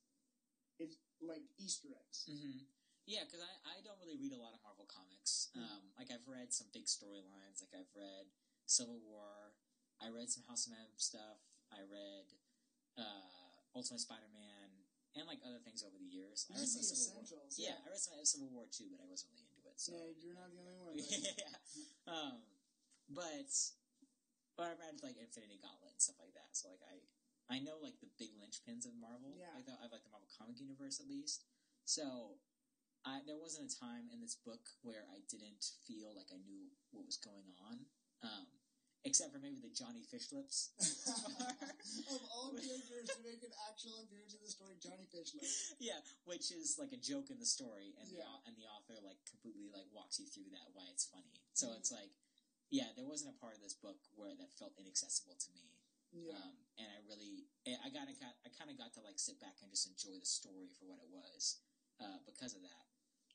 it's 0.78 0.96
like 1.22 1.44
Easter 1.58 1.88
eggs. 1.94 2.26
Mm-hmm. 2.28 2.66
Yeah, 3.06 3.22
because 3.22 3.38
I, 3.40 3.52
I 3.70 3.76
don't 3.86 3.96
really 4.02 4.18
read 4.18 4.34
a 4.34 4.40
lot 4.42 4.50
of 4.50 4.60
Marvel 4.66 4.86
comics. 4.90 5.54
Mhm. 5.54 5.62
Um, 5.62 5.82
like 5.94 6.10
I've 6.10 6.26
read 6.26 6.50
some 6.50 6.66
big 6.74 6.90
storylines. 6.90 7.62
Like 7.62 7.72
I've 7.72 7.92
read 7.94 8.26
Civil 8.66 8.98
War. 9.00 9.54
I 10.02 10.10
read 10.10 10.28
some 10.28 10.42
House 10.50 10.66
of 10.66 10.74
M 10.74 10.90
stuff. 10.98 11.38
I 11.70 11.86
read 11.86 12.26
uh, 12.98 13.62
Ultimate 13.78 14.02
Spider-Man 14.02 14.68
and 15.16 15.24
like 15.24 15.40
other 15.46 15.62
things 15.62 15.80
over 15.86 15.96
the 15.96 16.04
years. 16.10 16.44
I 16.52 16.58
read 16.58 16.68
some 16.68 16.82
Civil 16.82 17.14
War. 17.14 17.24
essentials. 17.24 17.52
Yeah, 17.56 17.78
I 17.80 17.86
read 17.88 18.02
some 18.02 18.18
Civil 18.26 18.50
War 18.52 18.66
too, 18.68 18.90
but 18.92 19.00
I 19.00 19.06
wasn't 19.08 19.32
really 19.32 19.48
into 19.48 19.62
it. 19.70 19.78
So 19.80 19.94
Yeah, 19.94 20.12
you're 20.20 20.36
not 20.36 20.50
the 20.52 20.60
only 20.60 20.76
one. 20.82 20.98
yeah. 21.00 21.56
Um, 22.10 22.42
but 23.08 23.48
but 24.58 24.66
I've 24.74 24.80
read 24.82 24.98
like 25.06 25.16
Infinity 25.16 25.62
Gauntlet 25.62 25.94
and 25.94 26.02
stuff 26.02 26.18
like 26.18 26.34
that. 26.34 26.52
So 26.58 26.68
like 26.74 26.82
I 26.84 26.98
I 27.48 27.58
know 27.62 27.78
like 27.78 28.00
the 28.02 28.10
big 28.18 28.34
linchpins 28.42 28.86
of 28.86 28.94
Marvel. 28.98 29.34
Yeah. 29.38 29.54
Like 29.54 29.66
the, 29.66 29.76
of 29.78 29.92
like 29.94 30.02
the 30.02 30.10
Marvel 30.10 30.28
comic 30.34 30.58
universe 30.58 30.98
at 30.98 31.06
least. 31.06 31.46
So 31.86 32.38
I 33.06 33.22
there 33.26 33.38
wasn't 33.38 33.70
a 33.70 33.78
time 33.78 34.10
in 34.10 34.18
this 34.20 34.34
book 34.34 34.66
where 34.82 35.06
I 35.14 35.22
didn't 35.30 35.62
feel 35.86 36.10
like 36.16 36.30
I 36.34 36.42
knew 36.42 36.74
what 36.90 37.06
was 37.06 37.16
going 37.22 37.54
on. 37.70 37.86
Um, 38.26 38.46
except 39.06 39.30
for 39.30 39.38
maybe 39.38 39.62
the 39.62 39.70
Johnny 39.70 40.02
Fish 40.02 40.34
lips. 40.34 40.74
of 42.10 42.20
all 42.34 42.50
characters 42.58 43.06
to 43.14 43.22
make 43.22 43.38
an 43.46 43.54
actual 43.70 44.02
appearance 44.02 44.34
in 44.34 44.42
the 44.42 44.50
story, 44.50 44.74
Johnny 44.82 45.06
Fishlip. 45.06 45.46
yeah, 45.78 46.02
which 46.26 46.50
is 46.50 46.74
like 46.82 46.90
a 46.90 46.98
joke 46.98 47.30
in 47.30 47.38
the 47.38 47.46
story, 47.46 47.94
and 48.02 48.10
the 48.10 48.18
Yeah. 48.18 48.26
au- 48.26 48.42
and 48.50 48.58
the 48.58 48.66
author 48.66 48.98
like 49.06 49.22
completely 49.30 49.70
like 49.70 49.86
walks 49.94 50.18
you 50.18 50.26
through 50.26 50.50
that 50.50 50.74
why 50.74 50.90
it's 50.90 51.06
funny. 51.06 51.38
So 51.54 51.70
Mhm. 51.70 51.78
it's 51.78 51.92
like, 51.94 52.10
yeah, 52.70 52.90
there 52.98 53.06
wasn't 53.06 53.30
a 53.30 53.38
part 53.38 53.54
of 53.54 53.62
this 53.62 53.74
book 53.78 54.02
where 54.18 54.34
that 54.34 54.50
felt 54.58 54.74
inaccessible 54.74 55.36
to 55.38 55.50
me, 55.54 55.70
Yeah. 56.14 56.38
um, 56.38 56.54
and 56.78 56.88
I 56.88 56.98
really, 57.08 57.48
I 57.66 57.76
I 57.86 57.90
got, 57.90 58.06
I 58.08 58.50
kind 58.54 58.70
of 58.70 58.76
got 58.78 58.94
to 58.96 59.02
like 59.02 59.18
sit 59.18 59.40
back 59.42 59.58
and 59.62 59.70
just 59.70 59.88
enjoy 59.90 60.16
the 60.18 60.28
story 60.28 60.70
for 60.76 60.86
what 60.86 61.02
it 61.02 61.10
was 61.10 61.60
uh, 62.00 62.20
because 62.24 62.54
of 62.54 62.62
that. 62.62 62.84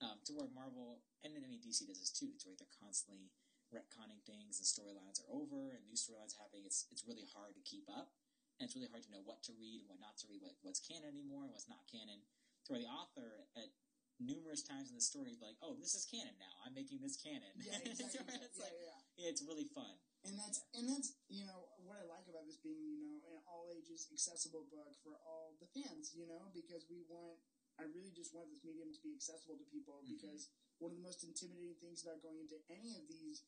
Um, 0.01 0.17
to 0.25 0.34
where 0.34 0.49
Marvel 0.49 1.05
and 1.21 1.38
then 1.38 1.45
I 1.45 1.49
mean 1.49 1.62
DC 1.62 1.86
does 1.86 2.01
this 2.01 2.10
too. 2.10 2.34
To 2.41 2.43
where 2.49 2.57
they're 2.57 2.79
constantly 2.81 3.29
retconning 3.69 4.19
things 4.27 4.60
and 4.60 4.67
storylines 4.67 5.21
are 5.21 5.29
over 5.31 5.77
and 5.77 5.86
new 5.86 5.95
storylines 5.95 6.34
are 6.38 6.43
happening. 6.47 6.65
It's 6.65 6.89
it's 6.89 7.05
really 7.05 7.27
hard 7.31 7.53
to 7.53 7.63
keep 7.63 7.86
up, 7.86 8.10
and 8.57 8.65
it's 8.65 8.73
really 8.73 8.89
hard 8.89 9.05
to 9.05 9.13
know 9.13 9.21
what 9.23 9.45
to 9.49 9.53
read 9.55 9.86
and 9.86 9.89
what 9.93 10.01
not 10.01 10.17
to 10.21 10.27
read, 10.29 10.41
what, 10.41 10.57
what's 10.65 10.81
canon 10.81 11.13
anymore 11.13 11.45
and 11.45 11.53
what's 11.53 11.69
not 11.69 11.86
canon. 11.86 12.25
To 12.65 12.77
where 12.77 12.81
the 12.81 12.89
author 12.89 13.45
at 13.57 13.73
numerous 14.21 14.62
times 14.62 14.93
in 14.93 14.95
the 14.95 15.01
story, 15.01 15.34
like, 15.41 15.57
oh, 15.65 15.73
this 15.81 15.97
is 15.97 16.05
canon 16.05 16.38
now. 16.38 16.53
I'm 16.62 16.77
making 16.77 17.01
this 17.01 17.17
canon. 17.17 17.49
Yeah, 17.57 17.81
exactly. 17.86 18.21
it's 18.38 18.57
yeah, 18.57 18.65
like 18.65 18.77
yeah. 19.17 19.29
it's 19.34 19.41
really 19.41 19.65
fun. 19.73 19.97
And 20.25 20.38
that's 20.38 20.62
and 20.77 20.86
that's 20.86 21.17
you 21.29 21.49
know 21.49 21.70
what 21.91 21.99
I 21.99 22.08
like 22.08 22.23
about 22.32 22.47
this 22.47 22.56
being 22.63 22.80
you 22.80 23.04
know 23.04 23.19
an 23.27 23.43
all 23.43 23.67
ages 23.67 24.08
accessible 24.08 24.63
book 24.71 24.95
for 25.04 25.19
all 25.27 25.60
the 25.60 25.67
fans 25.75 26.15
you 26.15 26.23
know 26.23 26.47
because 26.56 26.88
we 26.88 27.04
want 27.12 27.36
I 27.75 27.84
really 27.91 28.15
just 28.15 28.32
want 28.32 28.47
this 28.47 28.63
medium 28.63 28.95
to 28.95 29.01
be 29.04 29.12
accessible 29.12 29.60
to 29.60 29.67
people 29.67 29.99
Mhm. 29.99 30.15
because 30.15 30.47
one 30.80 30.95
of 30.95 30.97
the 30.97 31.04
most 31.04 31.27
intimidating 31.27 31.75
things 31.84 32.08
about 32.08 32.23
going 32.23 32.39
into 32.39 32.63
any 32.71 32.95
of 32.95 33.04
these 33.12 33.43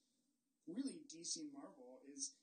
really 0.67 1.07
DC 1.07 1.39
and 1.47 1.53
Marvel 1.55 2.03
is 2.03 2.35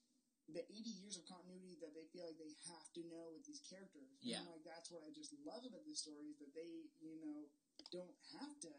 the 0.48 0.64
80 0.66 0.90
years 1.04 1.16
of 1.16 1.24
continuity 1.28 1.76
that 1.78 1.94
they 1.94 2.06
feel 2.10 2.26
like 2.26 2.38
they 2.40 2.52
have 2.72 2.88
to 2.96 3.04
know 3.06 3.30
with 3.30 3.44
these 3.44 3.60
characters. 3.60 4.18
Yeah. 4.20 4.40
And 4.40 4.48
like 4.48 4.64
that's 4.64 4.90
what 4.90 5.04
I 5.04 5.10
just 5.12 5.32
love 5.44 5.64
about 5.64 5.84
this 5.84 6.00
story 6.00 6.26
is 6.32 6.38
that 6.40 6.52
they 6.56 6.90
you 7.00 7.16
know 7.20 7.48
don't 7.92 8.16
have 8.40 8.58
to 8.66 8.72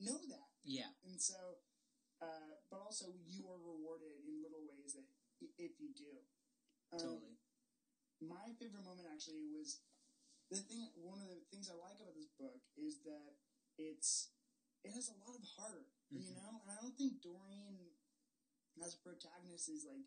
know 0.00 0.18
that. 0.30 0.48
Yeah. 0.64 0.90
And 1.04 1.20
so, 1.20 1.58
uh, 2.20 2.56
but 2.70 2.80
also 2.80 3.12
you 3.26 3.44
are 3.50 3.60
rewarded 3.60 4.24
in 4.24 4.42
little 4.42 4.64
ways 4.64 4.94
that 4.94 5.04
if 5.58 5.78
you 5.80 5.92
do. 5.92 6.24
Um, 6.92 6.98
Totally. 7.00 7.36
My 8.22 8.48
favorite 8.56 8.84
moment 8.86 9.08
actually 9.12 9.44
was 9.52 9.80
the 10.48 10.56
thing. 10.64 10.88
One 10.96 11.20
of 11.20 11.28
the 11.28 11.44
things 11.52 11.68
I 11.68 11.76
like 11.76 12.00
about 12.00 12.14
this 12.16 12.30
book 12.38 12.62
is 12.78 13.02
that 13.04 13.36
it's 13.76 14.32
it 14.86 14.94
has 14.94 15.10
a 15.10 15.18
lot 15.20 15.34
of 15.36 15.42
heart, 15.58 15.90
you 16.08 16.22
Mhm. 16.22 16.36
know. 16.38 16.60
And 16.62 16.70
I 16.70 16.80
don't 16.80 16.96
think 16.96 17.20
Doreen 17.20 17.92
as 18.80 18.94
a 18.94 18.98
protagonist 19.04 19.68
is 19.68 19.84
like 19.84 20.06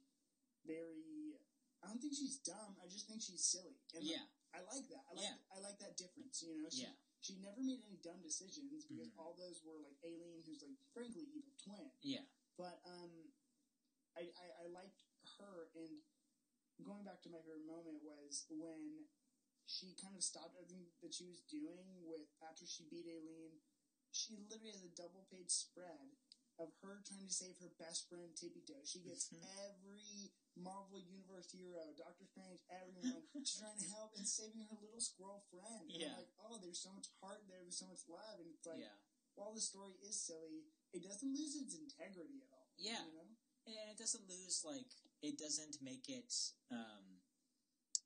very. 0.65 1.37
I 1.83 1.87
don't 1.87 1.99
think 2.01 2.13
she's 2.15 2.39
dumb. 2.39 2.75
I 2.81 2.87
just 2.87 3.07
think 3.07 3.21
she's 3.21 3.43
silly. 3.45 3.79
And 3.93 4.03
like, 4.03 4.11
Yeah. 4.17 4.27
I 4.51 4.59
like 4.61 4.87
that. 4.89 5.05
I 5.07 5.13
like 5.13 5.23
Yeah. 5.23 5.37
I 5.51 5.59
like 5.59 5.77
that 5.79 5.95
difference. 5.95 6.41
You 6.41 6.57
know, 6.61 6.69
she, 6.69 6.81
Yeah. 6.81 6.95
she 7.21 7.35
never 7.39 7.61
made 7.61 7.83
any 7.83 7.97
dumb 7.97 8.21
decisions 8.21 8.85
because 8.85 9.07
Mhm. 9.11 9.17
all 9.17 9.33
those 9.35 9.61
were 9.63 9.79
like 9.79 9.95
Allene, 10.01 10.43
who's 10.43 10.61
like 10.61 10.77
frankly 10.91 11.23
evil 11.29 11.53
twin. 11.57 11.91
Yeah. 12.01 12.25
But 12.57 12.81
um, 12.85 13.31
I, 14.15 14.21
I 14.35 14.63
I 14.63 14.67
liked 14.67 14.99
her, 15.37 15.69
and 15.75 16.01
going 16.83 17.03
back 17.03 17.19
to 17.23 17.33
my 17.33 17.41
favorite 17.43 17.67
moment 17.67 17.99
was 18.03 18.47
when 18.49 19.09
she 19.69 19.93
kind 20.01 20.17
of 20.17 20.25
stopped 20.25 20.57
everything 20.57 20.89
that 21.05 21.13
she 21.13 21.29
was 21.29 21.45
doing 21.45 22.01
with 22.01 22.25
after 22.41 22.65
she 22.65 22.89
beat 22.89 23.05
Allene. 23.05 23.61
She 24.09 24.41
literally 24.49 24.73
has 24.73 24.81
a 24.81 24.97
double 24.97 25.29
page 25.29 25.53
spread 25.53 26.17
of 26.57 26.73
her 26.83 26.99
trying 27.05 27.23
to 27.23 27.31
save 27.31 27.55
her 27.61 27.71
best 27.79 28.09
friend 28.11 28.33
Tippy 28.35 28.65
Toe. 28.65 28.83
She 28.83 28.99
gets 29.05 29.31
mm-hmm. 29.31 29.45
every 29.63 30.33
Marvel 30.59 30.99
Universe 30.99 31.47
hero, 31.55 31.95
Doctor 31.95 32.27
Strange, 32.27 32.59
everyone. 32.67 33.23
She's 33.47 33.63
trying 33.63 33.79
to 33.79 33.89
help 33.95 34.11
and 34.19 34.27
saving 34.27 34.67
her 34.67 34.75
little 34.75 34.99
squirrel 34.99 35.45
friend. 35.47 35.87
And 35.87 35.95
Yeah. 35.95 36.17
I'm 36.17 36.19
like, 36.19 36.33
oh, 36.43 36.57
there's 36.59 36.83
so 36.83 36.91
much 36.91 37.07
heart 37.23 37.47
there, 37.47 37.63
there's 37.63 37.79
so 37.79 37.87
much 37.87 38.03
love, 38.11 38.43
and 38.43 38.51
it's 38.51 38.67
like, 38.67 38.83
yeah. 38.83 38.99
while 39.39 39.55
the 39.55 39.63
story 39.63 39.95
is 40.03 40.19
silly, 40.19 40.67
it 40.91 40.99
doesn't 41.05 41.31
lose 41.31 41.55
its 41.55 41.79
integrity 41.79 42.43
at 42.43 42.51
all. 42.51 42.73
Yeah. 42.75 43.07
You 43.07 43.15
know? 43.15 43.29
And 43.69 43.87
it 43.93 44.01
doesn't 44.01 44.27
lose 44.27 44.65
like 44.67 44.89
it 45.21 45.37
doesn't 45.37 45.77
make 45.81 46.07
it 46.09 46.33
um 46.71 47.19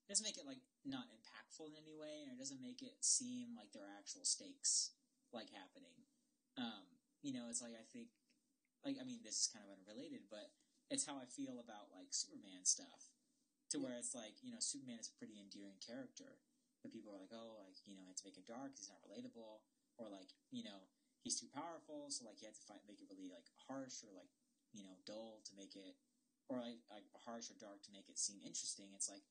it 0.05 0.09
doesn't 0.09 0.25
make 0.25 0.37
it 0.37 0.45
like 0.45 0.61
not 0.83 1.07
impactful 1.13 1.67
in 1.71 1.75
any 1.79 1.95
way, 1.95 2.27
or 2.27 2.35
it 2.35 2.39
doesn't 2.39 2.61
make 2.61 2.81
it 2.83 2.99
seem 3.01 3.55
like 3.55 3.71
there 3.71 3.83
are 3.87 3.95
actual 3.97 4.25
stakes 4.27 4.91
like 5.31 5.49
happening. 5.55 6.03
Um, 6.59 6.99
you 7.23 7.31
know, 7.31 7.47
it's 7.49 7.61
like 7.63 7.73
I 7.77 7.85
think 7.87 8.11
like 8.83 8.97
I 8.99 9.05
mean 9.07 9.23
this 9.23 9.39
is 9.39 9.47
kind 9.47 9.63
of 9.65 9.71
unrelated, 9.79 10.27
but 10.29 10.51
it's 10.91 11.07
how 11.07 11.17
I 11.17 11.25
feel 11.25 11.57
about 11.59 11.89
like 11.93 12.11
Superman 12.11 12.65
stuff. 12.65 13.09
To 13.71 13.79
Yeah. 13.79 13.83
where 13.89 13.97
it's 13.97 14.13
like, 14.13 14.37
you 14.43 14.51
know, 14.51 14.59
Superman 14.59 14.99
is 14.99 15.09
a 15.09 15.17
pretty 15.17 15.39
endearing 15.39 15.79
character. 15.81 16.37
But 16.83 16.91
people 16.91 17.11
are 17.15 17.17
like, 17.17 17.31
oh, 17.33 17.57
like, 17.63 17.79
you 17.87 17.95
know, 17.95 18.05
it's 18.11 18.23
make 18.23 18.37
it 18.37 18.45
dark, 18.45 18.75
he's 18.77 18.89
not 18.91 19.01
relatable, 19.01 19.63
or 19.97 20.09
like, 20.09 20.29
you 20.51 20.63
know, 20.63 20.89
he's 21.23 21.39
too 21.39 21.47
powerful, 21.49 22.11
so 22.11 22.25
like 22.25 22.41
you 22.41 22.47
have 22.47 22.59
to 22.59 22.65
find, 22.67 22.81
make 22.85 23.01
it 23.01 23.07
really 23.09 23.29
like 23.31 23.47
harsh 23.67 24.03
or 24.03 24.11
like 24.13 24.29
you 24.73 24.83
know, 24.83 24.97
dull 25.05 25.39
to 25.45 25.55
make 25.55 25.75
it, 25.75 25.95
or 26.49 26.59
like, 26.59 26.81
like 26.91 27.07
harsh 27.25 27.49
or 27.49 27.57
dark 27.59 27.81
to 27.83 27.91
make 27.95 28.09
it 28.09 28.19
seem 28.19 28.39
interesting. 28.43 28.91
It's 28.95 29.09
like, 29.09 29.23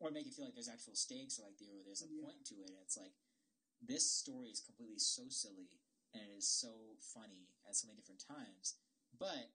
or 0.00 0.10
make 0.10 0.26
it 0.26 0.34
feel 0.34 0.44
like 0.46 0.54
there's 0.54 0.70
actual 0.72 0.94
stakes 0.94 1.38
or 1.38 1.46
like 1.46 1.58
there, 1.58 1.82
there's 1.84 2.02
a 2.02 2.10
Yeah. 2.10 2.26
point 2.26 2.44
to 2.50 2.62
it. 2.62 2.74
It's 2.82 2.96
like 2.96 3.14
this 3.80 4.06
story 4.10 4.50
is 4.50 4.60
completely 4.60 4.98
so 4.98 5.28
silly 5.28 5.80
and 6.14 6.22
it 6.22 6.34
is 6.36 6.46
so 6.48 6.96
funny 7.00 7.48
at 7.68 7.76
so 7.76 7.86
many 7.86 7.96
different 7.96 8.20
times, 8.20 8.76
but 9.18 9.50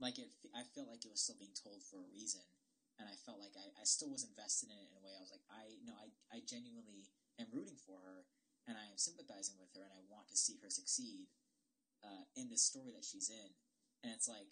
like 0.00 0.18
it, 0.18 0.32
I 0.56 0.64
felt 0.74 0.88
like 0.88 1.04
it 1.04 1.12
was 1.12 1.20
still 1.20 1.36
being 1.38 1.56
told 1.56 1.84
for 1.84 2.00
a 2.00 2.08
reason, 2.12 2.40
and 2.98 3.08
I 3.08 3.16
felt 3.20 3.40
like 3.40 3.52
I, 3.56 3.68
I 3.80 3.84
still 3.84 4.08
was 4.08 4.24
invested 4.24 4.72
in 4.72 4.80
it 4.80 4.88
in 4.88 4.96
a 4.96 5.04
way. 5.04 5.12
I 5.16 5.20
was 5.20 5.32
like, 5.32 5.44
I 5.52 5.76
no, 5.84 5.92
I 5.96 6.08
I 6.32 6.40
genuinely 6.44 7.12
am 7.36 7.52
rooting 7.52 7.76
for 7.76 8.00
her, 8.00 8.24
and 8.64 8.80
I 8.80 8.88
am 8.88 8.96
sympathizing 8.96 9.60
with 9.60 9.72
her, 9.76 9.84
and 9.84 9.92
I 9.92 10.00
want 10.08 10.28
to 10.32 10.36
see 10.40 10.56
her 10.64 10.72
succeed 10.72 11.28
uh, 12.04 12.24
in 12.36 12.48
this 12.48 12.64
story 12.64 12.92
that 12.96 13.04
she's 13.04 13.28
in. 13.28 13.52
And 14.02 14.12
it's 14.16 14.28
like 14.28 14.48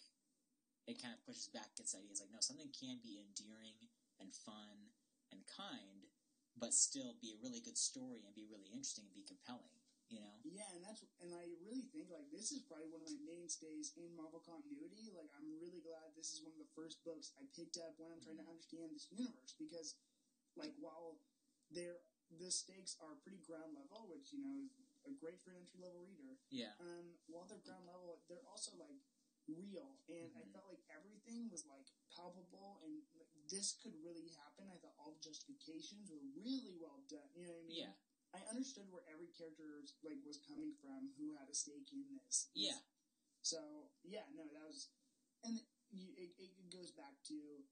it 0.88 0.96
kind 0.96 1.12
of 1.12 1.20
pushes 1.28 1.52
back 1.52 1.68
its 1.76 1.92
ideas. 1.92 2.24
Like, 2.24 2.32
no, 2.32 2.40
something 2.40 2.72
can 2.72 2.96
be 3.04 3.20
endearing 3.20 3.76
and 4.16 4.32
fun 4.32 4.88
and 5.28 5.44
kind, 5.44 6.08
but 6.56 6.72
still 6.72 7.20
be 7.20 7.36
a 7.36 7.38
really 7.44 7.60
good 7.60 7.76
story 7.76 8.24
and 8.24 8.32
be 8.32 8.48
really 8.48 8.72
interesting 8.72 9.04
and 9.04 9.12
be 9.12 9.28
compelling. 9.28 9.76
You 10.08 10.24
know? 10.24 10.40
Yeah, 10.40 10.64
and 10.72 10.80
that's 10.80 11.04
and 11.20 11.36
I 11.36 11.44
really 11.60 11.84
think 11.92 12.08
like 12.08 12.32
this 12.32 12.48
is 12.48 12.64
probably 12.64 12.88
one 12.88 13.04
of 13.04 13.12
my 13.12 13.20
mainstays 13.28 13.92
in 14.00 14.08
Marvel 14.16 14.40
continuity. 14.40 15.12
Like 15.12 15.28
I'm 15.36 15.52
really 15.60 15.84
glad 15.84 16.16
this 16.16 16.32
is 16.32 16.40
one 16.40 16.56
of 16.56 16.60
the 16.64 16.72
first 16.72 17.04
books 17.04 17.36
I 17.36 17.44
picked 17.52 17.76
up 17.76 17.92
when 18.00 18.08
I'm 18.08 18.24
trying 18.24 18.40
to 18.40 18.48
understand 18.48 18.88
this 18.88 19.12
universe 19.12 19.52
because 19.60 20.00
like 20.56 20.72
while 20.80 21.20
there 21.68 22.00
the 22.40 22.48
stakes 22.48 22.96
are 23.04 23.20
pretty 23.20 23.44
ground 23.44 23.76
level, 23.76 24.08
which 24.08 24.32
you 24.32 24.40
know 24.40 24.56
is 24.64 24.72
a 25.04 25.12
great 25.12 25.44
for 25.44 25.52
an 25.52 25.60
entry 25.60 25.84
level 25.84 26.00
reader. 26.00 26.40
Yeah. 26.48 26.72
Um, 26.80 27.20
while 27.28 27.44
they're 27.44 27.60
ground 27.60 27.84
level, 27.84 28.24
they're 28.32 28.48
also 28.48 28.80
like 28.80 29.04
real, 29.48 29.98
and 30.08 30.30
I 30.36 30.44
Mhm. 30.44 30.52
felt 30.52 30.66
like 30.68 30.84
everything 30.88 31.48
was 31.48 31.64
like 31.66 31.88
palpable, 32.14 32.78
and 32.84 33.02
like, 33.16 33.32
this 33.48 33.74
could 33.80 33.96
really 34.04 34.28
happen. 34.28 34.68
I 34.68 34.76
thought 34.78 34.94
all 34.98 35.12
the 35.12 35.20
justifications 35.20 36.10
were 36.10 36.22
really 36.36 36.76
well 36.76 37.00
done. 37.08 37.32
You 37.34 37.46
know 37.46 37.52
what 37.52 37.64
I 37.64 37.66
mean? 37.66 37.76
Yeah. 37.76 37.94
I 38.32 38.44
understood 38.52 38.90
where 38.92 39.08
every 39.08 39.28
character 39.28 39.82
like 40.04 40.20
was 40.24 40.38
coming 40.38 40.74
from, 40.76 41.14
who 41.16 41.32
had 41.34 41.48
a 41.48 41.54
stake 41.54 41.90
in 41.92 42.04
this. 42.04 42.50
Yeah. 42.52 42.78
So 43.40 43.90
yeah, 44.04 44.28
no, 44.34 44.44
that 44.52 44.66
was, 44.66 44.90
and 45.42 45.60
you, 45.90 46.12
it, 46.16 46.36
it 46.38 46.70
goes 46.70 46.92
back 46.92 47.22
to. 47.24 47.64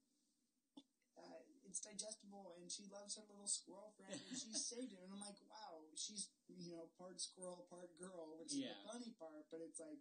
Uh, 1.17 1.41
it's 1.65 1.81
digestible, 1.81 2.53
and 2.61 2.69
she 2.71 2.85
loves 2.93 3.17
her 3.17 3.25
little 3.25 3.49
squirrel 3.49 3.89
friend, 3.97 4.13
and 4.13 4.37
she 4.37 4.53
saved 4.69 4.93
it. 4.93 5.01
And 5.01 5.11
I'm 5.11 5.19
like, 5.19 5.41
wow, 5.49 5.89
she's 5.97 6.29
you 6.47 6.69
know 6.77 6.89
part 6.97 7.19
squirrel, 7.19 7.65
part 7.69 7.97
girl, 7.97 8.37
which 8.37 8.53
is 8.53 8.61
Yeah. 8.61 8.77
the 8.77 8.85
funny 8.85 9.11
part. 9.17 9.49
But 9.49 9.61
it's 9.65 9.79
like, 9.81 9.97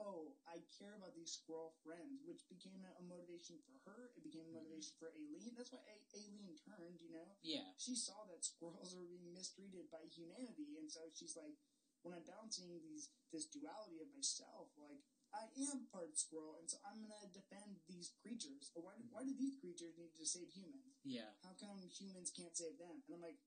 oh, 0.00 0.34
I 0.48 0.64
care 0.80 0.96
about 0.96 1.12
these 1.14 1.36
squirrel 1.36 1.76
friends, 1.84 2.24
which 2.24 2.42
became 2.48 2.80
a, 2.82 2.92
motivation 3.04 3.60
for 3.62 3.76
her. 3.84 4.10
It 4.16 4.24
became 4.24 4.48
a 4.48 4.52
Mhm. 4.56 4.64
motivation 4.64 4.94
for 4.98 5.12
Allene. 5.12 5.52
That's 5.54 5.72
why 5.72 5.84
a- 5.84 6.16
Allene 6.16 6.56
turned, 6.64 7.00
you 7.00 7.10
know? 7.12 7.36
Yeah. 7.42 7.68
She 7.76 7.94
saw 7.94 8.24
that 8.32 8.44
squirrels 8.44 8.94
are 8.94 9.04
being 9.04 9.32
mistreated 9.32 9.90
by 9.90 10.04
humanity, 10.08 10.76
and 10.78 10.90
so 10.90 11.10
she's 11.12 11.36
like, 11.36 11.56
when 12.02 12.14
I'm 12.16 12.24
balancing 12.24 12.80
these 12.80 13.10
this 13.30 13.46
duality 13.46 14.00
of 14.00 14.08
myself, 14.10 14.72
like 14.76 15.04
I 15.32 15.46
am 15.70 15.86
part 15.92 16.16
squirrel, 16.18 16.56
and 16.58 16.68
so 16.68 16.78
I'm 16.82 16.98
gonna 17.06 17.28
defend 17.30 17.78
these 17.86 18.10
creatures. 18.22 18.72
Why 18.74 18.96
do, 18.98 19.04
why 19.12 19.22
do 19.22 19.34
these 19.36 19.54
creatures 19.60 19.94
need 19.98 20.14
to 20.16 20.26
save 20.26 20.50
humans? 20.50 20.98
Yeah. 21.04 21.30
How 21.44 21.52
come 21.54 21.78
humans 21.86 22.32
can't 22.34 22.56
save 22.56 22.78
them? 22.78 23.04
And 23.06 23.14
I'm 23.14 23.22
like, 23.22 23.38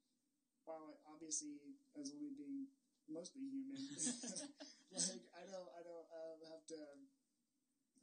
well, 0.65 1.01
obviously, 1.05 1.75
as 1.99 2.11
only 2.13 2.31
being 2.31 2.67
mostly 3.09 3.43
human, 3.43 3.75
like 4.93 5.25
I 5.33 5.43
don't, 5.49 5.69
I 5.73 5.81
don't 5.83 6.07
um, 6.13 6.37
have 6.51 6.63
to 6.73 6.79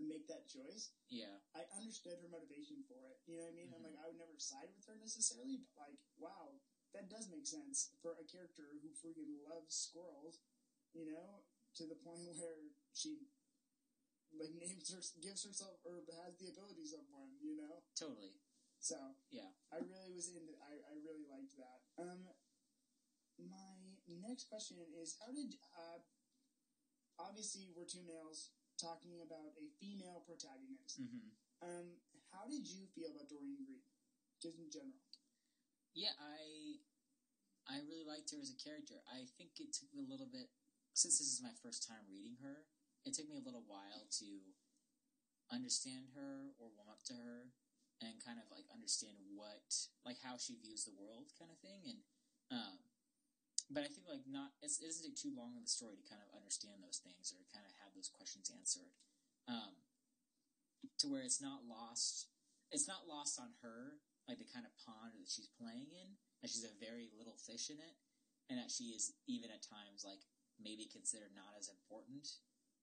make 0.00 0.24
that 0.30 0.48
choice. 0.48 0.90
Yeah. 1.12 1.36
I 1.52 1.66
understood 1.76 2.18
her 2.22 2.30
motivation 2.30 2.82
for 2.88 3.04
it. 3.12 3.20
You 3.28 3.36
know 3.36 3.44
what 3.46 3.52
I 3.52 3.58
mean? 3.58 3.70
I'm 3.74 3.82
Mhm. 3.82 3.88
like, 3.92 3.98
I 4.00 4.06
would 4.08 4.16
never 4.18 4.38
side 4.38 4.72
with 4.74 4.84
her 4.86 4.96
necessarily, 4.96 5.58
but 5.58 5.76
like, 5.76 5.98
wow, 6.16 6.60
that 6.92 7.08
does 7.08 7.28
make 7.28 7.46
sense 7.46 7.90
for 8.00 8.16
a 8.18 8.24
character 8.24 8.72
who 8.80 8.90
freaking 8.94 9.42
loves 9.44 9.74
squirrels. 9.76 10.40
You 10.92 11.06
know, 11.06 11.44
to 11.76 11.86
the 11.86 11.94
point 11.96 12.26
where 12.40 12.58
she 12.92 13.28
like 14.34 14.54
names 14.54 14.90
her, 14.94 15.02
gives 15.20 15.42
herself, 15.44 15.78
or 15.84 16.02
has 16.22 16.34
the 16.38 16.48
abilities 16.50 16.94
of 16.94 17.02
one. 17.10 17.34
You 17.42 17.56
know, 17.58 17.82
Totally. 17.98 18.38
so 18.78 18.96
Yeah. 19.30 19.50
I 19.72 19.78
really 19.82 20.12
was 20.14 20.28
into. 20.30 20.54
I, 20.62 20.78
I 20.90 20.94
really 21.02 21.26
liked 21.30 21.54
that. 21.58 21.78
Um, 21.98 22.26
my 23.40 23.96
next 24.06 24.48
question 24.48 24.76
is, 25.00 25.16
how 25.18 25.32
did 25.32 25.56
uh, 25.74 25.98
obviously 27.20 27.68
we're 27.76 27.88
two 27.88 28.02
males 28.06 28.50
talking 28.80 29.20
about 29.20 29.52
a 29.60 29.66
female 29.78 30.24
protagonist. 30.24 30.96
hmm 30.98 31.36
Um, 31.60 32.00
how 32.32 32.48
did 32.48 32.64
you 32.64 32.88
feel 32.96 33.12
about 33.12 33.28
Doreen 33.28 33.60
Green, 33.60 33.84
just 34.40 34.56
in 34.56 34.72
general? 34.72 34.96
Yeah, 35.92 36.16
I 36.16 36.80
I 37.68 37.84
really 37.84 38.08
liked 38.08 38.32
her 38.32 38.40
as 38.40 38.50
a 38.50 38.56
character. 38.56 39.04
I 39.06 39.28
think 39.36 39.60
it 39.60 39.76
took 39.76 39.92
me 39.92 40.02
a 40.02 40.10
little 40.10 40.26
bit 40.30 40.48
since 40.94 41.20
this 41.20 41.28
is 41.28 41.44
my 41.44 41.52
first 41.62 41.86
time 41.86 42.08
reading 42.08 42.40
her. 42.42 42.64
It 43.04 43.14
took 43.14 43.28
me 43.28 43.36
a 43.36 43.44
little 43.44 43.64
while 43.68 44.08
to 44.24 44.28
understand 45.50 46.14
her 46.14 46.54
or 46.58 46.70
warm 46.70 46.88
up 46.88 47.02
to 47.10 47.14
her 47.14 47.50
and 48.00 48.22
kind 48.22 48.38
of 48.38 48.46
like 48.48 48.64
understand 48.72 49.18
what 49.34 49.66
like 50.06 50.16
how 50.22 50.38
she 50.38 50.56
views 50.56 50.86
the 50.86 50.94
world 50.94 51.34
kind 51.36 51.50
of 51.50 51.58
thing 51.58 51.82
and 51.90 52.00
um 52.54 52.78
but 53.70 53.86
I 53.86 53.90
think 53.90 54.10
like 54.10 54.26
not 54.26 54.52
it's, 54.60 54.82
it 54.82 54.90
doesn't 54.90 55.06
take 55.06 55.16
too 55.16 55.32
long 55.32 55.54
in 55.54 55.62
the 55.62 55.70
story 55.70 55.96
to 55.96 56.06
kind 56.10 56.20
of 56.20 56.28
understand 56.34 56.82
those 56.82 57.00
things 57.00 57.30
or 57.30 57.40
kind 57.54 57.64
of 57.64 57.72
have 57.80 57.94
those 57.94 58.10
questions 58.10 58.50
answered. 58.50 58.92
Um 59.48 59.80
to 61.00 61.08
where 61.08 61.24
it's 61.24 61.40
not 61.40 61.64
lost 61.68 62.28
it's 62.72 62.88
not 62.88 63.08
lost 63.08 63.36
on 63.40 63.52
her 63.60 64.00
like 64.28 64.40
the 64.40 64.48
kind 64.48 64.64
of 64.64 64.72
pond 64.80 65.16
that 65.20 65.28
she's 65.28 65.48
playing 65.60 65.92
in 65.92 66.16
that 66.40 66.48
she's 66.48 66.64
a 66.64 66.72
very 66.80 67.12
little 67.16 67.36
fish 67.36 67.68
in 67.68 67.80
it 67.80 67.96
and 68.50 68.58
that 68.58 68.72
she 68.72 68.90
is 68.90 69.14
even 69.30 69.48
at 69.52 69.62
times 69.62 70.02
like 70.02 70.26
maybe 70.58 70.90
considered 70.90 71.32
not 71.32 71.56
as 71.56 71.70
important 71.70 72.42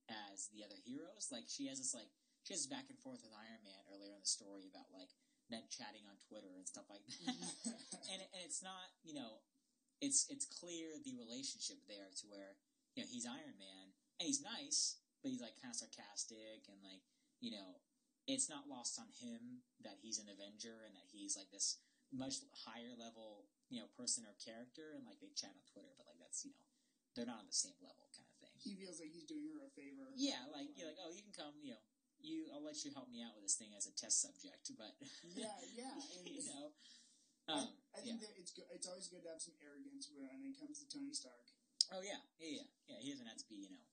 as 0.10 0.48
the 0.56 0.64
other 0.64 0.80
heroes. 0.82 1.30
Like 1.30 1.46
she 1.52 1.68
has 1.68 1.78
this 1.78 1.92
like 1.92 2.10
she 2.48 2.56
has 2.56 2.64
this 2.64 2.72
back 2.72 2.88
and 2.88 2.98
forth 3.04 3.22
with 3.22 3.36
Iron 3.36 3.62
Man 3.68 3.84
earlier 3.92 4.16
in 4.16 4.24
the 4.24 4.30
story 4.30 4.72
about 4.72 4.90
like 4.96 5.12
them 5.52 5.68
chatting 5.68 6.08
on 6.08 6.16
Twitter 6.24 6.56
and 6.56 6.66
stuff 6.66 6.88
like 6.88 7.04
that. 7.06 7.36
And, 8.08 8.24
and 8.24 8.42
it's 8.48 8.64
not 8.64 8.96
you 9.04 9.12
know 9.12 9.44
it's 10.02 10.26
it's 10.30 10.46
clear 10.46 10.98
the 11.02 11.16
relationship 11.18 11.78
there 11.90 12.10
to 12.22 12.26
where 12.30 12.58
you 12.96 13.02
know 13.04 13.10
he's 13.10 13.26
Iron 13.26 13.58
Man 13.58 13.94
and 14.20 14.26
he's 14.28 14.42
nice 14.44 14.98
but 15.24 15.34
he's 15.34 15.42
like 15.42 15.58
kind 15.58 15.74
of 15.74 15.80
sarcastic 15.80 16.66
and 16.70 16.78
like 16.86 17.02
you 17.42 17.52
know 17.54 17.82
it's 18.28 18.50
not 18.52 18.68
lost 18.70 19.00
on 19.00 19.08
him 19.24 19.64
that 19.82 19.98
he's 20.04 20.20
an 20.20 20.28
Avenger 20.30 20.84
and 20.86 20.94
that 20.94 21.08
he's 21.10 21.34
like 21.40 21.50
this 21.50 21.80
much 22.14 22.40
higher 22.68 22.94
level 22.96 23.50
you 23.74 23.80
know 23.82 23.90
person 23.98 24.24
or 24.24 24.36
character 24.40 24.94
and 24.96 25.04
like 25.04 25.20
they 25.20 25.34
chat 25.36 25.52
on 25.52 25.64
Twitter 25.68 25.92
but 25.98 26.06
like 26.08 26.20
that's 26.22 26.46
you 26.46 26.54
know 26.54 26.68
they're 27.18 27.28
not 27.30 27.42
on 27.42 27.50
the 27.50 27.56
same 27.56 27.76
level 27.82 28.06
kind 28.14 28.30
of 28.30 28.38
thing 28.38 28.54
he 28.62 28.78
feels 28.78 29.02
like 29.02 29.10
he's 29.10 29.26
doing 29.28 29.50
her 29.58 29.66
a 29.66 29.72
favor. 29.74 30.14
yeah 30.16 30.46
like 30.54 30.70
you're 30.78 30.88
like 30.88 31.02
oh 31.02 31.10
you 31.12 31.26
can 31.26 31.34
come 31.36 31.58
you 31.66 31.74
know 31.74 31.84
you 32.18 32.50
I'll 32.50 32.66
let 32.66 32.82
you 32.82 32.90
help 32.98 33.10
me 33.14 33.22
out 33.22 33.38
with 33.38 33.46
this 33.46 33.58
thing 33.62 33.74
as 33.78 33.86
a 33.86 33.94
test 33.94 34.22
subject 34.26 34.70
but 34.74 34.98
Yeah, 35.38 35.54
yeah, 35.78 35.94
and- 36.18 36.26
you 36.26 36.42
know 36.50 36.74
um, 37.48 37.68
I 37.96 38.00
think 38.04 38.20
that 38.22 38.34
it's 38.36 38.52
good. 38.52 38.68
It's 38.72 38.88
always 38.88 39.08
good 39.08 39.24
to 39.24 39.32
have 39.32 39.42
some 39.42 39.56
arrogance 39.64 40.12
when 40.12 40.28
it 40.44 40.56
comes 40.60 40.84
to 40.84 40.88
Tony 40.92 41.16
Stark. 41.16 41.48
Oh 41.92 42.04
yeah, 42.04 42.20
yeah, 42.40 42.62
yeah, 42.62 42.68
yeah. 42.92 43.00
He 43.00 43.08
doesn't 43.16 43.28
have 43.28 43.40
to 43.40 43.48
be, 43.48 43.64
you 43.64 43.72
know, 43.72 43.86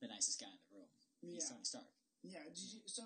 the 0.00 0.08
nicest 0.08 0.40
guy 0.40 0.48
in 0.48 0.60
the 0.64 0.72
room. 0.72 0.90
He's 1.20 1.44
Yeah, 1.44 1.52
Tony 1.52 1.66
Stark. 1.68 1.90
yeah. 2.24 2.44
Did 2.48 2.68
you 2.72 2.80
so? 2.88 3.04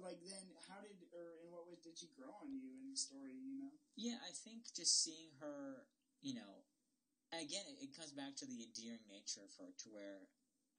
Like 0.00 0.22
then, 0.24 0.54
how 0.70 0.80
did 0.80 0.96
or 1.12 1.42
in 1.44 1.50
what 1.52 1.66
ways 1.68 1.82
did 1.82 1.98
she 1.98 2.08
grow 2.14 2.32
on 2.40 2.48
you 2.52 2.72
in 2.80 2.92
the 2.92 2.96
story? 2.96 3.36
You 3.36 3.58
know. 3.58 3.72
Yeah, 3.96 4.16
I 4.22 4.32
think 4.32 4.70
just 4.72 5.02
seeing 5.02 5.34
her, 5.42 5.84
you 6.22 6.38
know, 6.38 6.64
again, 7.34 7.66
it, 7.68 7.90
it 7.90 7.90
comes 7.92 8.12
back 8.16 8.32
to 8.40 8.46
the 8.48 8.64
endearing 8.64 9.04
nature 9.10 9.44
for 9.52 9.68
her 9.68 9.74
to 9.84 9.88
where 9.92 10.30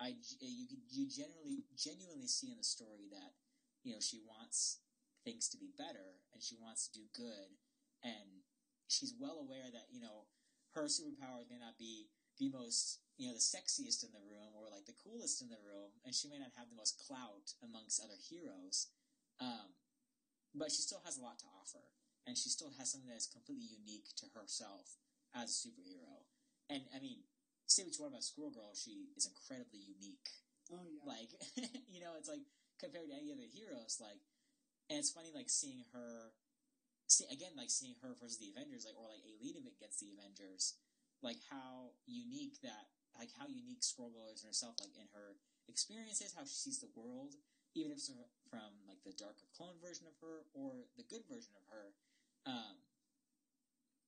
I 0.01 0.18
you 0.41 0.66
you 0.89 1.05
generally 1.05 1.66
genuinely 1.78 2.26
see 2.26 2.49
in 2.49 2.57
the 2.57 2.66
story 2.66 3.05
that 3.14 3.38
you 3.86 3.93
know 3.93 4.01
she 4.01 4.22
wants 4.26 4.82
things 5.22 5.45
to 5.53 5.57
be 5.62 5.70
better 5.78 6.18
and 6.34 6.41
she 6.41 6.57
wants 6.57 6.89
to 6.89 6.97
do 6.97 7.05
good 7.14 7.53
and 8.01 8.41
she's 8.92 9.16
well 9.16 9.39
aware 9.39 9.72
that 9.72 9.88
you 9.88 10.04
know 10.04 10.28
her 10.76 10.92
superpower 10.92 11.48
may 11.48 11.60
not 11.60 11.80
be 11.80 12.12
the 12.39 12.52
most 12.52 13.00
you 13.18 13.28
know 13.28 13.36
the 13.36 13.44
sexiest 13.44 14.04
in 14.04 14.12
the 14.12 14.24
room 14.28 14.52
or 14.56 14.68
like 14.68 14.84
the 14.84 14.98
coolest 15.00 15.39
in 15.39 15.48
the 15.48 15.62
room 15.64 15.96
and 16.04 16.12
she 16.16 16.28
may 16.28 16.39
not 16.39 16.52
have 16.60 16.68
the 16.68 16.76
most 16.76 17.00
clout 17.00 17.56
amongst 17.64 18.04
other 18.04 18.20
heroes 18.20 18.92
um, 19.39 19.74
but 20.54 20.72
she 20.72 20.84
still 20.84 21.02
has 21.06 21.18
a 21.18 21.24
lot 21.24 21.39
to 21.39 21.48
offer 21.60 21.84
and 22.28 22.38
she 22.38 22.50
still 22.52 22.72
has 22.78 22.92
something 22.92 23.10
that 23.10 23.18
is 23.20 23.32
completely 23.32 23.68
unique 23.68 24.12
to 24.20 24.28
herself 24.36 25.00
as 25.36 25.48
a 25.52 25.58
superhero 25.64 26.28
and 26.70 26.84
i 26.96 27.00
mean 27.00 27.24
say 27.68 27.84
what 27.84 27.96
you 27.96 28.04
want 28.04 28.12
about 28.14 28.24
squirrel 28.28 28.52
girl 28.52 28.76
she 28.76 29.08
is 29.16 29.28
incredibly 29.28 29.80
unique 29.80 30.28
Oh 30.72 30.88
yeah. 30.88 31.04
like 31.04 31.32
you 31.92 32.00
know 32.00 32.16
it's 32.20 32.30
like 32.32 32.44
compared 32.80 33.08
to 33.08 33.16
any 33.16 33.32
other 33.32 33.48
heroes 33.48 34.00
like 34.00 34.20
and 34.89 35.00
it's 35.00 35.12
funny 35.12 35.32
like 35.36 35.48
seeing 35.50 35.84
her 35.96 36.36
see 37.12 37.28
again 37.28 37.51
like 37.59 37.70
seeing 37.70 37.95
her 37.99 38.16
versus 38.16 38.39
the 38.39 38.51
avengers 38.55 38.88
like 38.88 38.95
or 38.95 39.12
like 39.12 39.24
Aileen 39.28 39.68
against 39.68 39.99
the 39.99 40.16
avengers 40.16 40.80
like 41.20 41.43
how 41.51 41.91
unique 42.07 42.64
that 42.64 42.88
like 43.20 43.36
how 43.36 43.45
unique 43.51 43.84
squirrel 43.84 44.32
is 44.32 44.41
in 44.41 44.49
herself 44.49 44.80
like 44.80 44.95
in 44.95 45.12
her 45.12 45.36
experiences 45.68 46.32
how 46.32 46.47
she 46.47 46.55
sees 46.55 46.80
the 46.80 46.91
world 46.95 47.36
even 47.76 47.91
if 47.91 47.99
it's 47.99 48.12
from 48.47 48.72
like 48.88 48.99
the 49.03 49.16
darker 49.16 49.47
clone 49.55 49.76
version 49.84 50.07
of 50.07 50.16
her 50.24 50.47
or 50.55 50.88
the 50.95 51.05
good 51.07 51.24
version 51.28 51.51
of 51.55 51.64
her 51.68 51.93
um 52.47 52.80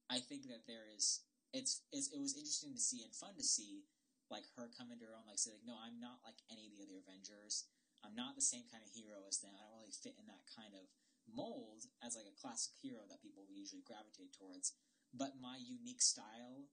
i 0.09 0.19
think 0.19 0.47
that 0.47 0.65
there 0.67 0.89
is 0.89 1.23
it's, 1.53 1.85
it's 1.93 2.09
it 2.09 2.19
was 2.19 2.33
interesting 2.33 2.73
to 2.73 2.81
see 2.81 3.05
and 3.05 3.13
fun 3.13 3.37
to 3.37 3.45
see 3.45 3.85
like 4.33 4.49
her 4.57 4.65
come 4.73 4.89
into 4.89 5.05
her 5.05 5.13
own, 5.13 5.29
like 5.29 5.37
say 5.37 5.53
like, 5.53 5.61
no, 5.61 5.77
I'm 5.77 6.01
not 6.01 6.25
like 6.25 6.41
any 6.49 6.65
of 6.65 6.73
the 6.73 6.81
other 6.81 6.97
Avengers. 6.97 7.69
I'm 8.01 8.17
not 8.17 8.33
the 8.33 8.43
same 8.43 8.65
kind 8.67 8.81
of 8.81 8.89
hero 8.89 9.21
as 9.29 9.39
them. 9.39 9.53
I 9.53 9.63
don't 9.63 9.77
really 9.77 9.93
fit 9.93 10.17
in 10.17 10.25
that 10.27 10.43
kind 10.49 10.73
of 10.73 10.89
mold 11.29 11.87
as 12.03 12.15
like 12.15 12.27
a 12.27 12.35
classic 12.39 12.73
hero 12.81 13.03
that 13.09 13.21
people 13.23 13.45
usually 13.49 13.83
gravitate 13.85 14.33
towards. 14.35 14.73
But 15.13 15.37
my 15.37 15.61
unique 15.61 16.01
style 16.01 16.67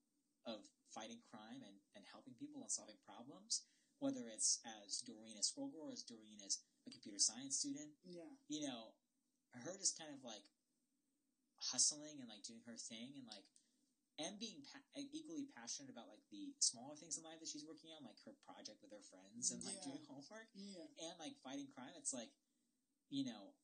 of 0.49 0.65
fighting 0.89 1.21
crime 1.29 1.61
and, 1.61 1.77
and 1.95 2.09
helping 2.09 2.35
people 2.41 2.65
and 2.65 2.73
solving 2.73 2.99
problems, 3.05 3.69
whether 4.01 4.27
it's 4.33 4.65
as 4.65 5.05
Doreen 5.05 5.37
as 5.37 5.53
Girl 5.53 5.71
or 5.77 5.93
as 5.93 6.03
Doreen 6.03 6.41
as 6.41 6.59
a 6.89 6.91
computer 6.91 7.21
science 7.21 7.61
student, 7.61 7.93
yeah. 8.03 8.33
you 8.49 8.65
know, 8.65 8.97
her 9.53 9.77
just 9.77 10.01
kind 10.01 10.09
of 10.11 10.25
like 10.25 10.47
hustling 11.61 12.17
and 12.25 12.29
like 12.33 12.41
doing 12.47 12.65
her 12.65 12.79
thing 12.81 13.13
and 13.21 13.29
like 13.29 13.45
and 14.21 14.37
being 14.37 14.61
pa- 14.69 14.85
equally 15.17 15.49
passionate 15.57 15.89
about 15.89 16.09
like 16.13 16.21
the 16.29 16.53
smaller 16.61 16.93
things 16.97 17.17
in 17.17 17.25
life 17.25 17.41
that 17.41 17.49
she's 17.49 17.65
working 17.65 17.89
on, 17.93 18.05
like 18.05 18.21
her 18.29 18.37
project 18.45 18.77
with 18.85 18.93
her 18.93 19.01
friends 19.09 19.49
and 19.49 19.65
like 19.65 19.81
Yeah. 19.81 19.97
doing 19.97 20.05
homework 20.05 20.49
Yeah. 20.53 20.85
and 21.09 21.17
like 21.17 21.41
fighting 21.41 21.73
crime. 21.73 21.97
It's 21.97 22.13
like, 22.13 22.29
you 23.09 23.25
know, 23.25 23.57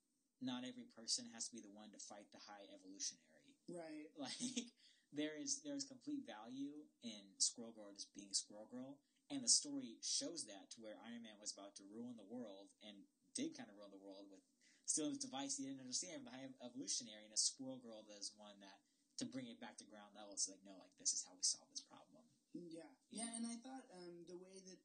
not 0.43 0.64
every 0.64 0.89
person 0.93 1.28
has 1.32 1.49
to 1.49 1.55
be 1.57 1.62
the 1.64 1.72
one 1.72 1.91
to 1.93 2.01
fight 2.01 2.28
the 2.32 2.43
high 2.45 2.66
evolutionary. 2.72 3.57
Right. 3.70 4.09
Like 4.16 4.72
there 5.12 5.39
is 5.39 5.62
there 5.62 5.76
is 5.76 5.87
complete 5.87 6.26
value 6.26 6.89
in 7.05 7.37
Squirrel 7.39 7.72
Girl 7.72 7.95
just 7.95 8.12
being 8.16 8.32
Squirrel 8.32 8.68
Girl, 8.68 8.99
and 9.30 9.45
the 9.45 9.51
story 9.51 10.01
shows 10.03 10.45
that 10.51 10.72
to 10.74 10.82
where 10.82 10.99
Iron 11.07 11.22
Man 11.22 11.39
was 11.39 11.55
about 11.55 11.76
to 11.78 11.87
ruin 11.89 12.18
the 12.18 12.26
world 12.26 12.72
and 12.82 13.07
did 13.37 13.55
kind 13.55 13.70
of 13.70 13.78
ruin 13.78 13.93
the 13.93 14.03
world 14.03 14.26
with 14.32 14.43
stealing 14.87 15.14
this 15.14 15.26
device 15.26 15.59
he 15.59 15.66
didn't 15.66 15.82
understand 15.82 16.24
the 16.24 16.34
high 16.34 16.49
evolutionary, 16.62 17.26
and 17.26 17.34
a 17.34 17.39
Squirrel 17.39 17.78
Girl 17.82 18.03
does 18.07 18.34
one 18.34 18.59
that 18.61 18.82
to 19.22 19.24
bring 19.24 19.49
it 19.49 19.62
back 19.62 19.78
to 19.80 19.89
ground 19.89 20.12
level. 20.12 20.34
It's 20.34 20.51
like 20.51 20.62
no, 20.66 20.76
like 20.76 20.95
this 20.99 21.14
is 21.14 21.24
how 21.24 21.32
we 21.34 21.43
solve 21.43 21.70
this 21.70 21.84
problem. 21.87 22.26
Yeah. 22.53 22.89
Yeah, 23.12 23.30
and 23.37 23.45
I 23.47 23.57
thought 23.61 23.84
um, 23.93 24.24
the 24.28 24.37
way 24.37 24.61
that 24.64 24.80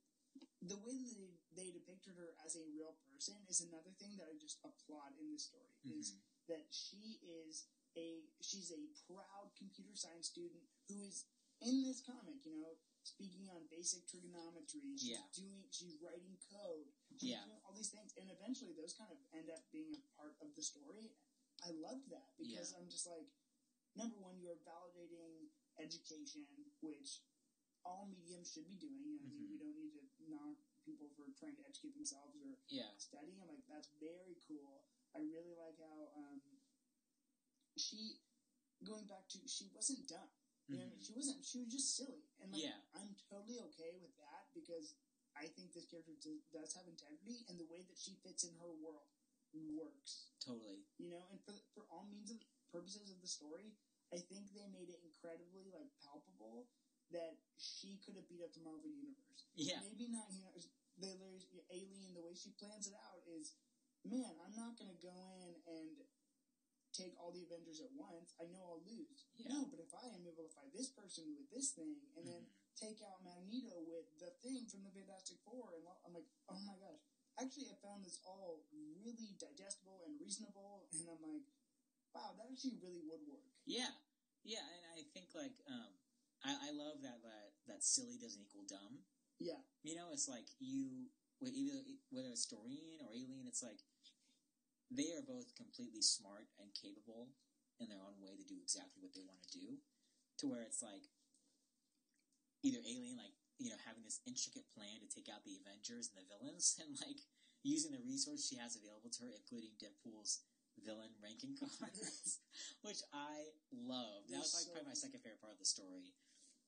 the 0.63 0.79
way 0.85 0.95
that 0.95 1.15
they, 1.17 1.33
they 1.55 1.71
depicted 1.71 2.15
her 2.15 2.35
as 2.45 2.55
a 2.55 2.63
real 2.71 2.95
person 3.07 3.35
is 3.47 3.61
another 3.61 3.91
thing 3.99 4.15
that 4.17 4.27
I 4.31 4.35
just 4.39 4.59
applaud 4.63 5.17
in 5.19 5.31
this 5.31 5.45
story. 5.51 5.75
Is 5.83 6.11
Mhm. 6.13 6.21
that 6.47 6.65
she 6.73 7.19
is 7.21 7.67
a 7.95 8.23
she's 8.39 8.71
a 8.71 8.79
proud 9.07 9.51
computer 9.55 9.95
science 9.95 10.27
student 10.27 10.63
who 10.87 11.03
is 11.03 11.25
in 11.59 11.83
this 11.83 12.01
comic, 12.01 12.43
you 12.45 12.55
know, 12.57 12.79
speaking 13.03 13.49
on 13.49 13.67
basic 13.67 14.07
trigonometry. 14.07 14.95
She's 14.97 15.09
Yeah. 15.09 15.27
doing 15.33 15.67
she's 15.71 15.99
writing 16.01 16.37
code. 16.49 16.93
She's 17.19 17.23
Yeah. 17.35 17.45
doing 17.45 17.61
all 17.63 17.73
these 17.73 17.91
things, 17.91 18.13
and 18.17 18.29
eventually 18.31 18.73
those 18.73 18.93
kind 18.93 19.11
of 19.11 19.19
end 19.33 19.49
up 19.49 19.69
being 19.71 19.93
a 19.95 20.01
part 20.15 20.39
of 20.39 20.55
the 20.55 20.63
story. 20.63 21.11
I 21.63 21.71
loved 21.71 22.09
that 22.09 22.35
because 22.37 22.73
I'm 22.73 22.89
just 22.89 23.05
like, 23.05 23.29
number 23.95 24.17
one, 24.17 24.39
you're 24.39 24.55
validating 24.57 25.51
education, 25.77 26.47
which 26.81 27.21
all 27.83 28.05
mediums 28.07 28.51
should 28.51 28.67
be 28.67 28.77
doing. 28.77 29.01
You 29.03 29.19
know, 29.19 29.19
what 29.19 29.21
I 29.21 29.29
mean, 29.29 29.45
Mhm. 29.45 29.51
we 29.51 29.57
don't 29.57 29.77
need 29.77 29.93
to 29.93 30.29
knock 30.29 30.57
people 30.85 31.09
for 31.15 31.29
trying 31.37 31.55
to 31.57 31.63
educate 31.67 31.93
themselves 31.95 32.35
or 32.41 32.57
Yeah. 32.69 32.91
studying. 32.97 33.37
I'm 33.41 33.49
like, 33.49 33.65
that's 33.69 33.89
very 34.01 34.37
cool. 34.47 34.85
I 35.15 35.21
really 35.27 35.53
like 35.57 35.77
how 35.79 36.09
um, 36.15 36.39
she 37.77 38.19
going 38.83 39.05
back 39.05 39.27
to 39.31 39.39
she 39.47 39.69
wasn't 39.71 40.07
dumb. 40.09 40.29
You 40.69 40.79
know, 40.79 40.93
she 41.03 41.11
wasn't. 41.11 41.43
She 41.43 41.59
was 41.59 41.67
just 41.67 41.97
silly, 41.99 42.23
and 42.39 42.47
like 42.53 42.63
Yeah. 42.63 42.79
I'm 42.95 43.11
totally 43.27 43.59
okay 43.71 43.91
with 43.99 44.15
that 44.23 44.47
because 44.55 44.95
I 45.35 45.51
think 45.51 45.73
this 45.75 45.83
character 45.89 46.15
do- 46.15 46.43
does 46.53 46.71
have 46.79 46.87
integrity, 46.87 47.43
and 47.51 47.59
the 47.59 47.67
way 47.67 47.83
that 47.83 47.99
she 47.99 48.15
fits 48.23 48.47
in 48.47 48.55
her 48.55 48.71
world 48.71 49.03
works. 49.51 50.31
Totally. 50.39 50.87
You 50.95 51.11
know, 51.11 51.27
and 51.27 51.43
for 51.43 51.59
for 51.75 51.83
all 51.91 52.07
means 52.07 52.31
of 52.31 52.39
purposes 52.71 53.11
of 53.11 53.19
the 53.19 53.27
story, 53.27 53.75
I 54.15 54.19
think 54.31 54.53
they 54.55 54.67
made 54.71 54.87
it 54.87 55.03
incredibly 55.03 55.67
like 55.75 55.91
palpable 55.99 56.71
that 57.11 57.35
she 57.59 57.99
could 58.03 58.15
have 58.15 58.27
beat 58.27 58.41
up 58.43 58.51
the 58.55 58.63
Marvel 58.63 58.89
universe. 58.89 59.45
Yeah. 59.55 59.79
Maybe 59.83 60.07
not. 60.11 60.31
You 60.31 60.41
know, 60.43 60.53
the 60.99 61.63
alien. 61.71 62.13
The 62.15 62.23
way 62.23 62.35
she 62.35 62.51
plans 62.55 62.87
it 62.87 62.95
out 62.95 63.23
is, 63.27 63.55
man, 64.03 64.35
I'm 64.43 64.55
not 64.55 64.75
going 64.79 64.91
to 64.91 64.99
go 64.99 65.11
in 65.43 65.55
and 65.67 65.89
take 66.91 67.15
all 67.15 67.31
the 67.31 67.47
Avengers 67.47 67.79
at 67.79 67.91
once. 67.95 68.35
I 68.35 68.51
know 68.51 68.59
I'll 68.67 68.83
lose. 68.83 69.27
Yeah. 69.39 69.55
No, 69.55 69.67
but 69.71 69.79
if 69.79 69.91
I 69.95 70.11
am 70.11 70.27
able 70.27 70.43
to 70.43 70.51
fight 70.51 70.71
this 70.75 70.91
person 70.91 71.31
with 71.35 71.47
this 71.47 71.71
thing, 71.71 71.95
and 72.19 72.27
then 72.27 72.43
Mhm. 72.43 72.75
take 72.75 72.99
out 73.01 73.23
Magneto 73.23 73.79
with 73.87 74.11
the 74.19 74.31
thing 74.43 74.67
from 74.67 74.83
the 74.83 74.91
Fantastic 74.91 75.39
Four, 75.47 75.75
and 75.75 75.87
I'm 76.03 76.13
like, 76.13 76.27
oh 76.51 76.59
my 76.67 76.75
gosh. 76.79 76.99
Actually, 77.39 77.71
I 77.71 77.75
found 77.79 78.03
this 78.03 78.19
all 78.27 78.67
really 78.71 79.33
digestible 79.39 80.03
and 80.03 80.19
reasonable, 80.19 80.87
and 80.91 81.07
I'm 81.07 81.21
like, 81.23 81.47
wow, 82.13 82.35
that 82.35 82.51
actually 82.51 82.75
really 82.83 83.01
would 83.07 83.23
work. 83.25 83.47
Yeah, 83.65 83.95
yeah, 84.43 84.59
and 84.67 84.83
I 84.99 85.03
think 85.15 85.33
like 85.33 85.55
um, 85.71 85.95
I, 86.43 86.69
I 86.69 86.71
love 86.73 87.01
that 87.05 87.21
that 87.21 87.53
that 87.67 87.83
silly 87.85 88.17
doesn't 88.17 88.41
equal 88.41 88.65
dumb. 88.65 89.05
Yeah, 89.41 89.61
You 89.81 89.97
know, 89.97 90.13
it's 90.13 90.29
like 90.29 90.45
you 90.61 91.09
wh- 91.41 91.49
whether 92.13 92.29
it's 92.29 92.45
Doreen 92.45 93.01
or 93.01 93.09
Alien, 93.09 93.49
it's 93.49 93.65
like 93.65 93.81
they 94.93 95.09
are 95.17 95.25
both 95.25 95.55
completely 95.57 96.01
smart 96.01 96.51
and 96.61 96.69
capable 96.77 97.33
in 97.81 97.89
their 97.89 98.03
own 98.05 98.21
way 98.21 98.37
to 98.37 98.45
do 98.45 98.61
exactly 98.61 99.01
what 99.01 99.13
they 99.17 99.25
want 99.25 99.41
to 99.49 99.53
do. 99.57 99.81
To 100.41 100.49
where 100.49 100.61
it's 100.65 100.81
like 100.81 101.05
either 102.65 102.81
Alien, 102.85 103.17
like 103.17 103.33
you 103.61 103.69
know, 103.69 103.77
having 103.85 104.01
this 104.01 104.21
intricate 104.25 104.65
plan 104.73 105.01
to 105.01 105.09
take 105.09 105.29
out 105.29 105.45
the 105.45 105.57
Avengers 105.61 106.09
and 106.09 106.17
the 106.21 106.29
villains, 106.29 106.77
and 106.81 106.97
like 107.01 107.21
using 107.61 107.93
the 107.93 108.01
resource 108.01 108.45
she 108.49 108.57
has 108.57 108.73
available 108.77 109.09
to 109.13 109.25
her, 109.29 109.33
including 109.37 109.77
Deadpool's 109.77 110.41
villain 110.81 111.13
ranking 111.21 111.53
cards, 111.61 112.41
which 112.85 113.01
I 113.13 113.53
love. 113.73 114.25
That 114.29 114.41
was 114.41 114.53
like 114.53 114.65
so 114.65 114.73
probably 114.73 114.89
my 114.89 114.97
second 114.97 115.21
favorite 115.21 115.41
part 115.41 115.53
of 115.53 115.61
the 115.61 115.69
story. 115.69 116.13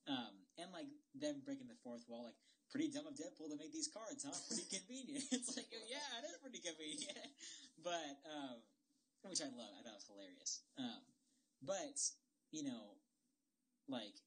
Um, 0.04 0.44
and 0.60 0.68
like 0.70 0.88
them 1.16 1.40
breaking 1.44 1.68
the 1.68 1.80
fourth 1.80 2.04
wall, 2.06 2.28
like 2.28 2.38
pretty 2.70 2.92
dumb 2.92 3.06
of 3.06 3.16
Deadpool 3.16 3.50
to 3.50 3.56
make 3.56 3.72
these 3.72 3.88
cards, 3.88 4.26
huh? 4.26 4.36
Pretty 4.50 4.68
convenient. 4.76 5.24
it's 5.32 5.56
like, 5.56 5.70
yeah, 5.70 6.20
it 6.20 6.28
is 6.28 6.38
pretty 6.42 6.60
convenient. 6.60 7.30
but 7.86 8.20
um, 8.28 8.60
which 9.24 9.40
I 9.40 9.48
love. 9.56 9.72
I 9.72 9.80
thought 9.80 9.96
it 9.96 10.02
was 10.04 10.10
hilarious. 10.10 10.52
Um, 10.76 11.02
but 11.64 11.96
you 12.52 12.62
know, 12.64 13.00
like 13.88 14.20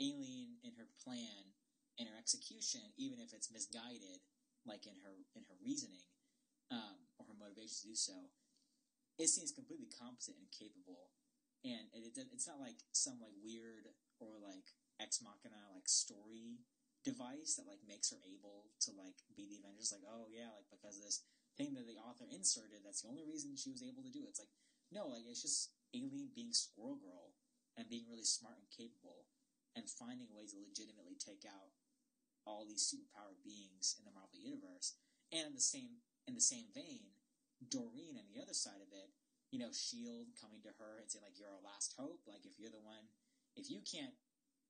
Alien 0.00 0.60
in 0.64 0.72
her 0.76 0.88
plan 1.04 1.52
and 2.00 2.08
her 2.08 2.16
execution, 2.16 2.84
even 2.96 3.20
if 3.20 3.32
it's 3.32 3.52
misguided, 3.52 4.24
like 4.64 4.88
in 4.88 4.96
her 5.04 5.14
in 5.36 5.44
her 5.48 5.56
reasoning 5.60 6.08
um, 6.72 6.96
or 7.20 7.28
her 7.28 7.36
motivation 7.36 7.92
to 7.92 7.92
do 7.92 7.96
so, 7.96 8.32
it 9.20 9.28
seems 9.28 9.52
completely 9.52 9.88
competent 9.92 10.40
and 10.40 10.50
capable. 10.52 11.12
And 11.64 11.88
it, 11.92 12.14
it, 12.14 12.28
it's 12.32 12.46
not 12.46 12.60
like 12.60 12.78
some 12.92 13.18
like 13.20 13.34
weird 13.42 13.90
or 14.20 14.38
like 14.40 14.70
ex 15.00 15.20
machina 15.20 15.70
like 15.74 15.88
story 15.88 16.64
device 17.06 17.54
that 17.54 17.70
like 17.70 17.86
makes 17.86 18.10
her 18.10 18.18
able 18.26 18.66
to 18.82 18.90
like 18.98 19.22
be 19.38 19.46
the 19.46 19.62
Avengers. 19.62 19.94
Like, 19.94 20.06
oh 20.10 20.26
yeah, 20.26 20.50
like 20.50 20.66
because 20.68 20.98
this 20.98 21.22
thing 21.54 21.78
that 21.78 21.86
the 21.86 22.02
author 22.02 22.26
inserted, 22.26 22.82
that's 22.82 23.06
the 23.06 23.10
only 23.12 23.22
reason 23.22 23.54
she 23.54 23.70
was 23.70 23.86
able 23.86 24.02
to 24.02 24.10
do 24.10 24.26
it. 24.26 24.34
It's 24.34 24.42
like 24.42 24.52
no, 24.90 25.06
like 25.06 25.26
it's 25.26 25.42
just 25.42 25.70
Alien 25.94 26.34
being 26.34 26.50
Squirrel 26.50 26.98
Girl 26.98 27.34
and 27.78 27.86
being 27.86 28.10
really 28.10 28.26
smart 28.26 28.58
and 28.58 28.70
capable 28.72 29.30
and 29.78 29.86
finding 29.86 30.32
ways 30.34 30.56
to 30.56 30.58
legitimately 30.58 31.14
take 31.20 31.46
out 31.46 31.70
all 32.46 32.66
these 32.66 32.86
superpowered 32.86 33.42
beings 33.42 33.98
in 33.98 34.06
the 34.06 34.14
Marvel 34.14 34.38
universe. 34.38 34.98
And 35.30 35.52
in 35.52 35.54
the 35.54 35.62
same 35.62 36.02
in 36.26 36.34
the 36.34 36.42
same 36.42 36.74
vein, 36.74 37.14
Doreen 37.62 38.18
on 38.18 38.26
the 38.26 38.42
other 38.42 38.54
side 38.54 38.82
of 38.82 38.90
it, 38.90 39.14
you 39.54 39.62
know, 39.62 39.70
Shield 39.70 40.34
coming 40.34 40.58
to 40.66 40.74
her 40.82 40.98
and 40.98 41.06
saying 41.06 41.22
like 41.22 41.38
you're 41.38 41.54
our 41.54 41.62
last 41.62 41.94
hope. 41.94 42.26
Like 42.26 42.42
if 42.42 42.58
you're 42.58 42.74
the 42.74 42.82
one, 42.82 43.10
if 43.54 43.70
you 43.70 43.78
can't, 43.86 44.14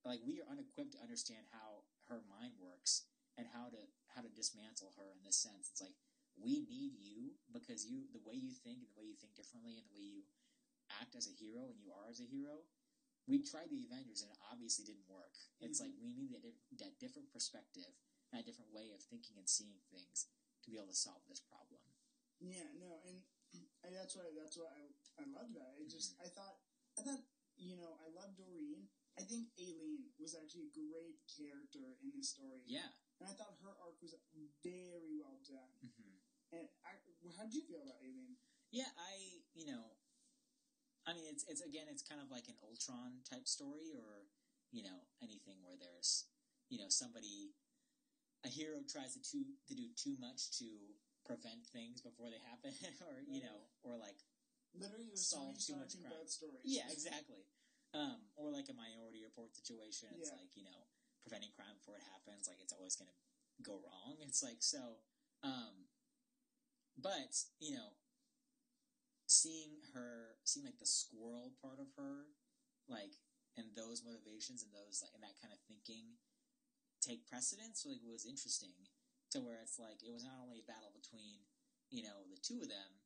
like 0.06 0.22
we 0.22 0.38
are 0.38 0.46
unequipped 0.46 0.94
to 0.94 1.02
understand 1.02 1.50
how 1.50 1.82
her 2.06 2.22
mind 2.30 2.54
works 2.62 3.10
and 3.34 3.50
how 3.50 3.66
to 3.74 3.82
how 4.14 4.22
to 4.22 4.30
dismantle 4.32 4.94
her 4.96 5.10
in 5.12 5.20
this 5.26 5.36
sense. 5.36 5.68
It's 5.74 5.82
like 5.82 5.98
we 6.38 6.62
need 6.70 6.94
you 6.96 7.34
because 7.50 7.84
you 7.84 8.06
the 8.14 8.22
way 8.22 8.38
you 8.38 8.54
think 8.54 8.86
and 8.86 8.88
the 8.88 8.96
way 8.96 9.04
you 9.10 9.18
think 9.18 9.34
differently 9.34 9.76
and 9.76 9.84
the 9.90 9.96
way 9.98 10.06
you 10.06 10.22
act 11.02 11.18
as 11.18 11.26
a 11.26 11.34
hero 11.34 11.66
and 11.68 11.76
you 11.82 11.90
are 11.90 12.06
as 12.08 12.22
a 12.22 12.28
hero. 12.30 12.62
We 13.26 13.42
tried 13.42 13.74
the 13.74 13.82
Avengers 13.82 14.22
and 14.22 14.30
it 14.30 14.38
obviously 14.46 14.86
didn't 14.86 15.10
work. 15.10 15.34
It's 15.58 15.82
Mhm. 15.82 15.90
like 15.90 15.94
we 15.98 16.14
need 16.14 16.30
that, 16.30 16.46
that 16.78 16.94
different 17.02 17.34
perspective 17.34 17.90
and 18.30 18.38
a 18.40 18.46
different 18.46 18.70
way 18.70 18.94
of 18.94 19.02
thinking 19.02 19.34
and 19.36 19.50
seeing 19.50 19.82
things 19.90 20.30
to 20.62 20.70
be 20.70 20.78
able 20.78 20.94
to 20.94 20.94
solve 20.94 21.26
this 21.26 21.40
problem. 21.42 21.82
Yeah, 22.38 22.70
no, 22.78 23.02
and, 23.02 23.24
and 23.82 23.90
that's 23.90 24.14
why 24.14 24.30
that's 24.38 24.56
why 24.56 24.70
I 24.70 24.84
I 25.18 25.24
loved 25.26 25.54
that. 25.58 25.74
I 25.74 25.88
just 25.90 26.14
I 26.22 26.28
thought 26.28 26.60
I 26.98 27.02
thought 27.02 27.24
you 27.56 27.76
know 27.76 27.98
I 27.98 28.08
love 28.14 28.36
Doreen. 28.36 28.88
I 29.16 29.24
think 29.24 29.48
Allene 29.56 30.12
was 30.20 30.36
actually 30.36 30.68
a 30.68 30.76
great 30.76 31.16
character 31.24 31.96
in 32.04 32.12
this 32.12 32.36
story. 32.36 32.60
Yeah. 32.68 32.92
and 33.20 33.28
I 33.28 33.32
thought 33.32 33.56
her 33.64 33.72
arc 33.80 33.96
was 34.04 34.12
very 34.60 35.16
well 35.16 35.40
done. 35.48 35.72
hmm 35.80 36.20
And 36.52 36.68
I, 36.84 37.00
how 37.36 37.48
did 37.48 37.56
you 37.56 37.64
feel 37.64 37.80
about 37.80 37.96
Allene? 38.04 38.36
Yeah, 38.70 38.92
I 39.00 39.40
you 39.56 39.64
know, 39.66 39.96
I 41.08 41.14
mean 41.16 41.24
it's 41.30 41.44
it's 41.48 41.62
again 41.64 41.88
it's 41.88 42.02
kind 42.04 42.20
of 42.20 42.28
like 42.30 42.48
an 42.48 42.58
Ultron 42.60 43.24
type 43.24 43.48
story 43.48 43.96
or 43.96 44.28
you 44.70 44.82
know 44.84 45.08
anything 45.22 45.62
where 45.64 45.78
there's 45.80 46.28
you 46.68 46.76
know 46.78 46.90
somebody 46.92 47.54
a 48.44 48.48
hero 48.52 48.84
tries 48.84 49.14
to 49.16 49.20
too, 49.24 49.56
to 49.66 49.74
do 49.74 49.88
too 49.96 50.14
much 50.20 50.50
to 50.60 50.66
prevent 51.24 51.64
things 51.72 52.00
before 52.04 52.28
they 52.30 52.38
happen 52.44 52.70
or 53.08 53.22
you 53.26 53.40
know 53.42 53.70
or 53.82 53.96
like 53.96 54.20
Literally, 54.76 55.16
Solve 55.16 55.56
too 55.56 55.72
much 55.80 55.96
crime. 55.96 56.28
stories. 56.28 56.60
yeah 56.68 56.84
exactly 56.92 57.48
um, 57.96 58.28
or 58.36 58.52
like 58.52 58.68
a 58.68 58.76
Minority 58.76 59.24
Report 59.24 59.56
situation 59.56 60.12
it's 60.20 60.28
Yeah. 60.28 60.36
like 60.36 60.52
you 60.52 60.64
know 60.68 60.84
preventing 61.24 61.50
crime 61.56 61.74
before 61.80 61.96
it 61.96 62.04
happens 62.12 62.46
like 62.46 62.60
it's 62.60 62.76
always 62.76 62.94
going 62.94 63.08
to 63.10 63.18
go 63.64 63.80
wrong 63.80 64.20
it's 64.20 64.44
like 64.44 64.60
so 64.60 65.00
um, 65.42 65.88
but 67.00 67.32
you 67.58 67.72
know 67.74 67.96
seeing 69.26 69.82
her 69.94 70.38
seeing 70.44 70.64
like 70.64 70.78
the 70.78 70.86
squirrel 70.86 71.50
part 71.60 71.80
of 71.80 71.90
her 71.96 72.30
like 72.86 73.18
and 73.56 73.74
those 73.74 74.04
motivations 74.04 74.62
and 74.62 74.70
those 74.70 75.02
like 75.02 75.10
and 75.16 75.24
that 75.24 75.34
kind 75.42 75.50
of 75.50 75.58
thinking 75.66 76.20
take 77.02 77.26
precedence 77.26 77.82
like 77.88 77.98
was 78.06 78.24
interesting 78.28 78.86
to 79.30 79.40
where 79.42 79.58
it's 79.62 79.78
like 79.82 79.98
it 80.06 80.12
was 80.14 80.22
not 80.22 80.38
only 80.38 80.62
a 80.62 80.70
battle 80.70 80.94
between 80.94 81.42
you 81.90 82.02
know 82.06 82.22
the 82.30 82.38
two 82.38 82.62
of 82.62 82.68
them 82.70 83.02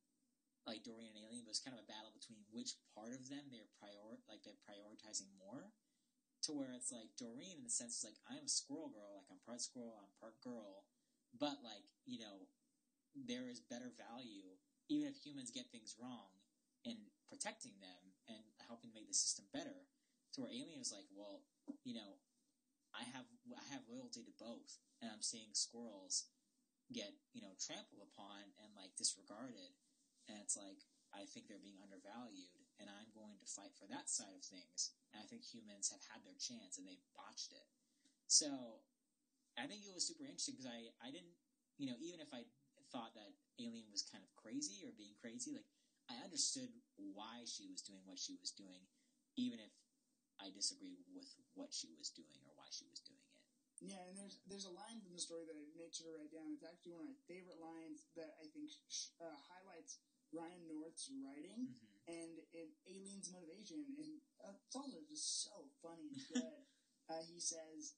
like 0.71 0.87
Doreen 0.87 1.11
and 1.11 1.27
Alien 1.27 1.43
but 1.43 1.51
it 1.51 1.59
was 1.59 1.67
kind 1.67 1.75
of 1.75 1.83
a 1.83 1.91
battle 1.91 2.15
between 2.15 2.47
which 2.55 2.79
part 2.95 3.11
of 3.11 3.27
them 3.27 3.51
they're 3.51 3.75
prior 3.83 4.23
like 4.31 4.47
they're 4.47 4.63
prioritizing 4.63 5.31
more 5.43 5.75
to 6.47 6.55
where 6.55 6.71
it's 6.71 6.95
like 6.95 7.11
Doreen 7.19 7.59
in 7.59 7.67
the 7.67 7.75
sense 7.75 8.01
is 8.01 8.07
like 8.07 8.23
I'm 8.31 8.47
a 8.47 8.51
squirrel 8.51 8.95
girl 8.95 9.19
like 9.19 9.29
I'm 9.29 9.43
part 9.43 9.59
squirrel 9.61 9.99
I'm 9.99 10.15
part 10.23 10.39
girl 10.41 10.87
but 11.35 11.59
like 11.67 11.91
you 12.07 12.23
know 12.23 12.47
there 13.19 13.51
is 13.51 13.59
better 13.59 13.91
value 13.99 14.55
even 14.87 15.11
if 15.11 15.19
humans 15.19 15.51
get 15.51 15.71
things 15.71 15.99
wrong 15.99 16.31
in 16.85 16.97
protecting 17.29 17.79
them 17.79 18.17
and 18.27 18.43
helping 18.67 18.91
make 18.91 19.07
the 19.07 19.15
system 19.15 19.47
better. 19.55 19.87
To 20.35 20.47
where 20.47 20.55
Alien 20.55 20.79
is 20.79 20.95
like, 20.95 21.11
well, 21.11 21.43
you 21.83 21.95
know, 21.95 22.23
I 22.95 23.03
have 23.15 23.27
I 23.51 23.67
have 23.75 23.87
loyalty 23.91 24.23
to 24.27 24.35
both, 24.39 24.79
and 25.03 25.11
I'm 25.11 25.23
seeing 25.23 25.55
squirrels 25.55 26.31
get 26.91 27.15
you 27.31 27.43
know 27.43 27.55
trampled 27.59 28.03
upon 28.03 28.51
and 28.63 28.75
like 28.75 28.95
disregarded, 28.99 29.75
and 30.31 30.39
it's 30.39 30.55
like 30.55 30.87
I 31.11 31.27
think 31.27 31.51
they're 31.51 31.63
being 31.63 31.83
undervalued, 31.83 32.55
and 32.79 32.87
I'm 32.87 33.11
going 33.11 33.35
to 33.43 33.49
fight 33.51 33.75
for 33.75 33.91
that 33.91 34.07
side 34.07 34.31
of 34.39 34.47
things. 34.47 34.95
And 35.11 35.19
I 35.19 35.27
think 35.27 35.43
humans 35.43 35.91
have 35.91 36.07
had 36.07 36.23
their 36.23 36.39
chance 36.39 36.79
and 36.79 36.87
they 36.87 37.03
botched 37.19 37.51
it. 37.51 37.67
So 38.31 38.87
I 39.59 39.67
think 39.67 39.83
it 39.83 39.91
was 39.91 40.07
super 40.07 40.23
interesting 40.23 40.55
because 40.55 40.71
I 40.71 40.95
I 41.03 41.11
didn't 41.11 41.35
you 41.83 41.91
know 41.91 41.99
even 41.99 42.23
if 42.23 42.31
I 42.31 42.47
thought 42.95 43.15
that 43.19 43.35
Alien 43.59 43.91
was 43.91 44.07
kind 44.07 44.23
of 44.23 44.31
crazy 44.39 44.87
or 44.87 44.95
being 44.95 45.19
crazy, 45.19 45.51
like 45.51 45.67
I 46.07 46.23
understood 46.23 46.71
why 46.95 47.43
she 47.47 47.67
was 47.67 47.83
doing 47.83 48.03
what 48.07 48.19
she 48.19 48.39
was 48.39 48.55
doing, 48.55 48.87
even 49.35 49.59
if 49.59 49.75
I 50.39 50.55
disagree 50.55 51.03
with 51.11 51.27
what 51.59 51.75
she 51.75 51.91
was 51.99 52.11
doing 52.15 52.39
or 52.47 52.55
why 52.55 52.71
she 52.71 52.87
was 52.87 53.03
doing 53.03 53.21
it. 53.21 53.39
Yeah, 53.81 54.03
and 54.07 54.15
there's 54.15 54.39
there's 54.47 54.69
a 54.69 54.75
line 54.77 55.01
from 55.01 55.17
the 55.17 55.23
story 55.23 55.49
that 55.49 55.57
I 55.57 55.65
made 55.75 55.91
sure 55.91 56.13
to 56.13 56.15
write 56.15 56.31
down. 56.31 56.53
It's 56.53 56.67
actually 56.67 56.95
one 56.95 57.09
of 57.09 57.11
my 57.11 57.21
favorite 57.25 57.59
lines 57.59 58.05
that 58.13 58.37
I 58.37 58.47
think 58.53 58.69
uh, 59.19 59.39
highlights 59.49 59.99
Ryan 60.33 60.67
North's 60.69 61.11
writing 61.23 61.67
hmm 61.69 61.89
and 62.09 62.41
in 62.53 62.67
Allene's 62.91 63.31
motivation. 63.31 63.87
And 64.01 64.19
uh, 64.43 64.57
it's 64.67 64.75
also 64.75 64.99
just 65.07 65.45
so 65.45 65.69
funny 65.83 66.11
and 66.11 66.19
good. 66.33 66.63
uh, 67.11 67.23
he 67.29 67.39
says, 67.39 67.95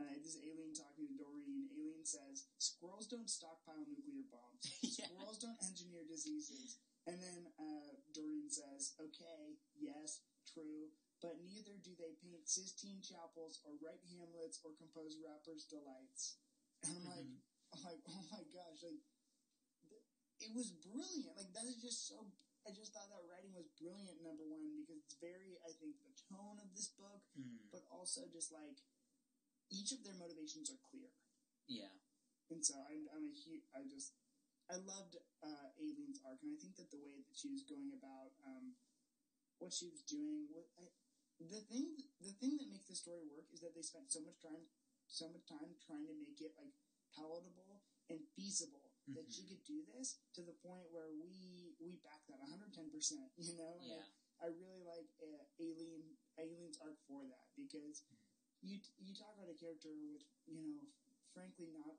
uh, 0.00 0.14
"This 0.22 0.34
is 0.38 0.42
Allene 0.46 0.74
talking 0.76 1.06
to 1.08 1.14
Doreen." 1.18 1.66
Allene 1.74 2.06
says, 2.06 2.46
"Squirrels 2.58 3.06
don't 3.06 3.28
stockpile 3.28 3.84
nuclear 3.88 4.24
bombs. 4.30 4.62
yeah. 4.98 5.06
Squirrels 5.10 5.38
don't 5.38 5.58
engineer 5.64 6.04
diseases." 6.06 6.78
And 7.06 7.20
then 7.22 7.48
uh, 7.58 7.92
Doreen 8.14 8.48
says, 8.50 8.94
"Okay, 9.00 9.58
yes, 9.76 10.20
true." 10.46 10.90
But 11.20 11.42
neither 11.42 11.74
do 11.82 11.98
they 11.98 12.14
paint 12.22 12.46
Sistine 12.46 13.02
chapels 13.02 13.58
or 13.66 13.74
write 13.82 14.00
Hamlets 14.14 14.60
or 14.62 14.70
compose 14.78 15.18
rappers' 15.18 15.66
delights. 15.66 16.38
And 16.86 16.94
I'm 16.94 17.04
like, 17.10 17.26
Mhm. 17.26 17.42
I'm 17.74 17.82
like, 17.84 18.02
oh 18.08 18.22
my 18.30 18.42
gosh, 18.54 18.80
like 18.86 19.02
it 20.40 20.50
was 20.54 20.70
brilliant. 20.82 21.34
Like 21.36 21.50
that 21.54 21.66
is 21.66 21.78
just 21.82 22.06
so. 22.08 22.26
I 22.66 22.70
just 22.74 22.92
thought 22.92 23.08
that 23.08 23.24
writing 23.30 23.54
was 23.56 23.70
brilliant. 23.80 24.20
Number 24.20 24.44
one, 24.44 24.62
because 24.84 25.00
it's 25.02 25.16
very. 25.18 25.56
I 25.64 25.72
think 25.78 25.96
the 26.04 26.12
tone 26.28 26.58
of 26.60 26.70
this 26.74 26.88
book, 26.94 27.22
Mhm. 27.38 27.70
but 27.72 27.84
also 27.90 28.28
just 28.28 28.52
like 28.52 28.78
each 29.70 29.92
of 29.92 30.02
their 30.04 30.16
motivations 30.16 30.70
are 30.70 30.80
clear. 30.90 31.10
Yeah. 31.68 31.92
And 32.50 32.64
so 32.64 32.80
I'm, 32.88 33.08
I'm 33.12 33.28
a 33.28 33.34
huge. 33.34 33.64
I 33.74 33.84
just. 33.84 34.12
I 34.68 34.76
loved 34.84 35.16
uh, 35.40 35.72
Allene's 35.80 36.20
arc, 36.28 36.44
and 36.44 36.52
I 36.52 36.60
think 36.60 36.76
that 36.76 36.92
the 36.92 37.00
way 37.00 37.24
that 37.24 37.32
she 37.32 37.48
was 37.48 37.64
going 37.64 37.88
about 37.96 38.36
um, 38.44 38.76
what 39.58 39.72
she 39.72 39.88
was 39.88 40.04
doing, 40.04 40.44
what 40.52 40.68
I, 40.76 40.92
the 41.40 41.64
thing, 41.72 41.96
the 42.20 42.36
thing 42.36 42.60
that 42.60 42.68
makes 42.68 42.84
the 42.86 42.94
story 42.98 43.24
work 43.32 43.48
is 43.48 43.64
that 43.64 43.72
they 43.72 43.80
spent 43.80 44.12
so 44.12 44.20
much 44.20 44.36
time, 44.44 44.68
so 45.08 45.32
much 45.32 45.48
time 45.48 45.72
trying 45.80 46.04
to 46.04 46.14
make 46.20 46.36
it 46.44 46.52
like 46.60 46.76
palatable 47.16 47.80
and 48.12 48.20
feasible 48.36 48.77
that 49.14 49.26
Mhm. 49.26 49.32
she 49.32 49.42
could 49.48 49.64
do 49.64 49.84
this 49.94 50.20
to 50.34 50.42
the 50.42 50.52
point 50.64 50.90
where 50.92 51.10
we 51.12 51.74
we 51.80 51.96
back 52.04 52.26
that 52.28 52.40
110 52.40 52.90
percent. 52.90 53.32
You 53.36 53.54
know, 53.56 53.78
And 53.80 53.88
Yeah. 53.90 54.06
I 54.40 54.46
really 54.54 54.82
like 54.84 55.10
uh, 55.22 55.44
Allene 55.58 56.16
Allene's 56.38 56.78
arc 56.78 56.98
for 57.06 57.26
that 57.26 57.48
because 57.56 58.04
you 58.60 58.80
you 58.98 59.14
talk 59.14 59.34
about 59.36 59.48
a 59.50 59.54
character 59.58 59.94
with 59.94 60.22
you 60.46 60.62
know 60.62 60.86
frankly 61.32 61.66
not 61.72 61.96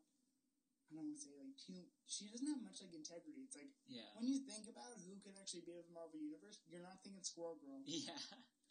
I 0.90 0.96
don't 0.96 1.06
want 1.06 1.18
to 1.18 1.22
say 1.22 1.36
like 1.38 1.54
too 1.58 1.86
she 2.06 2.26
doesn't 2.30 2.48
have 2.50 2.62
much 2.64 2.82
like 2.82 2.94
integrity. 2.94 3.42
It's 3.46 3.56
like 3.56 3.72
Yeah. 3.88 4.10
when 4.16 4.28
you 4.28 4.40
think 4.46 4.68
about 4.68 4.98
who 5.02 5.20
could 5.22 5.36
actually 5.38 5.62
be 5.62 5.74
of 5.78 5.86
the 5.86 5.92
Marvel 5.94 6.18
universe, 6.20 6.62
you're 6.66 6.82
not 6.82 7.04
thinking 7.04 7.24
Squirrel 7.24 7.58
Girl. 7.58 7.82
Yeah. 7.86 8.18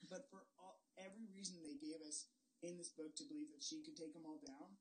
But 0.09 0.30
for 0.30 0.47
all, 0.59 0.80
every 0.97 1.26
reason 1.34 1.61
they 1.62 1.74
gave 1.74 2.01
us 2.03 2.26
in 2.62 2.76
this 2.78 2.89
book 2.91 3.14
to 3.16 3.24
believe 3.24 3.51
that 3.51 3.62
she 3.62 3.82
could 3.82 3.97
take 3.97 4.14
them 4.14 4.24
all 4.26 4.39
down, 4.39 4.78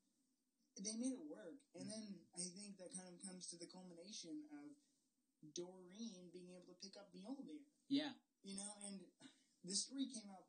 they 0.84 0.96
made 0.98 1.14
it 1.18 1.26
work. 1.26 1.58
And 1.74 1.86
then 1.90 2.04
I 2.34 2.44
think 2.54 2.78
that 2.78 2.94
kind 2.94 3.10
of 3.10 3.18
comes 3.24 3.46
to 3.50 3.56
the 3.58 3.66
culmination 3.70 4.46
of 4.54 4.74
Doreen 5.54 6.30
being 6.34 6.50
able 6.50 6.66
to 6.70 6.78
pick 6.82 6.94
up 6.98 7.10
Mjolnir. 7.14 7.62
Yeah. 7.88 8.14
You 8.42 8.56
know, 8.58 8.70
and 8.86 9.02
the 9.64 9.74
story 9.74 10.06
came 10.10 10.30
out 10.30 10.46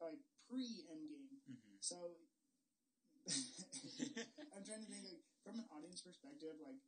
like 0.00 0.20
pre 0.48 0.84
Endgame, 0.88 1.40
hmm 1.44 1.76
so 1.80 2.16
I'm 4.54 4.62
trying 4.64 4.82
to 4.86 4.90
think 4.90 5.04
like 5.06 5.22
from 5.42 5.58
an 5.62 5.68
audience 5.74 6.02
perspective, 6.02 6.56
like 6.62 6.78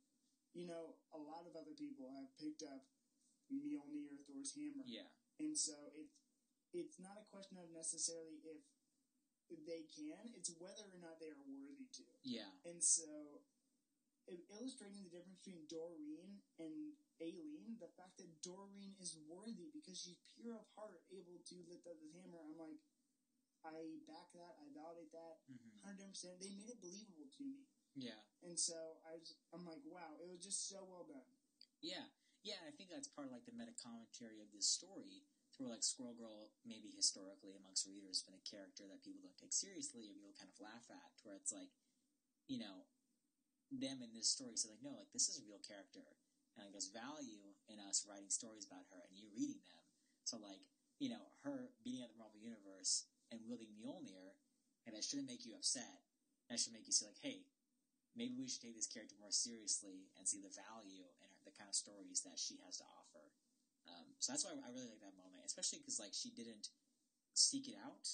you 0.55 0.65
know, 0.65 0.97
a 1.13 1.19
lot 1.19 1.45
of 1.45 1.53
other 1.53 1.75
people 1.77 2.09
have 2.17 2.31
picked 2.39 2.63
up 2.65 2.87
Mjolnir, 3.51 4.17
Thor's 4.25 4.53
hammer, 4.57 4.85
Yeah. 4.87 5.09
and 5.39 5.53
so 5.57 5.93
it's 5.93 6.15
it's 6.73 6.97
not 7.01 7.17
a 7.17 7.25
question 7.33 7.57
of 7.57 7.69
necessarily 7.73 8.41
if 8.45 8.61
they 9.65 9.89
can; 9.89 10.29
it's 10.37 10.53
whether 10.61 10.85
or 10.93 11.01
not 11.01 11.17
they 11.17 11.33
are 11.33 11.45
worthy 11.49 11.89
to. 11.97 12.05
Yeah. 12.21 12.53
And 12.65 12.83
so, 12.83 13.41
illustrating 14.29 15.01
the 15.07 15.13
difference 15.13 15.41
between 15.41 15.65
Doreen 15.65 16.45
and 16.61 16.93
Allene, 17.17 17.81
the 17.81 17.89
fact 17.97 18.21
that 18.21 18.29
Doreen 18.45 18.93
is 19.01 19.17
worthy 19.25 19.73
because 19.73 19.97
she's 19.97 20.21
pure 20.37 20.55
of 20.55 20.69
heart, 20.77 21.01
able 21.09 21.41
to 21.41 21.55
lift 21.65 21.89
up 21.89 21.97
this 21.97 22.13
hammer, 22.13 22.39
I'm 22.45 22.55
like, 22.55 22.79
I 23.65 23.99
back 24.07 24.31
that, 24.37 24.55
I 24.61 24.71
validate 24.71 25.11
that, 25.11 25.43
hmm 25.49 25.81
100%. 25.83 26.39
They 26.39 26.53
made 26.55 26.69
it 26.71 26.79
believable 26.79 27.27
to 27.27 27.43
me. 27.43 27.65
Yeah. 27.95 28.21
And 28.45 28.55
so 28.55 29.01
I 29.03 29.17
was, 29.17 29.35
I'm 29.51 29.65
like, 29.65 29.83
wow, 29.83 30.15
it 30.21 30.27
was 30.29 30.39
just 30.39 30.69
so 30.69 30.85
well 30.85 31.07
done. 31.09 31.27
Yeah. 31.81 32.07
Yeah. 32.43 32.61
I 32.63 32.71
think 32.71 32.93
that's 32.93 33.09
part 33.11 33.27
of 33.27 33.33
like 33.33 33.43
the 33.43 33.55
meta 33.55 33.75
commentary 33.75 34.39
of 34.39 34.51
this 34.53 34.67
story. 34.69 35.27
Where 35.59 35.75
like 35.75 35.83
Squirrel 35.83 36.15
Girl, 36.15 36.55
maybe 36.63 36.87
historically 36.95 37.51
amongst 37.59 37.83
readers, 37.83 38.23
been 38.23 38.39
a 38.39 38.47
character 38.47 38.87
that 38.87 39.03
people 39.03 39.19
don't 39.19 39.35
take 39.35 39.51
seriously 39.51 40.07
or 40.07 40.15
people 40.15 40.31
kind 40.39 40.47
of 40.47 40.63
laugh 40.63 40.87
at. 40.87 41.11
Where 41.27 41.35
it's 41.35 41.51
like, 41.51 41.67
you 42.47 42.63
know, 42.63 42.87
them 43.67 43.99
in 43.99 44.15
this 44.15 44.31
story 44.31 44.55
say 44.55 44.71
like, 44.71 44.79
no, 44.79 44.95
like 44.95 45.11
this 45.11 45.27
is 45.27 45.43
a 45.43 45.45
real 45.45 45.59
character, 45.59 46.15
and 46.55 46.63
like 46.63 46.71
there's 46.71 46.89
value 46.95 47.53
in 47.67 47.77
us 47.83 48.07
writing 48.07 48.31
stories 48.31 48.63
about 48.63 48.87
her 48.89 49.03
and 49.11 49.19
you 49.19 49.27
reading 49.35 49.59
them. 49.67 49.83
So 50.23 50.39
like, 50.39 50.63
you 50.97 51.11
know, 51.11 51.27
her 51.43 51.75
being 51.83 52.07
at 52.07 52.09
the 52.15 52.17
Marvel 52.17 52.39
Universe 52.39 53.11
and 53.27 53.43
wielding 53.43 53.75
Mjolnir, 53.77 54.39
and 54.87 54.95
that 54.95 55.03
shouldn't 55.03 55.27
make 55.27 55.43
you 55.43 55.59
upset. 55.59 56.07
That 56.47 56.57
should 56.57 56.73
make 56.73 56.87
you 56.87 56.95
see 56.95 57.05
like, 57.05 57.19
hey, 57.21 57.45
maybe 58.15 58.39
we 58.39 58.47
should 58.47 58.63
take 58.63 58.79
this 58.79 58.89
character 58.89 59.19
more 59.19 59.35
seriously 59.35 60.07
and 60.17 60.23
see 60.23 60.39
the 60.39 60.55
value 60.55 61.03
in 61.03 61.13
her, 61.19 61.31
the 61.43 61.53
kind 61.53 61.67
of 61.67 61.77
stories 61.77 62.23
that 62.25 62.39
she 62.39 62.57
has 62.63 62.79
to 62.79 62.87
offer. 62.95 63.27
Um, 63.89 64.13
so 64.21 64.31
that's 64.31 64.45
why 64.45 64.53
I 64.53 64.69
really 64.69 64.89
like 64.93 65.01
that 65.01 65.17
moment, 65.17 65.41
especially 65.45 65.81
because 65.81 65.97
like 65.99 66.13
she 66.13 66.29
didn't 66.29 66.69
seek 67.33 67.67
it 67.67 67.77
out, 67.81 68.05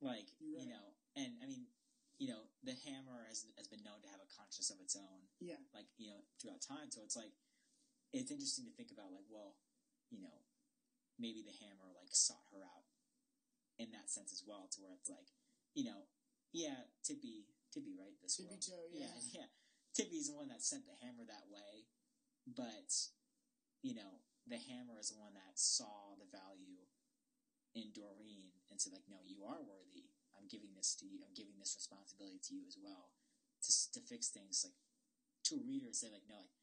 like 0.00 0.32
You're 0.40 0.64
you 0.64 0.68
know, 0.72 0.96
and 1.16 1.36
I 1.42 1.46
mean, 1.46 1.68
you 2.18 2.28
know, 2.32 2.48
the 2.64 2.74
hammer 2.88 3.26
has 3.28 3.44
has 3.60 3.68
been 3.68 3.84
known 3.84 4.00
to 4.02 4.10
have 4.10 4.22
a 4.24 4.30
conscience 4.32 4.70
of 4.72 4.80
its 4.80 4.96
own, 4.96 5.28
Yeah. 5.38 5.60
like 5.76 5.86
you 6.00 6.08
know, 6.08 6.24
throughout 6.40 6.62
time. 6.64 6.88
So 6.90 7.02
it's 7.04 7.16
like 7.18 7.32
it's 8.16 8.32
interesting 8.32 8.64
to 8.64 8.72
think 8.72 8.88
about, 8.90 9.12
like, 9.12 9.28
well, 9.28 9.60
you 10.08 10.18
know, 10.24 10.48
maybe 11.20 11.44
the 11.44 11.52
hammer 11.60 11.92
like 11.92 12.08
sought 12.16 12.48
her 12.56 12.64
out 12.64 12.88
in 13.76 13.92
that 13.92 14.08
sense 14.08 14.32
as 14.32 14.42
well, 14.48 14.66
to 14.72 14.80
where 14.80 14.96
it's 14.96 15.10
like, 15.12 15.28
you 15.76 15.84
know, 15.84 16.08
yeah, 16.56 16.88
Tippy, 17.04 17.44
Tippy, 17.70 17.92
right? 18.00 18.16
This 18.24 18.36
Tippy 18.40 18.56
squirrel. 18.56 18.88
toe, 18.88 18.96
yeah. 18.96 19.12
yeah, 19.12 19.44
yeah. 19.44 19.48
Tippy's 19.94 20.30
the 20.32 20.36
one 20.38 20.48
that 20.48 20.62
sent 20.64 20.86
the 20.86 20.96
hammer 21.04 21.26
that 21.28 21.46
way, 21.52 21.84
but 22.46 22.88
you 23.82 23.94
know, 23.94 24.24
the 24.48 24.60
hammer 24.60 24.96
is 24.98 25.12
the 25.12 25.20
one 25.20 25.36
that 25.36 25.60
saw 25.60 26.16
the 26.16 26.28
value 26.28 26.88
in 27.76 27.92
Doreen 27.92 28.50
and 28.72 28.80
said, 28.80 28.96
like, 28.96 29.06
no, 29.06 29.20
you 29.24 29.44
are 29.44 29.60
worthy. 29.60 30.08
I'm 30.34 30.48
giving 30.48 30.72
this 30.72 30.96
to 31.02 31.06
you. 31.06 31.20
I'm 31.22 31.36
giving 31.36 31.58
this 31.58 31.76
responsibility 31.76 32.40
to 32.48 32.54
you 32.54 32.64
as 32.64 32.78
well 32.80 33.12
to 33.62 33.70
to 33.92 34.00
fix 34.06 34.30
things. 34.30 34.62
Like 34.62 34.78
to 35.50 35.58
a 35.58 35.66
reader, 35.66 35.90
say, 35.92 36.08
like, 36.08 36.26
no, 36.30 36.46
like 36.46 36.54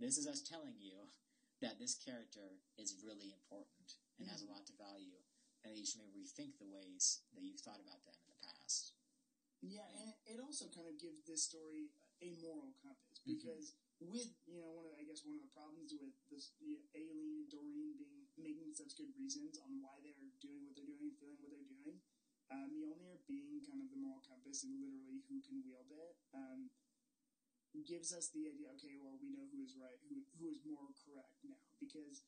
this 0.00 0.16
is 0.16 0.26
us 0.26 0.40
telling 0.40 0.78
you 0.80 1.12
that 1.60 1.78
this 1.78 1.98
character 1.98 2.62
is 2.78 3.02
really 3.02 3.34
important 3.34 3.98
and 4.16 4.30
has 4.30 4.40
a 4.40 4.46
mm-hmm. 4.46 4.54
lot 4.54 4.66
to 4.66 4.74
value, 4.78 5.18
and 5.62 5.74
that 5.74 5.78
you 5.78 5.86
should 5.86 6.02
maybe 6.02 6.22
rethink 6.22 6.56
the 6.58 6.70
ways 6.70 7.26
that 7.34 7.42
you've 7.42 7.60
thought 7.60 7.82
about 7.82 8.02
them 8.06 8.16
in 8.22 8.30
the 8.30 8.42
past. 8.46 8.94
Yeah, 9.58 9.90
and 9.98 10.14
it 10.22 10.38
also 10.38 10.70
kind 10.70 10.86
of 10.86 11.02
gives 11.02 11.26
this 11.26 11.42
story 11.42 11.90
a 12.22 12.30
moral 12.38 12.74
compass 12.78 13.18
mm-hmm. 13.22 13.34
because 13.34 13.74
with 14.00 14.30
you 14.46 14.62
know 14.62 14.70
one 14.72 14.86
of 14.86 14.94
the, 14.94 14.98
I 15.00 15.04
guess 15.06 15.26
one 15.26 15.36
of 15.38 15.42
the 15.44 15.52
problems 15.54 15.90
with 15.94 16.14
this 16.30 16.54
you 16.62 16.78
know, 16.78 16.82
Allene 16.94 17.42
and 17.44 17.48
Doreen 17.50 17.98
being 17.98 18.26
making 18.38 18.70
such 18.74 18.94
good 18.94 19.10
reasons 19.18 19.58
on 19.58 19.82
why 19.82 19.98
they're 20.02 20.14
doing 20.38 20.62
what 20.62 20.74
they're 20.78 20.86
doing 20.86 21.10
and 21.10 21.18
feeling 21.18 21.38
what 21.42 21.50
they're 21.50 21.66
doing, 21.66 21.98
uh, 22.54 22.66
Mjolnir 22.70 23.18
being 23.26 23.58
kind 23.66 23.82
of 23.82 23.90
the 23.90 23.98
moral 23.98 24.22
compass 24.22 24.62
and 24.62 24.78
literally 24.78 25.22
who 25.26 25.42
can 25.42 25.58
wield 25.66 25.90
it, 25.90 26.14
um, 26.34 26.70
gives 27.86 28.10
us 28.12 28.28
the 28.34 28.50
idea. 28.50 28.70
Okay, 28.76 28.98
well 28.98 29.16
we 29.22 29.30
know 29.30 29.46
who 29.50 29.62
is 29.62 29.74
right, 29.78 29.98
who 30.06 30.22
who 30.38 30.50
is 30.50 30.60
more 30.66 30.90
correct 31.04 31.38
now 31.44 31.58
because. 31.80 32.22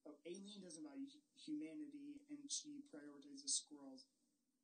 Uh, 0.00 0.16
Allene 0.24 0.64
doesn't 0.64 0.80
value 0.86 1.04
humanity 1.36 2.24
and 2.32 2.48
she 2.48 2.80
prioritizes 2.88 3.52
squirrels. 3.52 4.08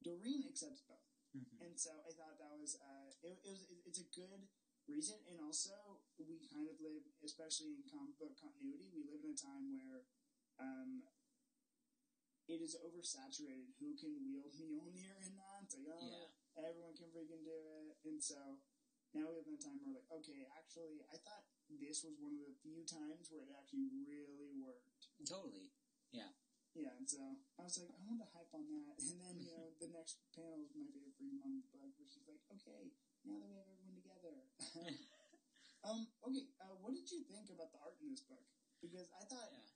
Doreen 0.00 0.48
accepts 0.48 0.80
both. 0.88 1.04
Mm-hmm. 1.36 1.60
And 1.60 1.74
so 1.76 1.92
I 2.08 2.12
thought 2.16 2.40
that 2.40 2.56
was 2.56 2.80
uh, 2.80 3.12
it, 3.20 3.36
it 3.44 3.52
was 3.52 3.68
it- 3.68 3.84
it's 3.84 4.00
a 4.00 4.08
good 4.16 4.48
reason, 4.88 5.18
and 5.30 5.38
also 5.42 6.00
we 6.18 6.38
kind 6.46 6.66
of 6.70 6.78
live, 6.80 7.02
especially 7.22 7.74
in 7.76 7.82
comic 7.86 8.16
book 8.18 8.34
continuity, 8.38 8.88
we 8.94 9.02
live 9.06 9.22
in 9.22 9.34
a 9.34 9.38
time 9.38 9.70
where 9.74 10.06
um, 10.62 11.04
it 12.46 12.62
is 12.62 12.78
oversaturated. 12.78 13.74
Who 13.82 13.94
can 13.98 14.14
wield 14.22 14.54
Mjolnir 14.58 15.14
and 15.22 15.34
not? 15.34 15.66
It's 15.66 15.74
like 15.74 15.90
oh, 15.90 16.06
Yeah. 16.06 16.30
everyone 16.70 16.94
can 16.94 17.10
freaking 17.10 17.42
do 17.42 17.58
it, 17.86 17.98
and 18.06 18.22
so 18.22 18.62
now 19.14 19.26
we 19.34 19.42
in 19.42 19.58
a 19.58 19.62
time 19.62 19.78
where 19.82 19.94
like 19.98 20.08
okay, 20.22 20.46
actually, 20.54 21.02
I 21.10 21.18
thought 21.18 21.44
this 21.66 22.06
was 22.06 22.14
one 22.22 22.38
of 22.38 22.42
the 22.46 22.54
few 22.62 22.86
times 22.86 23.26
where 23.30 23.42
it 23.42 23.50
actually 23.50 23.90
really 24.06 24.54
worked. 24.54 25.10
Totally. 25.26 25.74
Yeah, 26.14 26.30
Yeah, 26.72 26.94
and 26.94 27.04
so 27.08 27.18
I 27.58 27.66
was 27.66 27.76
like, 27.82 27.90
I 27.90 27.98
want 28.06 28.22
to 28.22 28.28
hype 28.30 28.52
on 28.54 28.64
that. 28.70 28.94
And 29.02 29.18
then, 29.20 29.36
you 29.42 29.50
know, 29.52 29.74
the 29.82 29.90
next 29.90 30.22
panel 30.32 30.62
is 30.62 30.70
my 30.72 30.86
favorite 30.86 31.12
Freedom 31.18 31.42
on 31.42 31.58
the 31.58 31.66
book, 31.74 31.90
where 31.98 32.06
she's 32.08 32.24
like, 32.30 32.40
okay, 32.56 32.94
now 33.26 33.38
that 33.42 33.48
we 33.50 33.56
have 33.58 33.66
everyone 33.68 33.98
together. 33.98 34.34
um, 35.86 36.06
okay, 36.30 36.46
uh, 36.62 36.74
what 36.80 36.94
did 36.94 37.10
you 37.10 37.22
think 37.26 37.50
about 37.50 37.70
the 37.74 37.80
art 37.82 37.98
in 38.02 38.10
this 38.14 38.22
book? 38.26 38.46
Because 38.80 39.10
I 39.18 39.24
thought, 39.26 39.50
Yeah. 39.52 39.66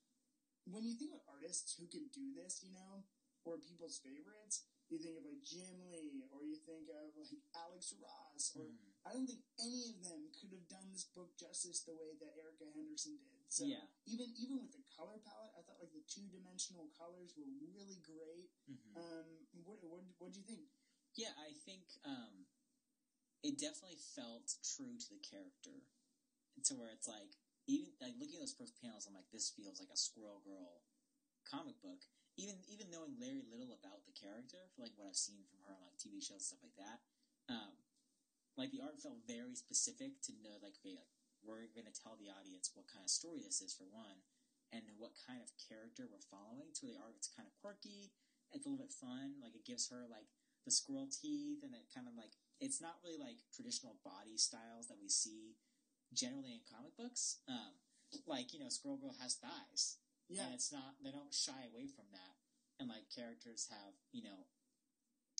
when 0.70 0.84
you 0.86 0.94
think 0.94 1.10
about 1.12 1.26
artists 1.28 1.74
who 1.74 1.86
can 1.90 2.06
do 2.14 2.32
this, 2.34 2.62
you 2.62 2.70
know, 2.72 3.04
or 3.44 3.58
people's 3.58 3.98
favorites, 3.98 4.68
you 4.90 4.98
think 4.98 5.16
of 5.16 5.24
like 5.24 5.40
Jim 5.42 5.88
Lee, 5.90 6.26
or 6.30 6.42
you 6.44 6.58
think 6.66 6.90
of 6.90 7.14
like 7.16 7.30
Alex 7.54 7.94
Ross, 7.96 8.52
or 8.54 8.66
Mhm. 8.68 8.90
I 9.06 9.14
don't 9.14 9.26
think 9.26 9.42
any 9.58 9.86
of 9.88 10.02
them 10.02 10.28
could 10.34 10.52
have 10.52 10.66
done 10.68 10.90
this 10.92 11.04
book 11.04 11.34
justice 11.38 11.80
the 11.86 11.94
way 11.94 12.14
that 12.20 12.36
Erica 12.36 12.68
Henderson 12.74 13.16
did. 13.16 13.46
So 13.48 13.64
Yeah. 13.64 13.86
even 14.04 14.28
even 14.36 14.60
with 14.60 14.72
the 14.72 14.82
color 14.94 15.18
palette, 15.24 15.54
I 15.56 15.62
thought 15.62 15.80
like 15.80 15.92
the 15.94 16.02
two 16.02 16.28
dimensional 16.28 16.90
colors 16.98 17.34
were 17.36 17.46
really 17.46 17.96
great. 18.02 18.50
Mhm. 18.68 18.96
Um, 18.96 19.48
what 19.64 19.82
what 19.82 20.04
what 20.18 20.32
do 20.32 20.38
you 20.40 20.44
think? 20.44 20.68
Yeah, 21.14 21.32
I 21.38 21.54
think 21.54 21.86
um, 22.04 22.46
it 23.40 23.56
definitely 23.56 24.00
felt 24.16 24.52
true 24.60 25.00
to 25.00 25.08
the 25.08 25.22
character, 25.24 25.84
to 26.64 26.72
where 26.76 26.92
it's 26.92 27.08
like 27.08 27.40
even 27.70 27.92
like 28.02 28.16
looking 28.18 28.36
at 28.36 28.44
those 28.44 28.56
first 28.56 28.76
panels, 28.80 29.06
I'm 29.06 29.16
like, 29.16 29.28
this 29.32 29.54
feels 29.54 29.80
like 29.80 29.92
a 29.92 29.98
Squirrel 29.98 30.42
Girl 30.44 30.84
comic 31.46 31.78
book. 31.80 32.04
Even 32.38 32.56
even 32.70 32.88
knowing 32.88 33.18
very 33.20 33.44
little 33.44 33.74
about 33.74 34.06
the 34.06 34.16
character, 34.16 34.70
for 34.72 34.86
like 34.86 34.96
what 34.96 35.10
I've 35.10 35.18
seen 35.18 35.44
from 35.50 35.60
her 35.66 35.76
on 35.76 35.84
like 35.84 35.98
TV 36.00 36.22
shows 36.22 36.46
and 36.46 36.50
stuff 36.54 36.64
like 36.64 36.78
that, 36.80 36.98
um, 37.52 37.74
like 38.56 38.72
the 38.72 38.80
art 38.80 39.02
felt 39.02 39.20
very 39.28 39.52
specific 39.58 40.22
to 40.24 40.32
know 40.40 40.56
like 40.62 40.78
okay, 40.80 40.96
like 40.96 41.10
we're 41.44 41.68
going 41.72 41.88
to 41.88 41.96
tell 41.96 42.20
the 42.20 42.32
audience 42.32 42.72
what 42.76 42.88
kind 42.88 43.04
of 43.04 43.12
story 43.12 43.40
this 43.40 43.60
is 43.60 43.76
for 43.76 43.88
one, 43.92 44.24
and 44.72 44.84
what 44.96 45.16
kind 45.26 45.42
of 45.42 45.52
character 45.58 46.08
we're 46.08 46.22
following. 46.32 46.70
To 46.80 46.80
where 46.86 46.96
the 46.96 47.04
art's 47.04 47.28
kind 47.28 47.44
of 47.44 47.52
quirky, 47.60 48.14
it's 48.54 48.64
a 48.64 48.68
little 48.70 48.80
bit 48.80 48.94
fun. 48.94 49.42
Like 49.42 49.58
it 49.58 49.66
gives 49.68 49.90
her 49.92 50.06
like 50.08 50.30
the 50.64 50.72
squirrel 50.72 51.10
teeth, 51.10 51.60
and 51.66 51.74
it 51.76 51.92
kind 51.92 52.08
of 52.08 52.14
like 52.16 52.38
it's 52.60 52.80
not 52.80 53.00
really 53.02 53.16
like 53.18 53.40
traditional 53.50 53.96
body 54.04 54.36
styles 54.36 54.86
that 54.88 55.00
we 55.00 55.08
see 55.08 55.56
generally 56.12 56.52
in 56.52 56.62
comic 56.68 56.94
books. 56.96 57.40
Um, 57.48 57.80
like 58.26 58.52
you 58.52 58.60
know, 58.60 58.68
Squirrel 58.68 59.00
Girl 59.00 59.16
has 59.20 59.40
thighs, 59.40 59.98
Yeah, 60.28 60.46
and 60.46 60.54
it's 60.54 60.70
not 60.70 61.00
they 61.02 61.10
don't 61.10 61.34
shy 61.34 61.66
away 61.66 61.88
from 61.88 62.06
that. 62.12 62.36
And 62.78 62.88
like 62.88 63.08
characters 63.12 63.68
have 63.70 63.96
you 64.12 64.22
know, 64.22 64.46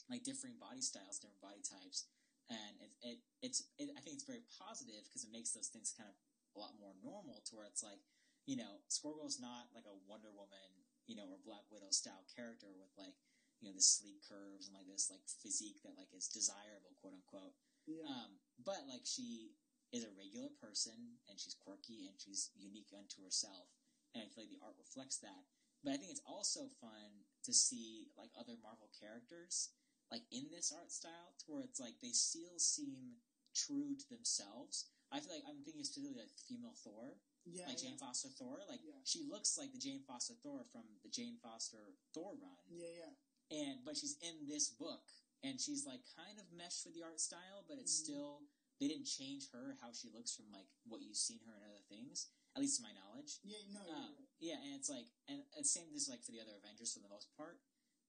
like 0.09 0.25
differing 0.25 0.57
body 0.59 0.81
styles, 0.81 1.21
different 1.21 1.45
body 1.45 1.63
types, 1.63 2.09
and 2.49 2.81
it, 2.81 2.93
it 3.03 3.19
it's 3.45 3.69
it, 3.77 3.93
I 3.95 4.01
think 4.01 4.17
it's 4.17 4.29
very 4.29 4.45
positive 4.59 5.05
because 5.07 5.25
it 5.25 5.33
makes 5.35 5.53
those 5.53 5.69
things 5.69 5.93
kind 5.93 6.09
of 6.09 6.17
a 6.57 6.59
lot 6.59 6.75
more 6.81 6.97
normal 6.99 7.43
to 7.47 7.53
where 7.55 7.69
it's 7.69 7.85
like 7.85 8.03
you 8.49 8.57
know, 8.57 8.81
Squirrel 8.89 9.21
Girl's 9.21 9.39
not 9.39 9.69
like 9.77 9.85
a 9.87 9.95
Wonder 10.09 10.33
Woman, 10.33 10.89
you 11.07 11.15
know, 11.15 11.29
or 11.29 11.39
Black 11.45 11.69
Widow 11.71 11.93
style 11.93 12.25
character 12.35 12.73
with 12.75 12.91
like 12.97 13.15
you 13.61 13.69
know 13.69 13.77
the 13.77 13.85
sleek 13.85 14.25
curves 14.25 14.67
and 14.69 14.75
like 14.77 14.89
this 14.89 15.13
like 15.13 15.23
physique 15.29 15.81
that 15.85 15.97
like 15.97 16.09
is 16.17 16.29
desirable, 16.33 16.97
quote 17.01 17.15
unquote. 17.15 17.55
yeah, 17.87 18.09
Um, 18.09 18.41
but 18.65 18.89
like 18.89 19.05
she 19.05 19.53
is 19.93 20.05
a 20.05 20.13
regular 20.17 20.49
person 20.61 21.21
and 21.29 21.37
she's 21.39 21.55
quirky 21.59 22.09
and 22.09 22.17
she's 22.21 22.51
unique 22.57 22.89
unto 22.97 23.21
herself, 23.23 23.69
and 24.15 24.25
I 24.25 24.29
feel 24.33 24.45
like 24.49 24.55
the 24.55 24.65
art 24.65 24.79
reflects 24.81 25.19
that. 25.21 25.45
But 25.85 25.93
I 25.93 25.97
think 25.97 26.13
it's 26.13 26.25
also 26.29 26.69
fun 26.81 27.25
to 27.45 27.53
see 27.53 28.13
like 28.17 28.33
other 28.37 28.57
Marvel 28.61 28.89
characters 28.97 29.73
like 30.13 30.27
in 30.33 30.51
this 30.51 30.73
art 30.75 30.91
style, 30.91 31.37
to 31.39 31.45
where 31.53 31.63
it's 31.63 31.79
like 31.79 31.95
they 32.03 32.11
still 32.11 32.59
seem 32.59 33.23
true 33.55 33.95
to 33.95 34.07
themselves. 34.11 34.91
I 35.13 35.19
feel 35.21 35.35
like 35.35 35.47
I'm 35.47 35.63
thinking 35.63 35.83
specifically 35.87 36.19
like 36.23 36.35
female 36.47 36.75
Thor, 36.75 37.15
yeah, 37.47 37.67
like 37.67 37.79
yeah. 37.83 37.91
Jane 37.91 37.99
Foster 37.99 38.29
Thor. 38.31 38.59
Like 38.69 38.83
Yeah. 38.83 38.99
she 39.05 39.23
looks 39.27 39.59
like 39.59 39.71
the 39.73 39.79
Jane 39.79 40.03
Foster 40.07 40.35
Thor 40.43 40.63
from 40.71 40.87
the 41.03 41.11
Jane 41.11 41.39
Foster 41.43 41.95
Thor 42.15 42.35
run, 42.39 42.63
yeah, 42.71 43.07
yeah. 43.07 43.15
And 43.51 43.85
but 43.85 43.97
she's 43.97 44.17
in 44.23 44.47
this 44.47 44.69
book, 44.71 45.03
and 45.43 45.61
she's 45.61 45.85
like 45.87 46.01
kind 46.17 46.39
of 46.39 46.47
meshed 46.53 46.85
with 46.87 46.95
the 46.95 47.03
art 47.03 47.21
style, 47.21 47.65
but 47.69 47.79
it's 47.79 47.93
Mhm. 48.01 48.05
still 48.05 48.43
they 48.79 48.89
didn't 48.89 49.05
change 49.05 49.51
her 49.51 49.77
how 49.83 49.93
she 49.93 50.09
looks 50.11 50.33
from 50.35 50.51
like 50.53 50.67
what 50.89 51.03
you've 51.03 51.17
seen 51.17 51.41
her 51.45 51.55
in 51.57 51.63
other 51.63 51.83
things, 51.89 52.29
at 52.57 52.63
least 52.63 52.77
to 52.79 52.83
my 52.83 52.93
knowledge. 52.93 53.39
Yeah, 53.45 53.61
no, 53.69 53.85
Um, 53.91 54.29
yeah, 54.39 54.57
and 54.63 54.75
it's 54.75 54.89
like, 54.89 55.07
and 55.29 55.45
and 55.57 55.67
same 55.67 55.95
as 55.95 56.09
like 56.09 56.23
for 56.25 56.33
the 56.33 56.41
other 56.41 56.57
Avengers 56.57 56.93
for 56.95 57.01
the 57.01 57.09
most 57.09 57.29
part. 57.37 57.61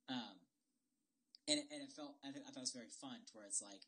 Um, 0.07 0.39
and 1.47 1.59
it, 1.59 1.67
and 1.71 1.81
it 1.83 1.91
felt, 1.91 2.17
I, 2.23 2.31
th- 2.31 2.45
I 2.45 2.51
thought 2.51 2.63
it 2.63 2.69
was 2.71 2.71
very 2.71 2.89
fun 2.89 3.25
to 3.25 3.33
where 3.37 3.45
it's 3.45 3.61
like, 3.61 3.83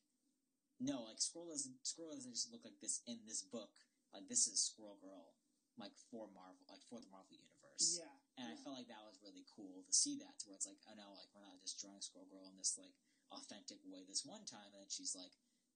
no, 0.79 1.03
like 1.03 1.21
Squirrel 1.21 1.49
doesn't, 1.51 1.85
Squirrel 1.85 2.15
doesn't 2.15 2.33
just 2.33 2.51
look 2.51 2.63
like 2.65 2.79
this 2.81 3.01
in 3.07 3.25
this 3.25 3.41
book. 3.43 3.71
Like 4.13 4.27
this 4.27 4.47
is 4.47 4.59
Squirrel 4.61 4.97
Girl, 5.01 5.33
like 5.77 5.95
for 6.11 6.27
Marvel, 6.33 6.65
like 6.69 6.81
for 6.83 6.99
the 6.99 7.07
Marvel 7.07 7.33
universe. 7.37 7.97
yeah, 7.97 8.11
And 8.37 8.49
I 8.49 8.57
felt 8.57 8.73
like 8.77 8.89
that 8.89 9.05
was 9.05 9.21
really 9.21 9.45
cool 9.45 9.85
to 9.85 9.93
see 9.93 10.17
that, 10.17 10.41
to 10.41 10.49
where 10.49 10.57
it's 10.57 10.65
like, 10.65 10.81
oh 10.89 10.97
no, 10.97 11.13
like 11.13 11.29
we're 11.37 11.45
not 11.45 11.61
just 11.61 11.77
drawing 11.77 12.01
Squirrel 12.01 12.29
Girl 12.33 12.49
in 12.49 12.57
this 12.57 12.73
like 12.81 12.97
authentic 13.29 13.77
way 13.85 14.01
this 14.09 14.25
one 14.25 14.41
time, 14.49 14.73
and 14.73 14.81
then 14.81 14.89
she's 14.89 15.13
like 15.13 15.33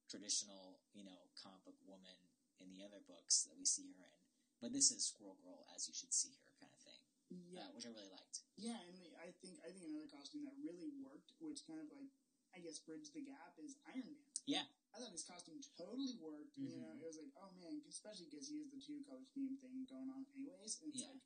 traditional, 0.10 0.82
you 0.98 1.06
know, 1.06 1.30
comic 1.38 1.62
book 1.68 1.78
woman 1.86 2.18
in 2.58 2.74
the 2.74 2.82
other 2.82 3.02
books 3.06 3.46
that 3.46 3.54
we 3.58 3.66
see 3.68 3.94
her 3.94 4.08
in. 4.10 4.24
But 4.58 4.74
this 4.74 4.90
is 4.90 5.06
Squirrel 5.06 5.38
Girl 5.46 5.70
as 5.78 5.86
you 5.86 5.94
should 5.94 6.10
see 6.14 6.34
her, 6.42 6.50
kind 6.58 6.74
of 6.74 6.82
thing, 6.82 7.02
yeah. 7.54 7.70
uh, 7.70 7.70
which 7.78 7.86
I 7.86 7.94
really 7.94 8.10
liked. 8.10 8.42
Yeah, 8.58 8.82
and 8.90 8.98
the, 8.98 9.14
I 9.22 9.30
think 9.38 9.62
I 9.62 9.70
think 9.70 9.86
another 9.86 10.10
costume 10.10 10.42
that 10.50 10.58
really 10.58 10.90
worked, 10.98 11.38
which 11.38 11.62
kind 11.70 11.78
of 11.78 11.94
like 11.94 12.10
I 12.58 12.64
guess 12.66 12.82
bridged 12.82 13.14
the 13.14 13.22
gap, 13.22 13.54
is 13.62 13.78
Iron 13.86 14.18
Man. 14.18 14.34
Yeah. 14.50 14.66
I 14.96 14.98
thought 14.98 15.14
his 15.14 15.28
costume 15.30 15.62
totally 15.78 16.18
worked. 16.18 16.58
You 16.58 16.74
know, 16.74 16.90
it 16.98 17.06
was 17.06 17.22
like, 17.22 17.30
oh 17.38 17.54
man, 17.62 17.86
especially 17.86 18.34
because 18.34 18.50
he 18.50 18.58
has 18.66 18.74
the 18.74 18.82
two 18.82 19.06
color 19.06 19.22
scheme 19.30 19.54
thing 19.62 19.86
going 19.86 20.10
on, 20.10 20.26
anyways. 20.34 20.82
And 20.82 20.90
it's 20.90 21.06
Yeah. 21.06 21.14
like, 21.14 21.22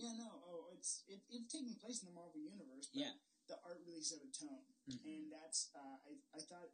yeah, 0.00 0.16
no, 0.16 0.28
oh, 0.48 0.72
it's 0.72 1.04
it, 1.06 1.20
it's 1.28 1.52
taking 1.52 1.76
place 1.76 2.00
in 2.02 2.08
the 2.08 2.16
Marvel 2.16 2.40
universe, 2.40 2.88
but 2.88 3.00
Yeah. 3.00 3.14
the 3.48 3.60
art 3.62 3.84
really 3.84 4.02
set 4.02 4.22
a 4.24 4.30
tone, 4.32 4.64
Mhm. 4.88 5.04
and 5.04 5.22
that's 5.32 5.70
uh, 5.74 5.98
I 6.08 6.16
I 6.32 6.40
thought 6.40 6.72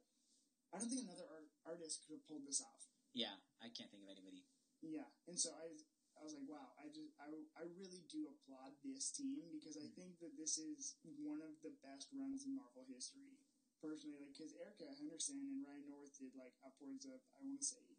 I 0.72 0.78
don't 0.78 0.90
think 0.90 1.02
another 1.06 1.26
art, 1.30 1.48
artist 1.64 2.02
could 2.04 2.18
have 2.18 2.26
pulled 2.26 2.44
this 2.46 2.60
off. 2.60 2.86
Yeah, 3.14 3.38
I 3.62 3.68
can't 3.70 3.90
think 3.90 4.02
of 4.04 4.10
anybody. 4.10 4.44
Yeah, 4.82 5.08
and 5.26 5.38
so 5.40 5.54
I, 5.56 5.72
I 6.18 6.24
was 6.24 6.34
like, 6.34 6.44
wow, 6.48 6.74
I 6.76 6.88
just, 6.88 7.12
I, 7.16 7.32
I 7.56 7.64
really 7.76 8.04
do 8.10 8.28
applaud 8.28 8.76
this 8.84 9.10
team 9.10 9.48
because 9.52 9.76
I 9.78 9.88
Mhm. 9.88 9.94
think 9.94 10.18
that 10.20 10.36
this 10.36 10.58
is 10.58 10.96
one 11.02 11.40
of 11.40 11.60
the 11.62 11.70
best 11.80 12.12
runs 12.12 12.44
in 12.44 12.54
Marvel 12.54 12.84
history. 12.84 13.38
Personally, 13.80 14.18
like, 14.20 14.32
because 14.36 14.52
Erica 14.54 14.92
Henderson 14.92 15.38
and 15.40 15.64
Ryan 15.64 15.86
North 15.88 16.12
did 16.18 16.34
like 16.34 16.52
upwards 16.64 17.04
of, 17.06 17.20
I 17.36 17.42
want 17.42 17.60
to 17.60 17.64
say, 17.66 17.95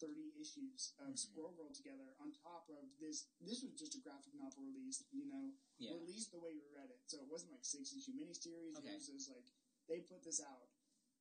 thirty 0.00 0.32
issues 0.40 0.94
of 0.98 1.12
Mhm. 1.12 1.18
Squirrel 1.18 1.52
Girl 1.52 1.70
together. 1.72 2.16
On 2.18 2.32
top 2.32 2.68
of 2.70 2.96
this, 2.98 3.28
this 3.40 3.62
was 3.62 3.74
just 3.76 3.94
a 3.94 4.00
graphic 4.00 4.32
novel 4.34 4.64
released, 4.64 5.04
you 5.12 5.26
know, 5.26 5.52
Yeah. 5.78 5.92
released 5.92 6.30
the 6.32 6.40
way 6.40 6.54
we 6.56 6.66
read 6.72 6.90
it. 6.90 7.02
So 7.06 7.20
it 7.20 7.28
wasn't 7.28 7.52
like 7.52 7.64
six 7.64 7.92
issue 7.92 8.12
miniseries. 8.12 8.76
Okay. 8.76 8.88
It 8.90 8.94
was 8.94 9.06
just 9.06 9.28
like 9.28 9.46
they 9.86 10.00
put 10.00 10.22
this 10.22 10.40
out, 10.40 10.68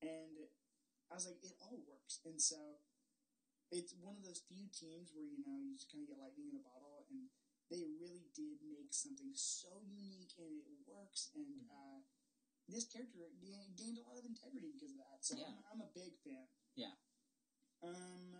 and 0.01 0.47
I 1.09 1.15
was 1.15 1.25
like, 1.25 1.43
it 1.43 1.57
all 1.59 1.77
works. 1.81 2.19
And 2.23 2.41
so 2.41 2.79
it's 3.71 3.93
one 3.93 4.15
of 4.15 4.23
those 4.23 4.39
few 4.47 4.67
teams 4.69 5.11
where 5.13 5.25
you 5.25 5.39
know 5.45 5.59
you 5.59 5.75
just 5.75 5.91
kind 5.91 6.01
of 6.03 6.07
get 6.07 6.17
lightning 6.19 6.49
in 6.49 6.55
a 6.55 6.63
bottle, 6.63 7.05
and 7.09 7.29
they 7.69 7.83
really 7.85 8.29
did 8.33 8.61
make 8.63 8.93
something 8.93 9.33
so 9.35 9.81
unique, 9.83 10.33
and 10.37 10.61
it 10.65 10.79
works. 10.87 11.29
And 11.35 11.67
Mhm. 11.67 11.69
uh, 11.69 12.01
this 12.67 12.85
character 12.87 13.29
ga- 13.41 13.69
gained 13.75 13.97
a 13.97 14.03
lot 14.03 14.17
of 14.17 14.25
integrity 14.25 14.71
because 14.71 14.91
of 14.91 14.97
that. 14.97 15.25
So 15.25 15.35
Yeah. 15.35 15.47
I'm, 15.47 15.63
I'm 15.71 15.81
a 15.81 15.91
big 15.91 16.17
fan. 16.19 16.47
Yeah. 16.75 16.95
Um. 17.81 18.35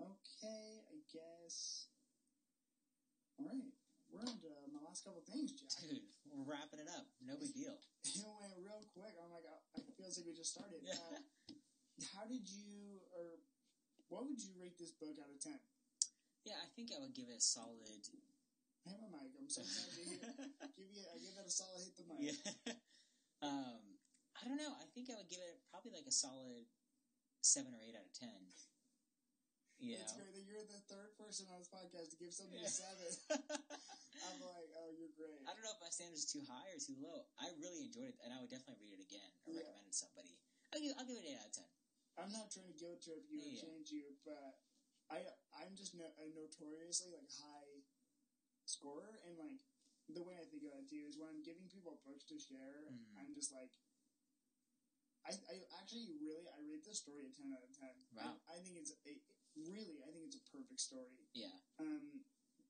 Okay, 0.00 0.82
I 0.90 0.96
guess. 1.10 1.86
All 3.38 3.46
right, 3.46 3.70
we're 4.10 4.22
on 4.22 4.38
to 4.42 4.50
my 4.70 4.82
last 4.86 5.02
couple 5.06 5.22
things, 5.26 5.54
Jack. 5.54 5.70
Dude, 5.82 6.02
we're 6.30 6.46
wrapping 6.46 6.82
it 6.82 6.90
up. 6.90 7.06
No 7.22 7.38
big 7.38 7.54
deal. 7.54 7.74
It 8.04 8.20
went 8.20 8.52
real 8.60 8.84
quick. 8.92 9.16
I'm 9.16 9.32
like, 9.32 9.48
I 9.48 9.56
it 9.80 9.96
feels 9.96 10.20
like 10.20 10.28
we 10.28 10.36
just 10.36 10.52
started. 10.52 10.84
Yeah. 10.84 10.92
Uh, 10.92 11.24
how 12.12 12.28
did 12.28 12.44
you, 12.44 13.00
or 13.16 13.40
what 14.12 14.28
would 14.28 14.36
you 14.36 14.52
rate 14.60 14.76
this 14.76 14.92
book 14.92 15.16
out 15.16 15.32
of 15.32 15.40
ten? 15.40 15.56
Yeah, 16.44 16.60
I 16.60 16.68
think 16.76 16.92
I 16.92 17.00
would 17.00 17.16
give 17.16 17.32
it 17.32 17.40
a 17.40 17.42
solid. 17.42 18.04
I 18.84 18.92
have 18.92 19.00
a 19.00 19.08
mic. 19.08 19.32
I'm 19.40 19.48
so 19.48 19.64
excited 19.64 19.96
to 19.96 20.04
hear. 20.04 20.20
give 20.76 20.92
you, 20.92 21.08
I 21.08 21.16
give 21.16 21.32
it 21.32 21.48
a 21.48 21.50
solid 21.50 21.80
hit 21.80 21.96
the 21.96 22.04
mic. 22.04 22.36
yeah. 22.36 22.76
um, 23.48 23.80
I 24.36 24.44
don't 24.44 24.60
know. 24.60 24.76
I 24.76 24.84
think 24.92 25.08
I 25.08 25.16
would 25.16 25.32
give 25.32 25.40
it 25.40 25.64
probably 25.72 25.96
like 25.96 26.04
a 26.04 26.12
solid 26.12 26.68
seven 27.40 27.72
or 27.72 27.80
eight 27.80 27.96
out 27.96 28.04
of 28.04 28.12
ten. 28.12 28.52
You 29.84 30.00
It's 30.00 30.16
great 30.16 30.32
that 30.32 30.48
you're 30.48 30.64
the 30.64 30.80
third 30.88 31.12
person 31.20 31.44
on 31.52 31.60
this 31.60 31.68
podcast 31.68 32.08
to 32.12 32.16
give 32.16 32.32
something 32.32 32.56
Yeah. 32.56 32.72
a 32.72 32.72
seven. 32.72 33.12
I'm 34.24 34.40
like, 34.40 34.68
oh, 34.80 34.88
you're 34.96 35.12
great. 35.12 35.44
I 35.44 35.52
don't 35.52 35.60
know 35.60 35.76
if 35.76 35.82
my 35.84 35.92
standards 35.92 36.24
are 36.24 36.32
too 36.40 36.44
high 36.48 36.72
or 36.72 36.80
too 36.80 36.96
low. 37.04 37.28
I 37.36 37.52
really 37.60 37.84
enjoyed 37.92 38.16
it, 38.16 38.18
and 38.24 38.32
I 38.32 38.40
would 38.40 38.48
definitely 38.48 38.80
read 38.80 38.96
it 38.96 39.04
again 39.04 39.28
or 39.44 39.52
Yeah. 39.52 39.60
recommend 39.68 39.84
it 39.84 39.92
to 39.92 39.98
somebody. 40.08 40.40
I'll 40.72 40.80
give, 40.80 40.96
I'll 40.96 41.04
give 41.04 41.20
it 41.20 41.28
an 41.28 41.36
eight 41.36 41.40
out 41.44 41.52
of 41.52 41.56
ten. 41.60 41.68
I'm 42.16 42.32
not 42.32 42.48
trying 42.48 42.72
to 42.72 42.76
guilt 42.80 43.04
trip 43.04 43.28
you 43.28 43.44
or 43.44 43.52
Yeah. 43.52 43.60
change 43.60 43.92
you, 43.92 44.16
but 44.24 44.56
I 45.12 45.20
I'm 45.52 45.76
just 45.76 45.92
no, 45.92 46.08
a 46.16 46.24
notoriously 46.32 47.12
like 47.12 47.28
high 47.36 47.84
scorer, 48.64 49.20
and 49.28 49.36
like 49.36 49.60
the 50.08 50.24
way 50.24 50.40
I 50.40 50.48
think 50.48 50.64
about 50.64 50.80
it 50.80 50.88
too 50.88 51.04
is 51.04 51.20
when 51.20 51.28
I'm 51.28 51.44
giving 51.44 51.68
people 51.68 52.00
books 52.08 52.24
to 52.32 52.40
share, 52.40 52.88
Mhm. 52.88 53.20
I'm 53.20 53.34
just 53.36 53.52
like. 53.52 53.76
I, 55.24 55.32
I 55.48 55.56
actually 55.80 56.12
really 56.20 56.44
I 56.52 56.60
rate 56.68 56.84
this 56.84 57.00
story 57.00 57.24
a 57.24 57.32
ten 57.32 57.48
out 57.56 57.64
of 57.64 57.72
ten. 57.72 57.96
Wow. 58.12 58.36
I, 58.44 58.56
I 58.56 58.60
think 58.60 58.76
it's 58.76 58.92
a, 59.08 59.16
really 59.56 60.02
I 60.02 60.10
think 60.10 60.26
it's 60.30 60.38
a 60.38 60.46
perfect 60.50 60.80
story. 60.80 61.26
Yeah. 61.34 61.54
um, 61.80 62.22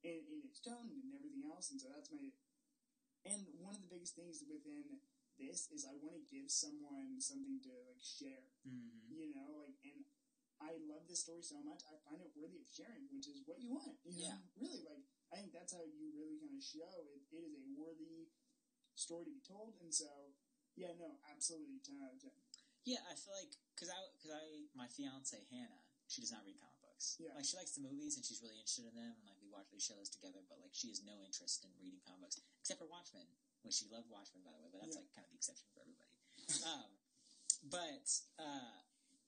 in, 0.05 0.21
in 0.29 0.39
its 0.45 0.61
tone 0.61 0.93
and 0.93 1.09
everything 1.17 1.49
else. 1.49 1.73
And 1.73 1.81
so 1.81 1.89
that's 1.89 2.13
my. 2.13 2.29
And 3.25 3.41
one 3.57 3.73
of 3.73 3.81
the 3.81 3.89
biggest 3.89 4.21
things 4.21 4.45
within 4.45 5.01
this 5.41 5.73
is 5.73 5.89
I 5.89 5.97
want 5.97 6.21
to 6.21 6.25
give 6.29 6.53
someone 6.53 7.17
something 7.21 7.57
to 7.65 7.73
like 7.89 8.05
share. 8.05 8.53
Mm-hmm. 8.69 9.09
You 9.09 9.33
know, 9.33 9.65
like, 9.65 9.81
and 9.81 10.05
I 10.61 10.77
love 10.85 11.09
this 11.09 11.25
story 11.25 11.41
so 11.41 11.57
much. 11.65 11.81
I 11.89 11.97
find 12.05 12.21
it 12.21 12.37
worthy 12.37 12.61
of 12.61 12.69
sharing, 12.69 13.09
which 13.09 13.27
is 13.33 13.41
what 13.49 13.61
you 13.65 13.73
want. 13.73 13.97
You 14.05 14.13
know, 14.13 14.29
Yeah. 14.29 14.39
really, 14.61 14.85
like 14.85 15.05
I 15.33 15.41
think 15.41 15.57
that's 15.57 15.73
how 15.73 15.83
you 15.89 16.13
really 16.13 16.37
kind 16.37 16.53
of 16.53 16.61
show 16.61 16.89
it. 17.01 17.25
It 17.33 17.43
is 17.49 17.57
a 17.57 17.65
worthy 17.73 18.29
story 18.93 19.25
to 19.25 19.33
be 19.33 19.41
told. 19.41 19.81
And 19.81 19.89
so, 19.91 20.37
yeah, 20.77 20.93
no, 21.01 21.17
absolutely, 21.33 21.81
ten 21.81 22.05
out 22.05 22.13
of 22.13 22.21
ten. 22.21 22.37
Yeah, 22.85 23.01
I 23.09 23.17
feel 23.17 23.33
like 23.33 23.57
because 23.73 23.89
I 23.89 23.99
because 24.21 24.37
I 24.37 24.69
my 24.77 24.85
fiance 24.93 25.41
Hannah, 25.49 25.81
she 26.13 26.21
does 26.21 26.31
not 26.37 26.45
read 26.45 26.61
comic 26.61 26.74
books. 27.05 27.21
Yeah. 27.21 27.37
like 27.37 27.45
she 27.45 27.57
likes 27.61 27.77
the 27.77 27.85
movies 27.85 28.17
and 28.17 28.25
she's 28.25 28.41
really 28.41 28.57
interested 28.57 28.89
in 28.89 28.95
them, 28.97 29.13
and 29.21 29.25
like 29.29 29.37
we 29.45 29.53
watch 29.53 29.69
these 29.69 29.85
shows 29.85 30.09
together. 30.09 30.41
But 30.49 30.61
like 30.65 30.73
she 30.73 30.89
has 30.89 31.05
no 31.05 31.21
interest 31.21 31.65
in 31.69 31.71
reading 31.77 32.01
comic 32.09 32.25
books 32.33 32.41
except 32.65 32.81
for 32.81 32.89
Watchmen, 32.89 33.29
which 33.63 33.77
she 33.77 33.87
loved 33.93 34.09
Watchmen 34.09 34.41
by 34.43 34.53
the 34.57 34.61
way. 34.65 34.73
But 34.73 34.81
that's 34.89 34.97
Yeah. 34.97 35.05
like 35.05 35.13
kind 35.13 35.25
of 35.29 35.33
the 35.37 35.39
exception 35.41 35.69
for 35.77 35.85
everybody. 35.85 36.17
um, 36.73 36.91
but 37.69 38.09
uh, 38.41 38.81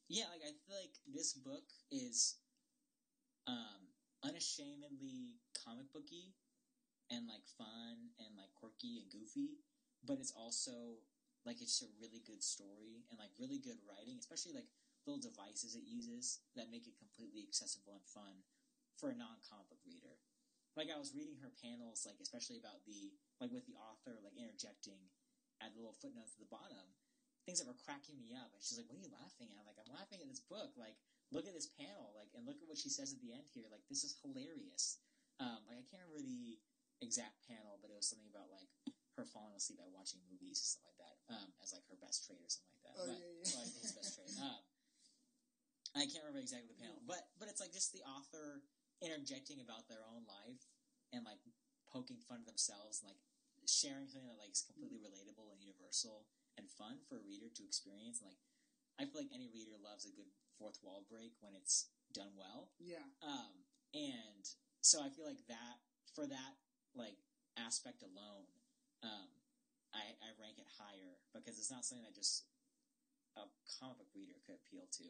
yeah, 0.09 0.29
like 0.33 0.41
I 0.45 0.57
feel 0.65 0.77
like 0.81 0.97
this 1.05 1.37
book 1.37 1.69
is 1.93 2.41
um, 3.47 3.93
unashamedly 4.25 5.39
comic 5.55 5.93
booky 5.93 6.35
and 7.13 7.29
like 7.31 7.47
fun 7.61 8.11
and 8.19 8.35
like 8.37 8.51
quirky 8.59 8.99
and 9.05 9.09
goofy, 9.13 9.61
but 10.03 10.19
it's 10.19 10.33
also 10.35 10.99
like 11.47 11.63
it's 11.63 11.79
a 11.83 11.87
really 12.03 12.19
good 12.27 12.43
story 12.43 13.07
and 13.11 13.19
like 13.23 13.31
really 13.39 13.59
good 13.63 13.79
writing, 13.87 14.19
especially 14.19 14.53
like 14.53 14.67
little 15.07 15.23
devices 15.23 15.79
it 15.79 15.87
uses 15.87 16.43
that 16.59 16.69
make 16.69 16.85
it 16.91 16.99
completely 16.99 17.47
accessible 17.47 17.95
and 17.95 18.07
fun 18.11 18.43
for 18.99 19.15
a 19.15 19.17
non-comic 19.17 19.71
book 19.71 19.81
reader. 19.87 20.19
Like 20.75 20.93
I 20.93 20.99
was 21.01 21.17
reading 21.17 21.41
her 21.41 21.55
panels, 21.63 22.05
like 22.05 22.21
especially 22.21 22.61
about 22.61 22.85
the 22.85 23.15
like 23.41 23.55
with 23.55 23.65
the 23.65 23.79
author 23.81 24.21
like 24.21 24.37
interjecting 24.37 25.09
at 25.63 25.73
the 25.73 25.81
little 25.81 25.97
footnotes 25.97 26.37
at 26.37 26.43
the 26.43 26.53
bottom, 26.53 26.85
things 27.49 27.63
that 27.63 27.71
were 27.71 27.81
cracking 27.87 28.21
me 28.21 28.37
up. 28.37 28.53
And 28.53 28.61
she's 28.61 28.77
like, 28.77 28.85
"What 28.91 29.01
are 29.01 29.07
you 29.07 29.15
laughing 29.15 29.49
at?" 29.57 29.65
I'm 29.65 29.73
like, 29.73 29.81
"I'm 29.89 29.97
laughing 29.97 30.21
at 30.21 30.29
this 30.29 30.45
book. 30.45 30.77
Like, 30.77 31.01
look 31.33 31.49
at 31.49 31.57
this 31.57 31.73
panel. 31.81 32.13
Like, 32.13 32.29
and 32.37 32.45
look 32.45 32.61
at 32.61 32.69
what 32.69 32.77
she 32.77 32.93
says 32.93 33.17
at 33.17 33.25
the 33.25 33.33
end 33.33 33.49
here. 33.49 33.73
Like, 33.73 33.89
this 33.89 34.05
is 34.05 34.21
hilarious." 34.21 35.01
Um, 35.41 35.65
like 35.65 35.81
I 35.81 35.85
can't 35.89 36.05
remember 36.05 36.25
the 36.25 36.61
exact 37.01 37.41
panel, 37.49 37.81
but 37.81 37.89
it 37.89 37.97
was 37.97 38.09
something 38.09 38.29
about 38.29 38.53
like 38.53 38.69
her 39.17 39.25
falling 39.25 39.57
asleep 39.57 39.81
by 39.81 39.89
watching 39.93 40.21
movies 40.29 40.61
and 40.61 40.69
stuff 40.77 40.85
like 40.93 41.01
that 41.01 41.17
um, 41.33 41.49
as 41.65 41.73
like 41.73 41.85
her 41.89 41.97
best 42.01 42.25
trait 42.25 42.41
or 42.41 42.53
something 42.53 42.73
like 42.77 42.85
that. 42.85 42.97
Oh, 43.01 43.09
but, 43.09 43.17
yeah, 43.17 43.33
yeah. 43.33 43.49
well, 43.53 43.65
I 43.65 43.69
think 43.69 43.85
his 43.85 43.97
best 43.97 44.13
trait. 44.17 44.33
Um, 44.37 44.61
I 45.97 46.05
can't 46.05 46.16
remember 46.27 46.43
exactly 46.43 46.75
the 46.75 46.83
panel, 46.83 46.99
but 47.07 47.31
but 47.39 47.47
it's 47.47 47.63
like 47.63 47.71
just 47.71 47.95
the 47.95 48.03
author 48.03 48.67
interjecting 48.99 49.63
about 49.63 49.87
their 49.87 50.03
own 50.11 50.27
life 50.27 50.67
and 51.15 51.23
like 51.23 51.39
poking 51.87 52.19
fun 52.27 52.43
at 52.43 52.51
themselves, 52.51 52.99
and, 53.07 53.15
like 53.15 53.23
sharing 53.67 54.07
something 54.07 54.31
that 54.31 54.39
like 54.39 54.51
is 54.55 54.63
completely 54.63 54.99
relatable 55.03 55.51
and 55.51 55.59
universal 55.59 56.27
and 56.55 56.71
fun 56.71 57.03
for 57.07 57.19
a 57.19 57.27
reader 57.27 57.51
to 57.51 57.63
experience. 57.67 58.19
And 58.23 58.31
like 58.31 58.43
I 58.99 59.07
feel 59.07 59.23
like 59.23 59.35
any 59.35 59.51
reader 59.51 59.79
loves 59.79 60.07
a 60.07 60.15
good 60.15 60.31
fourth 60.59 60.83
wall 60.83 61.07
break 61.07 61.35
when 61.43 61.55
it's 61.55 61.91
done 62.15 62.35
well. 62.35 62.71
Yeah, 62.79 63.07
Um, 63.23 63.67
and 63.95 64.43
so 64.83 65.03
I 65.03 65.11
feel 65.11 65.27
like 65.27 65.47
that 65.47 65.83
for 66.15 66.27
that 66.27 66.59
like 66.95 67.19
aspect 67.59 68.03
alone, 68.03 68.47
um, 69.03 69.31
I, 69.95 70.15
I 70.23 70.31
rank 70.39 70.59
it 70.59 70.71
higher 70.79 71.19
because 71.35 71.59
it's 71.59 71.71
not 71.71 71.83
something 71.83 72.07
that 72.07 72.15
just 72.15 72.47
a 73.37 73.45
comic 73.67 73.99
book 74.01 74.11
reader 74.17 74.39
could 74.47 74.57
appeal 74.57 74.89
to, 75.03 75.09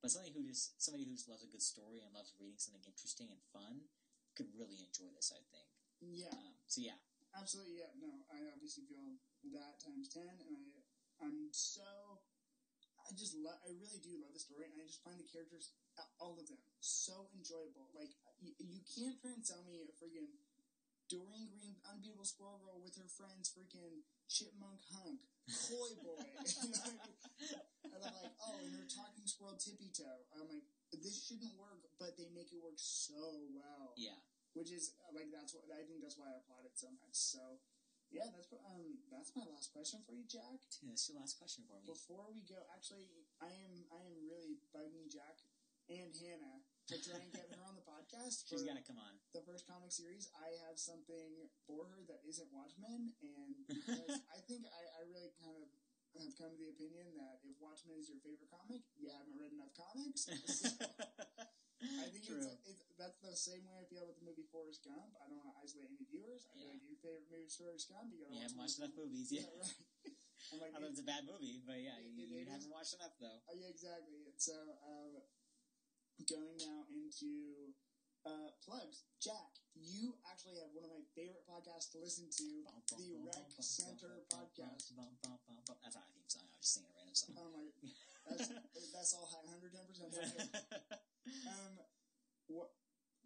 but 0.00 0.10
somebody 0.10 0.34
who 0.34 0.46
just 0.46 0.78
somebody 0.78 1.04
who 1.04 1.14
just 1.14 1.28
loves 1.28 1.42
a 1.42 1.50
good 1.50 1.64
story 1.64 2.02
and 2.02 2.14
loves 2.14 2.34
reading 2.38 2.58
something 2.58 2.82
interesting 2.86 3.28
and 3.30 3.40
fun 3.50 3.86
could 4.38 4.50
really 4.54 4.78
enjoy 4.82 5.10
this. 5.14 5.34
I 5.34 5.42
think. 5.50 5.68
yeah. 6.00 6.30
Um, 6.30 6.54
so 6.70 6.78
yeah, 6.82 6.98
Absolutely, 7.36 7.84
yeah. 7.84 7.92
No, 8.00 8.24
I 8.32 8.48
obviously 8.48 8.88
feel 8.88 9.20
that 9.52 9.78
times 9.78 10.08
ten, 10.08 10.26
and 10.26 10.54
I, 10.58 10.64
I'm 11.22 11.52
so, 11.52 12.18
I 13.04 13.12
just 13.12 13.36
love, 13.36 13.60
I 13.62 13.76
really 13.76 14.00
do 14.00 14.16
love 14.18 14.32
the 14.32 14.40
story, 14.40 14.66
and 14.66 14.80
I 14.80 14.88
just 14.88 15.04
find 15.04 15.20
the 15.20 15.28
characters, 15.28 15.76
all 16.18 16.40
of 16.40 16.48
them, 16.48 16.58
so 16.80 17.28
enjoyable. 17.36 17.92
Like, 17.92 18.10
you, 18.40 18.56
you 18.58 18.80
can't 18.90 19.18
try 19.20 19.34
and 19.36 19.44
sell 19.44 19.62
me 19.68 19.84
a 19.84 19.92
freaking 20.00 20.30
Doreen 21.06 21.52
Green, 21.52 21.78
unbeatable 21.86 22.26
squirrel 22.26 22.60
girl 22.64 22.80
with 22.80 22.96
her 22.96 23.08
friends, 23.08 23.52
freaking 23.52 24.02
chipmunk 24.26 24.82
hunk, 24.90 25.22
Koi 25.68 25.94
Boy. 26.00 26.26
you 26.64 26.74
know 26.74 26.80
I 26.80 26.90
mean? 26.90 27.14
And 28.04 28.14
I'm 28.14 28.22
like, 28.22 28.38
oh, 28.42 28.56
and 28.62 28.70
her 28.78 28.86
talking 28.86 29.26
squirrel 29.26 29.58
tippy 29.58 29.90
toe. 29.90 30.24
I'm 30.34 30.46
like, 30.48 30.64
this 30.94 31.26
shouldn't 31.26 31.54
work, 31.58 31.84
but 31.98 32.16
they 32.16 32.30
make 32.32 32.54
it 32.54 32.60
work 32.62 32.78
so 32.78 33.44
well 33.52 33.92
yeah. 33.98 34.16
which 34.54 34.72
is 34.72 34.96
like 35.12 35.28
that's 35.34 35.52
what 35.52 35.66
I 35.68 35.84
think 35.84 36.00
that's 36.00 36.16
why 36.16 36.30
I 36.32 36.40
applaud 36.40 36.64
it 36.64 36.78
so 36.78 36.88
much. 37.02 37.12
So 37.12 37.60
yeah, 38.08 38.24
that's 38.32 38.48
um 38.64 39.04
that's 39.12 39.36
my 39.36 39.44
last 39.52 39.74
question 39.74 40.00
for 40.06 40.16
you, 40.16 40.24
Jack. 40.24 40.64
Yeah, 40.80 40.96
That's 40.96 41.04
your 41.12 41.20
last 41.20 41.36
question 41.36 41.68
for 41.68 41.76
me. 41.76 41.92
Before 41.92 42.24
we 42.32 42.40
go, 42.48 42.56
actually, 42.72 43.28
I 43.42 43.52
am 43.52 43.84
I 43.92 44.00
am 44.00 44.16
really 44.24 44.56
bugging 44.72 45.12
Jack 45.12 45.44
and 45.92 46.12
Hannah 46.16 46.64
to 46.88 46.96
try 47.04 47.20
and 47.20 47.28
get 47.32 47.52
her 47.52 47.60
on 47.68 47.76
the 47.76 47.84
podcast. 47.84 48.44
She's 48.48 48.64
got 48.64 48.80
to 48.80 48.84
come 48.84 48.96
on. 48.96 49.20
the 49.36 49.44
first 49.44 49.68
comic 49.68 49.92
series. 49.92 50.32
I 50.40 50.56
have 50.68 50.80
something 50.80 51.52
for 51.68 51.84
her 51.92 52.00
that 52.08 52.24
isn't 52.24 52.48
Watchmen, 52.48 53.12
and 53.20 53.52
because 53.68 54.24
I 54.36 54.40
think 54.48 54.64
I, 54.64 55.04
I 55.04 55.12
really 55.12 55.32
kind 55.36 55.60
of 55.60 55.68
have 56.26 56.34
come 56.38 56.52
to 56.54 56.58
the 56.58 56.72
opinion 56.74 57.06
that 57.20 57.38
if 57.46 57.54
Watchmen 57.62 57.98
is 58.00 58.08
your 58.10 58.18
favorite 58.24 58.50
comic, 58.50 58.82
you 58.98 59.08
haven't 59.12 59.36
read 59.38 59.52
enough 59.54 59.70
comics. 59.76 60.26
So, 60.26 60.34
I 62.02 62.10
think 62.10 62.26
True. 62.26 62.42
it's, 62.42 62.58
it's 62.66 62.82
that's 62.98 63.18
the 63.22 63.34
same 63.38 63.62
way 63.70 63.78
I 63.78 63.86
feel 63.86 64.02
with 64.10 64.18
the 64.18 64.26
movie 64.26 64.46
Forrest 64.50 64.82
Gump. 64.82 65.14
I 65.22 65.30
don't 65.30 65.38
want 65.38 65.54
to 65.54 65.58
isolate 65.62 65.86
any 65.94 66.02
viewers. 66.10 66.42
I 66.50 66.58
feel 66.58 66.66
Yeah. 66.66 66.74
like 66.74 66.82
your 66.90 66.98
favorite 66.98 67.28
movie 67.30 67.46
is 67.46 67.54
Forrest 67.54 67.86
Gump. 67.86 68.10
You, 68.10 68.26
you 68.26 68.42
haven't 68.42 68.58
watched 68.58 68.78
enough 68.82 68.94
movies 68.98 69.30
yet. 69.30 69.46
Yeah, 69.54 69.62
right. 69.62 69.78
I'm 70.54 70.58
like, 70.62 70.72
I 70.74 70.78
know 70.82 70.88
it's 70.90 71.02
a 71.02 71.06
bad 71.06 71.22
movie, 71.28 71.60
but 71.66 71.78
yeah, 71.78 71.98
It- 72.02 72.14
you, 72.14 72.24
it- 72.24 72.30
you 72.30 72.38
it 72.42 72.48
haven't 72.50 72.66
is. 72.66 72.74
watched 72.74 72.94
enough 72.98 73.14
though. 73.22 73.38
oh, 73.46 73.54
yeah, 73.58 73.70
exactly. 73.70 74.26
And 74.26 74.38
so, 74.38 74.54
um, 74.86 75.22
going 76.26 76.56
now 76.58 76.82
into 76.90 77.74
uh, 78.26 78.50
plugs. 78.66 79.06
Jack, 79.22 79.54
you 79.78 80.18
actually 80.26 80.58
have 80.58 80.70
one 80.74 80.82
of 80.82 80.90
my 80.90 81.04
favorite 81.14 81.46
podcasts 81.46 81.94
to 81.94 82.02
listen 82.02 82.26
to, 82.26 82.46
the 82.98 83.14
Rec 83.22 83.46
Center 83.62 84.26
podcast. 84.26 84.90
That's 84.98 85.94
not 85.94 86.02
a 86.02 86.10
theme 86.18 86.26
song. 86.26 86.50
I 87.26 87.34
was 87.34 87.34
just 87.34 87.34
singing 87.34 87.34
a 87.34 87.34
random 87.34 87.34
song. 87.34 87.34
Oh 87.38 87.50
my, 87.50 87.64
that's 88.28 88.46
that's 88.94 89.12
all 89.18 89.26
110 89.46 89.74
percent. 89.88 90.50
Um, 91.44 91.76
what 92.48 92.72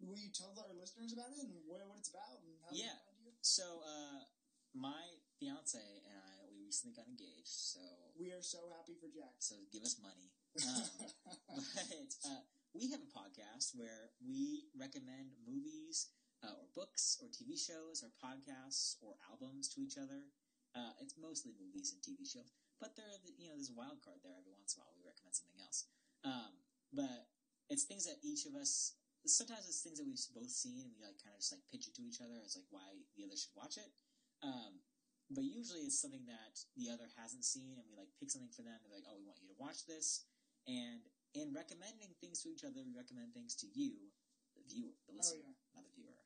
will 0.03 0.19
you 0.19 0.27
tell 0.35 0.51
our 0.59 0.75
listeners 0.75 1.15
about 1.15 1.31
it 1.31 1.39
and 1.47 1.55
what, 1.63 1.79
what 1.87 1.95
it's 2.03 2.11
about 2.11 2.35
and 2.43 2.51
how 2.59 2.67
Yeah. 2.75 2.99
they 2.99 3.07
find 3.07 3.19
you? 3.23 3.31
so, 3.39 3.79
uh, 3.87 4.27
my 4.75 5.23
fiance 5.39 5.79
and 5.79 6.19
I, 6.19 6.43
we 6.51 6.67
recently 6.67 6.91
got 6.99 7.07
engaged, 7.07 7.47
so 7.71 7.79
We 8.19 8.35
are 8.35 8.43
so 8.43 8.67
happy 8.75 8.99
for 8.99 9.07
Jack. 9.07 9.39
so 9.39 9.55
give 9.71 9.83
us 9.87 9.95
money. 10.03 10.31
Um, 10.61 11.09
but 11.55 12.11
uh, 12.27 12.41
we 12.75 12.91
have 12.91 12.99
a 13.01 13.09
podcast 13.15 13.73
where 13.73 14.11
we 14.21 14.67
recommend 14.77 15.33
movies 15.47 16.11
uh, 16.43 16.51
or 16.59 16.67
books 16.75 17.17
or 17.23 17.29
TV 17.31 17.55
shows 17.57 18.03
or 18.03 18.11
podcasts 18.19 18.99
or 19.01 19.15
albums 19.31 19.69
to 19.73 19.81
each 19.81 19.95
other. 19.97 20.27
Uh, 20.75 20.91
it's 21.01 21.15
mostly 21.17 21.53
movies 21.57 21.93
and 21.95 22.01
TV 22.03 22.21
shows, 22.27 22.51
but 22.83 22.99
there, 22.99 23.07
you 23.39 23.47
know, 23.47 23.55
there's 23.55 23.71
a 23.71 23.79
wild 23.79 24.03
card 24.03 24.19
there. 24.19 24.35
Every 24.35 24.51
once 24.51 24.75
in 24.75 24.83
a 24.83 24.83
while, 24.83 24.91
we 24.99 25.07
recommend 25.07 25.31
something 25.39 25.55
else. 25.63 25.87
Um, 26.27 26.51
but 26.91 27.31
it's 27.71 27.87
things 27.87 28.03
that 28.11 28.19
each 28.19 28.43
of 28.43 28.59
us. 28.59 28.99
Sometimes 29.23 29.71
it's 29.71 29.79
things 29.79 30.03
that 30.03 30.07
we've 30.07 30.19
both 30.35 30.51
seen, 30.51 30.83
and 30.83 30.91
we 30.91 30.99
like 30.99 31.15
kind 31.23 31.31
of 31.31 31.39
just 31.39 31.55
like 31.55 31.63
pitch 31.71 31.87
it 31.87 31.95
to 31.95 32.03
each 32.03 32.19
other 32.19 32.35
as 32.43 32.59
like 32.59 32.67
why 32.75 32.91
the 33.15 33.23
other 33.23 33.39
should 33.39 33.55
watch 33.55 33.79
it. 33.79 33.87
Um, 34.43 34.83
but 35.31 35.47
usually 35.47 35.87
it's 35.87 35.95
something 35.95 36.27
that 36.27 36.59
the 36.75 36.91
other 36.91 37.07
hasn't 37.15 37.47
seen, 37.47 37.79
and 37.79 37.87
we 37.87 37.95
like 37.95 38.11
pick 38.19 38.27
something 38.27 38.51
for 38.51 38.67
them. 38.67 38.75
They're 38.83 38.99
like, 38.99 39.07
"Oh, 39.07 39.15
we 39.15 39.23
want 39.23 39.39
you 39.39 39.47
to 39.47 39.55
watch 39.55 39.87
this." 39.87 40.27
And 40.67 41.07
in 41.39 41.55
recommending 41.55 42.11
things 42.19 42.43
to 42.43 42.51
each 42.51 42.67
other, 42.67 42.83
we 42.83 42.91
recommend 42.91 43.31
things 43.31 43.55
to 43.63 43.67
you, 43.71 44.11
the 44.59 44.63
viewer, 44.67 44.91
the 45.07 45.15
Oh 45.15 45.23
listener, 45.23 45.55
yeah. 45.55 45.71
not 45.71 45.87
the 45.87 45.95
viewer. 45.95 46.19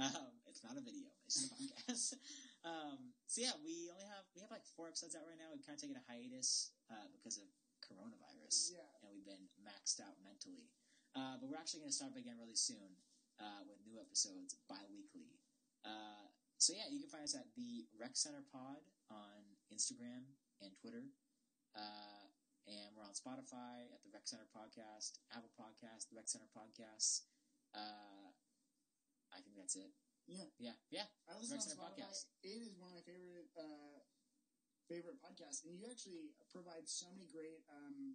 Um, 0.00 0.40
it's 0.48 0.64
not 0.64 0.80
a 0.80 0.82
video; 0.82 1.12
it's 1.28 1.44
just 1.44 1.52
a 1.52 1.56
podcast. 1.60 2.16
Um, 2.64 3.16
so 3.26 3.40
yeah, 3.40 3.56
we 3.64 3.88
only 3.92 4.04
have 4.04 4.26
we 4.36 4.40
have 4.44 4.50
like 4.52 4.64
four 4.76 4.88
episodes 4.88 5.16
out 5.16 5.24
right 5.24 5.38
now. 5.40 5.48
We've 5.52 5.64
kind 5.64 5.76
of 5.78 5.82
taken 5.82 5.96
a 5.96 6.04
hiatus 6.04 6.74
uh, 6.92 7.08
because 7.14 7.40
of 7.40 7.48
coronavirus, 7.80 8.76
Yeah. 8.76 8.84
and 9.02 9.10
we've 9.16 9.24
been 9.26 9.48
maxed 9.64 9.98
out 10.00 10.16
mentally. 10.20 10.68
Uh, 11.16 11.40
but 11.40 11.48
we're 11.50 11.58
actually 11.58 11.82
going 11.82 11.90
to 11.90 11.96
start 11.96 12.12
up 12.14 12.20
again 12.20 12.38
really 12.38 12.54
soon 12.58 12.94
uh, 13.42 13.64
with 13.66 13.80
new 13.82 13.98
episodes 13.98 14.54
bi-weekly. 14.70 15.40
Uh, 15.82 16.28
so 16.60 16.70
yeah, 16.76 16.86
you 16.92 17.00
can 17.02 17.10
find 17.10 17.24
us 17.24 17.34
at 17.34 17.48
the 17.56 17.88
Rec 17.98 18.14
Center 18.14 18.44
Pod 18.52 18.84
on 19.10 19.42
Instagram 19.74 20.28
and 20.62 20.70
Twitter. 20.78 21.08
Uh, 21.74 22.28
and 22.68 22.94
we're 22.94 23.02
on 23.02 23.16
Spotify 23.16 23.88
at 23.90 24.04
the 24.06 24.10
Rec 24.14 24.22
Center 24.28 24.46
Podcast, 24.54 25.18
Apple 25.34 25.50
Podcast, 25.58 26.12
the 26.12 26.16
Rec 26.20 26.28
Center 26.28 26.46
Podcasts. 26.54 27.26
Uh, 27.74 28.30
I 29.34 29.40
think 29.42 29.56
that's 29.56 29.74
it. 29.74 29.90
Yeah. 30.30 30.46
Yeah, 30.62 30.76
yeah. 30.94 31.06
I 31.26 31.34
listen 31.34 31.58
on 31.58 31.66
Spotify. 31.66 32.06
Podcast. 32.06 32.30
It 32.46 32.62
is 32.62 32.78
one 32.78 32.94
of 32.94 33.02
my 33.02 33.02
favorite 33.02 33.50
uh, 33.58 33.98
favorite 34.86 35.18
podcasts, 35.18 35.66
and 35.66 35.74
you 35.74 35.90
actually 35.90 36.30
provide 36.54 36.86
so 36.86 37.10
many 37.10 37.26
great 37.26 37.66
um, 37.66 38.14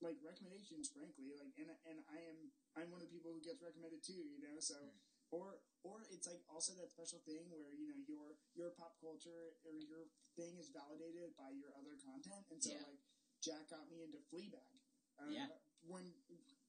like 0.00 0.16
recommendations. 0.24 0.88
Frankly, 0.88 1.36
like 1.36 1.52
and 1.60 1.68
and 1.84 2.00
I 2.08 2.18
am 2.32 2.38
I'm 2.80 2.88
one 2.88 3.04
of 3.04 3.08
the 3.08 3.14
people 3.14 3.32
who 3.36 3.44
gets 3.44 3.60
recommended 3.60 4.00
too. 4.00 4.24
You 4.24 4.40
know, 4.40 4.56
so 4.58 4.76
Mm. 4.80 4.96
or 5.36 5.60
or 5.84 6.04
it's 6.12 6.28
like 6.28 6.40
also 6.48 6.72
that 6.80 6.88
special 6.92 7.20
thing 7.28 7.48
where 7.52 7.72
you 7.76 7.88
know 7.92 8.00
your 8.08 8.36
your 8.56 8.70
pop 8.76 8.96
culture 9.00 9.56
or 9.68 9.76
your 9.76 10.08
thing 10.36 10.56
is 10.56 10.72
validated 10.72 11.36
by 11.36 11.52
your 11.52 11.76
other 11.76 11.96
content, 12.00 12.44
and 12.48 12.60
so 12.60 12.72
Yeah. 12.72 12.84
like 12.88 13.00
Jack 13.44 13.68
got 13.68 13.84
me 13.92 14.00
into 14.04 14.20
Fleabag. 14.32 14.80
Um, 15.20 15.32
Yeah. 15.32 15.48
When 15.84 16.14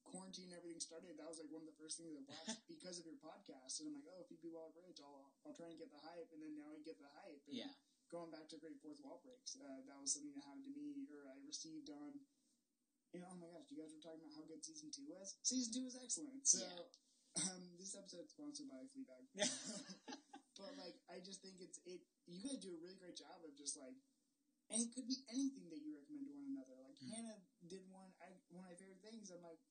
quarantine 0.04 0.52
and 0.52 0.58
everything 0.60 0.80
started, 0.84 1.16
that 1.18 1.28
was 1.28 1.40
like 1.42 1.50
one 1.52 1.64
of 1.66 1.70
the 1.72 1.80
first 1.80 1.98
things 2.00 2.14
I 2.16 2.24
watched 2.28 2.62
because 2.74 3.00
of 3.02 3.06
your 3.08 3.18
podcast. 3.20 3.80
And 3.82 3.90
I'm 3.92 3.96
like, 4.00 4.08
oh, 4.14 4.24
Phoebe 4.28 4.52
Waller 4.54 4.72
Bridge, 4.76 5.00
I'll, 5.02 5.32
I'll 5.48 5.56
try 5.58 5.72
and 5.72 5.80
get 5.80 5.90
the 5.92 6.02
hype. 6.04 6.30
And 6.36 6.40
then 6.44 6.54
now 6.60 6.70
I 6.72 6.80
get 6.84 7.00
the 7.02 7.10
hype. 7.12 7.44
And 7.50 7.56
Yeah. 7.58 7.72
going 8.12 8.30
back 8.30 8.46
to 8.54 8.62
Great 8.62 8.78
Fourth 8.84 9.00
Wall 9.02 9.20
Breaks, 9.24 9.56
uh, 9.58 9.82
that 9.88 9.98
was 9.98 10.14
something 10.14 10.36
that 10.38 10.46
happened 10.46 10.70
to 10.70 10.76
me, 10.78 11.08
or 11.10 11.26
I 11.32 11.38
received 11.48 11.90
on. 11.90 12.20
You 13.14 13.22
know, 13.22 13.30
oh 13.30 13.38
my 13.38 13.46
gosh, 13.54 13.70
you 13.70 13.78
guys 13.78 13.94
were 13.94 14.02
talking 14.02 14.26
about 14.26 14.34
how 14.34 14.46
good 14.50 14.66
season 14.66 14.90
two 14.90 15.06
was. 15.06 15.38
Season 15.46 15.70
two 15.70 15.86
was 15.86 15.94
excellent. 16.02 16.42
So, 16.50 16.66
um, 17.46 17.62
this 17.78 17.94
episode 17.94 18.26
is 18.26 18.34
sponsored 18.34 18.66
by 18.74 18.82
Fleabag. 18.90 19.26
but 20.58 20.74
like, 20.82 20.98
I 21.10 21.22
just 21.22 21.42
think 21.46 21.62
it's 21.62 21.78
it. 21.86 22.02
You 22.26 22.42
guys 22.42 22.58
do 22.62 22.74
a 22.74 22.82
really 22.82 22.98
great 22.98 23.14
job 23.18 23.38
of 23.46 23.54
just 23.54 23.78
like, 23.78 23.94
and 24.74 24.82
it 24.82 24.90
could 24.98 25.06
be 25.06 25.22
anything 25.30 25.70
that 25.70 25.82
you 25.86 25.94
recommend 25.94 26.26
to 26.26 26.34
one 26.34 26.50
another. 26.58 26.74
Like 26.82 26.98
Hmm. 26.98 27.14
Hannah 27.14 27.40
did 27.70 27.86
one. 27.94 28.10
I 28.18 28.34
one 28.50 28.66
of 28.66 28.74
my 28.74 28.78
favorite 28.82 29.02
things. 29.06 29.30
I'm 29.30 29.46
like, 29.46 29.62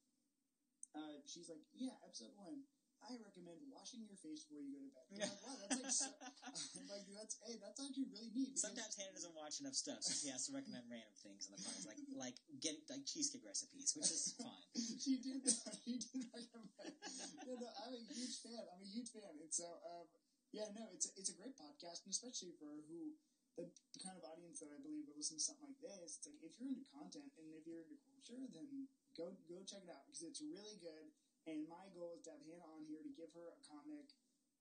uh, 0.95 1.21
she's 1.25 1.49
like, 1.49 1.65
yeah, 1.77 1.97
episode 2.05 2.33
one. 2.37 2.65
I 3.03 3.19
recommend 3.19 3.59
washing 3.67 4.07
your 4.07 4.15
face 4.23 4.47
before 4.47 4.63
you 4.63 4.71
go 4.71 4.79
to 4.79 4.93
bed. 4.95 5.03
I'm 5.11 5.19
like, 5.27 5.43
wow, 5.43 5.59
that's 5.59 5.75
like, 5.75 5.91
so, 5.91 6.07
I'm 6.23 6.87
like 6.95 7.03
that's 7.11 7.35
hey, 7.43 7.59
that's 7.59 7.83
actually 7.83 8.07
really 8.15 8.31
neat. 8.31 8.55
Sometimes 8.55 8.95
Hannah 8.95 9.19
doesn't 9.19 9.35
watch 9.35 9.59
enough 9.59 9.75
stuff, 9.75 10.07
so 10.07 10.15
she 10.15 10.31
has 10.31 10.47
to 10.47 10.55
recommend 10.55 10.87
random 10.87 11.11
things 11.19 11.51
in 11.51 11.59
the 11.59 11.61
podcast, 11.67 11.91
like 11.91 11.99
like 12.31 12.39
get 12.63 12.79
like 12.87 13.03
cheesecake 13.03 13.43
recipes, 13.43 13.91
which 13.99 14.07
is 14.07 14.39
fine. 14.39 14.71
she 15.03 15.19
did 15.19 15.43
that. 15.43 15.75
She 15.83 15.99
did 15.99 16.31
recommend. 16.31 16.95
Yeah, 17.43 17.59
no, 17.59 17.69
I'm 17.83 17.99
a 17.99 18.03
huge 18.07 18.39
fan. 18.39 18.63
I'm 18.71 18.79
a 18.79 18.87
huge 18.87 19.11
fan. 19.11 19.35
And 19.35 19.51
so, 19.51 19.67
um, 19.83 20.07
yeah, 20.55 20.71
no, 20.71 20.87
it's 20.95 21.11
a, 21.11 21.13
it's 21.19 21.35
a 21.35 21.37
great 21.37 21.59
podcast, 21.59 22.07
and 22.07 22.15
especially 22.15 22.55
for 22.55 22.71
who 22.87 23.19
the 23.59 24.01
kind 24.01 24.17
of 24.17 24.25
audience 24.25 24.65
that 24.65 24.73
I 24.73 24.81
believe 24.81 25.05
would 25.11 25.19
listen 25.19 25.37
to 25.37 25.45
something 25.45 25.69
like 25.69 25.83
this. 25.83 26.23
It's 26.23 26.29
like 26.31 26.41
if 26.41 26.57
you're 26.57 26.73
into 26.73 26.87
content 26.89 27.35
and 27.37 27.53
if 27.53 27.67
you're 27.69 27.85
into 27.85 27.99
culture, 28.01 28.41
then 28.49 28.89
go 29.17 29.33
go 29.49 29.61
check 29.65 29.85
it 29.85 29.91
out 29.93 30.05
because 30.09 30.23
it's 30.25 30.41
really 30.43 30.77
good. 30.81 31.13
And 31.49 31.67
my 31.67 31.91
goal 31.91 32.15
is 32.15 32.23
to 32.31 32.35
have 32.39 32.43
Hannah 32.47 32.71
on 32.71 32.87
here 32.87 33.03
to 33.03 33.11
give 33.19 33.35
her 33.35 33.51
a 33.51 33.59
comic, 33.67 34.07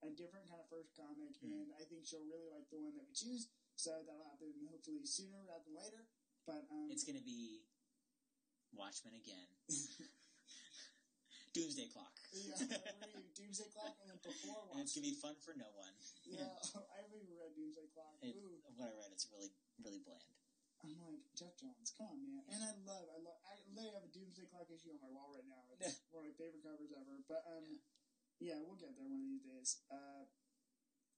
a 0.02 0.10
different 0.18 0.50
kind 0.50 0.58
of 0.58 0.66
first 0.72 0.98
comic, 0.98 1.38
Mm. 1.46 1.54
and 1.54 1.68
I 1.78 1.86
think 1.86 2.06
she'll 2.10 2.26
really 2.26 2.50
like 2.50 2.66
the 2.74 2.82
one 2.82 2.98
that 2.98 3.06
we 3.06 3.14
choose. 3.14 3.46
So 3.78 4.02
that'll 4.02 4.26
happen 4.26 4.50
hopefully 4.66 5.06
sooner 5.06 5.46
rather 5.46 5.62
than 5.70 5.78
later. 5.78 6.04
But 6.50 6.66
um, 6.74 6.90
It's 6.90 7.06
gonna 7.06 7.22
be 7.22 7.62
Watchmen 8.74 9.14
again. 9.14 9.46
Doomsday 11.54 11.92
Clock. 11.92 12.16
Yeah, 12.32 12.56
Doomsday 13.38 13.68
Clock 13.76 13.94
and 14.02 14.08
then 14.10 14.20
before 14.24 14.72
and 14.72 14.80
it's 14.82 14.96
gonna 14.96 15.06
be 15.12 15.20
fun 15.20 15.36
for 15.44 15.52
no 15.54 15.68
one. 15.76 15.92
Yeah, 16.24 16.48
I 16.96 17.04
haven't 17.04 17.14
even 17.14 17.36
read 17.36 17.52
Doomsday 17.54 17.92
Clock. 17.94 18.16
It, 18.24 18.40
what 18.80 18.88
I 18.88 18.96
read, 18.96 19.12
it's 19.12 19.28
really 19.30 19.52
really 19.84 20.00
bland. 20.02 20.32
I'm 20.82 20.98
like 21.06 21.22
Geoff 21.38 21.54
Johns. 21.58 21.94
Come 21.94 22.10
on, 22.12 22.20
man. 22.26 22.42
And 22.50 22.62
I 22.66 22.74
love, 22.86 23.06
I 23.14 23.18
love. 23.22 23.38
I 23.46 23.56
literally 23.70 23.96
have 23.96 24.08
a 24.08 24.14
Doomsday 24.14 24.50
Clock 24.50 24.68
issue 24.74 24.92
on 24.94 25.00
my 25.02 25.12
wall 25.14 25.30
right 25.34 25.46
now. 25.46 25.62
It's 25.78 26.02
one 26.10 26.26
of 26.26 26.34
my 26.34 26.38
favorite 26.38 26.66
covers 26.66 26.92
ever. 26.92 27.22
But 27.30 27.46
um, 27.46 27.80
yeah. 28.42 28.58
we'll 28.62 28.80
get 28.80 28.98
there 28.98 29.06
one 29.06 29.22
of 29.22 29.30
these 29.30 29.46
days. 29.46 29.86
Uh, 29.94 30.26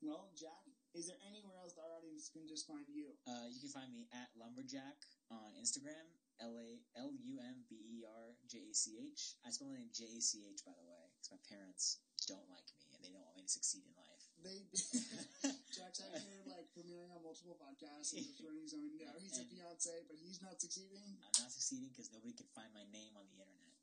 well, 0.03 0.36
Jack, 0.36 0.68
is 0.91 1.07
there 1.07 1.20
anywhere 1.24 1.55
else 1.64 1.80
our 1.80 1.88
audience 1.95 2.28
can 2.28 2.43
just 2.43 2.68
find 2.68 2.84
you? 2.91 3.16
Uh, 3.24 3.47
you 3.47 3.64
can 3.64 3.72
find 3.72 3.88
me 3.95 4.11
at 4.11 4.28
Lumberjack 4.36 4.99
on 5.32 5.55
Instagram. 5.55 6.11
L 6.41 6.59
A 6.59 6.82
L 6.99 7.14
U 7.14 7.39
M 7.39 7.64
B 7.72 7.80
E 7.80 8.03
R 8.03 8.36
J 8.51 8.68
A 8.68 8.74
C 8.76 8.99
H. 8.99 9.39
I 9.47 9.53
spell 9.53 9.72
my 9.72 9.80
name 9.80 9.93
J 9.95 10.11
A 10.11 10.20
C 10.20 10.43
H, 10.43 10.66
by 10.68 10.76
the 10.76 10.84
way, 10.84 11.07
because 11.16 11.32
my 11.32 11.39
parents 11.47 12.03
don't 12.28 12.49
like 12.51 12.68
me 12.76 12.91
and 12.91 12.99
they 12.99 13.16
don't 13.16 13.24
want 13.24 13.39
me 13.39 13.47
to 13.47 13.53
succeed 13.53 13.88
in 13.88 13.95
life. 13.95 14.03
They 14.44 14.60
Jack's 15.76 16.04
out 16.04 16.14
here 16.20 16.44
like 16.52 16.68
premiering 16.76 17.10
on 17.16 17.24
multiple 17.24 17.56
podcasts 17.58 18.12
and 18.14 18.28
running 18.44 18.64
his 18.68 18.76
own. 18.76 18.91
Yeah, 19.00 19.12
he's 19.18 19.39
a 19.39 19.48
And- 19.48 19.52
fiance, 19.52 19.91
but 20.08 20.20
he's 20.20 20.44
not 20.44 20.60
succeeding. 20.60 21.00
I'm 21.24 21.36
not 21.39 21.52
succeeding 21.52 21.89
because 21.96 22.12
nobody 22.12 22.36
can 22.36 22.48
find 22.52 22.70
my 22.76 22.84
name 22.91 23.16
on 23.16 23.24
the 23.32 23.39
internet. 23.39 23.74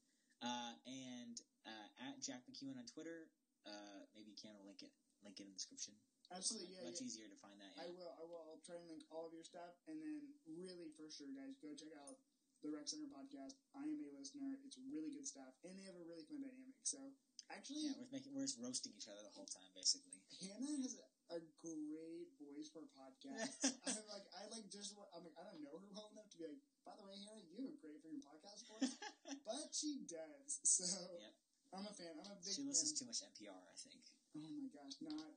Uh, 0.40 0.72
and 0.88 1.36
uh, 1.68 1.88
at 2.08 2.20
Jack 2.20 2.44
McEwen 2.48 2.76
on 2.80 2.84
Twitter. 2.88 3.28
Uh, 3.68 4.08
maybe 4.16 4.32
you 4.32 4.40
can 4.40 4.56
link 4.64 4.80
it, 4.80 4.88
link 5.20 5.36
it 5.36 5.44
in 5.44 5.52
the 5.52 5.58
description. 5.60 5.92
Absolutely, 6.32 6.72
yeah, 6.72 6.88
Much 6.88 6.96
yeah. 7.04 7.08
easier 7.12 7.28
to 7.28 7.36
find 7.44 7.56
that. 7.60 7.76
I 7.76 7.92
will. 7.92 8.08
I 8.16 8.24
will. 8.24 8.40
I'll 8.48 8.62
try 8.64 8.80
and 8.80 8.88
link 8.88 9.04
all 9.12 9.28
of 9.28 9.36
your 9.36 9.44
stuff, 9.44 9.76
and 9.84 10.00
then 10.00 10.32
really 10.48 10.88
for 10.96 11.04
sure, 11.12 11.28
guys, 11.36 11.60
go 11.60 11.76
check 11.76 11.92
out 12.00 12.16
the 12.64 12.72
Rec 12.72 12.88
Center 12.88 13.08
podcast. 13.12 13.60
I 13.76 13.84
am 13.84 14.00
a 14.00 14.08
listener. 14.16 14.56
It's 14.64 14.80
really 14.88 15.12
good 15.12 15.28
stuff, 15.28 15.52
and 15.60 15.76
they 15.76 15.84
have 15.84 15.98
a 15.98 16.04
really 16.08 16.24
fun 16.24 16.40
dynamic. 16.40 16.72
So 16.88 17.12
actually, 17.52 17.84
Yeah, 17.92 18.00
we're 18.00 18.08
making 18.08 18.32
we're 18.32 18.48
just 18.48 18.56
roasting 18.62 18.96
each 18.96 19.12
other 19.12 19.20
the 19.20 19.34
whole 19.36 19.48
time, 19.50 19.68
basically. 19.76 20.19
Hannah 20.38 20.78
has 20.86 20.94
a, 20.96 21.06
a 21.36 21.40
great 21.62 22.30
voice 22.38 22.70
for 22.70 22.86
podcasts. 22.94 23.66
I'm 23.86 24.06
like, 24.10 24.26
I 24.34 24.46
like 24.50 24.66
just. 24.70 24.94
I'm 25.14 25.22
like, 25.26 25.36
I 25.38 25.42
don't 25.46 25.60
know 25.62 25.74
her 25.78 25.90
well 25.94 26.10
enough 26.14 26.30
to 26.30 26.36
be 26.38 26.46
like. 26.46 26.62
By 26.86 26.94
the 26.96 27.04
way, 27.06 27.14
Hannah, 27.18 27.42
you 27.44 27.54
have 27.58 27.66
a 27.70 27.78
great 27.82 27.98
freaking 28.02 28.18
podcast 28.24 28.64
voice, 28.70 28.94
but 29.46 29.68
she 29.74 30.06
does. 30.08 30.62
So 30.64 30.86
Yep. 30.86 31.34
I'm 31.76 31.86
a 31.86 31.94
fan. 31.94 32.14
I'm 32.18 32.34
a 32.34 32.40
big 32.42 32.54
she 32.56 32.66
listens 32.66 32.94
fan. 32.94 32.98
too 32.98 33.06
much 33.10 33.20
NPR, 33.22 33.54
I 33.54 33.74
think. 33.78 34.02
Oh 34.38 34.50
my 34.58 34.68
gosh, 34.74 34.96
not. 35.02 35.34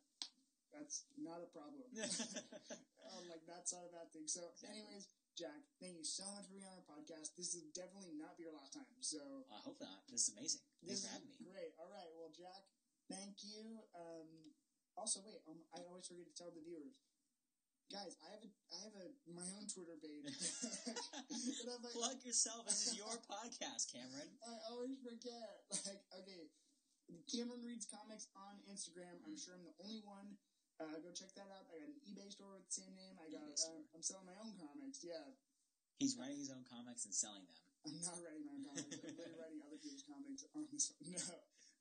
That's 0.73 1.05
not 1.21 1.37
a 1.45 1.49
problem. 1.53 1.85
um, 3.05 3.23
like 3.29 3.45
that's 3.45 3.73
not 3.73 3.85
a 3.85 3.91
bad 3.93 4.09
thing. 4.09 4.25
So, 4.25 4.41
Exactly. 4.57 4.81
anyways, 4.81 5.05
Jack, 5.37 5.61
thank 5.77 5.97
you 6.01 6.05
so 6.07 6.25
much 6.33 6.49
for 6.49 6.53
being 6.57 6.65
on 6.65 6.81
our 6.81 6.85
podcast. 6.89 7.37
This 7.37 7.53
will 7.53 7.69
definitely 7.77 8.17
not 8.17 8.33
be 8.37 8.49
your 8.49 8.57
last 8.57 8.73
time. 8.73 8.89
So 9.01 9.45
I 9.53 9.61
hope 9.61 9.77
not. 9.81 10.01
This 10.09 10.29
is 10.29 10.33
amazing. 10.33 10.61
Thanks 10.81 10.89
this 10.89 10.99
for 11.05 11.13
having 11.13 11.29
me. 11.29 11.37
great. 11.45 11.73
All 11.77 11.89
right, 11.93 12.09
well, 12.17 12.33
Jack, 12.33 12.65
thank 13.05 13.45
you. 13.45 13.85
Um, 13.93 14.52
also, 14.97 15.21
wait, 15.25 15.41
um, 15.49 15.59
I 15.73 15.81
always 15.89 16.05
forget 16.07 16.27
to 16.29 16.35
tell 16.37 16.51
the 16.53 16.61
viewers, 16.61 16.93
guys, 17.89 18.17
I 18.21 18.33
have 18.33 18.43
a, 18.45 18.49
I 18.73 18.77
have 18.85 18.95
a 18.97 19.07
my 19.29 19.45
own 19.57 19.65
Twitter 19.69 19.97
page. 20.01 20.25
like, 20.29 21.93
Plug 21.93 22.17
yourself. 22.25 22.65
This 22.69 22.93
is 22.93 22.97
your 23.01 23.13
podcast, 23.25 23.89
Cameron. 23.93 24.29
I 24.45 24.53
always 24.73 24.97
forget. 25.01 25.65
Like, 25.89 26.01
okay, 26.23 26.47
Cameron 27.27 27.65
reads 27.65 27.89
comics 27.89 28.29
on 28.37 28.61
Instagram. 28.69 29.19
I'm 29.27 29.35
sure 29.35 29.57
I'm 29.57 29.65
the 29.65 29.75
only 29.83 30.01
one. 30.05 30.37
Uh, 30.81 30.97
go 31.03 31.13
check 31.13 31.29
that 31.37 31.49
out. 31.53 31.69
I 31.69 31.81
got 31.81 31.91
an 31.91 32.01
eBay 32.07 32.29
store 32.33 32.57
with 32.57 32.65
the 32.65 32.75
same 32.81 32.93
name. 32.97 33.13
I 33.21 33.29
got. 33.29 33.45
Um, 33.69 33.85
I'm 33.93 34.01
selling 34.01 34.25
my 34.25 34.37
own 34.41 34.57
comics. 34.57 35.05
Yeah, 35.05 35.21
He's 36.01 36.17
writing 36.17 36.41
his 36.41 36.49
own 36.49 36.65
comics 36.65 37.05
and 37.05 37.13
selling 37.13 37.45
them. 37.45 37.59
I'm 37.85 37.99
not 38.03 38.17
writing 38.23 38.43
my 38.43 38.55
own 38.55 38.63
comics. 38.65 38.91
I'm 38.91 39.15
literally 39.15 39.37
writing 39.37 39.59
other 39.63 39.79
people's 39.79 40.03
comics 40.07 40.43
on 40.55 40.65
this. 40.71 40.91
No, 41.03 41.19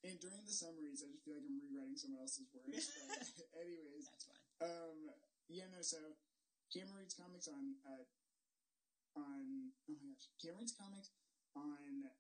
and 0.03 0.19
during 0.19 0.43
the 0.43 0.53
summaries, 0.55 1.03
I 1.07 1.11
just 1.15 1.23
feel 1.23 1.39
like 1.39 1.47
I'm 1.47 1.63
rewriting 1.63 1.95
someone 1.99 2.21
else's 2.23 2.51
words. 2.51 2.91
But 2.91 3.47
anyways, 3.63 4.07
That's 4.11 4.27
fine. 4.27 4.43
um, 4.67 4.99
yeah, 5.47 5.71
no. 5.71 5.79
So 5.83 5.99
Cameron 6.75 6.99
reads 7.07 7.15
comics 7.15 7.47
on 7.47 7.79
uh, 7.87 8.05
on 9.15 9.71
oh 9.87 9.95
my 9.95 10.11
gosh, 10.11 10.27
Cameron 10.43 10.67
reads 10.67 10.75
comics 10.75 11.11
on 11.55 12.11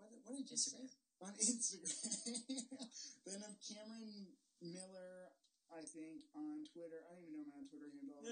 what 0.00 0.12
what 0.24 0.32
did 0.38 0.46
I 0.46 0.48
just 0.48 0.72
Instagram. 0.72 0.88
say? 0.88 1.00
On 1.22 1.32
Instagram. 1.36 1.96
then 3.28 3.38
I'm 3.46 3.56
Cameron 3.62 4.34
Miller, 4.62 5.30
I 5.70 5.82
think, 5.86 6.26
on 6.34 6.64
Twitter. 6.72 7.02
I 7.06 7.14
don't 7.14 7.22
even 7.28 7.44
know 7.44 7.46
my 7.52 7.62
Twitter 7.70 7.90
handle. 7.92 8.22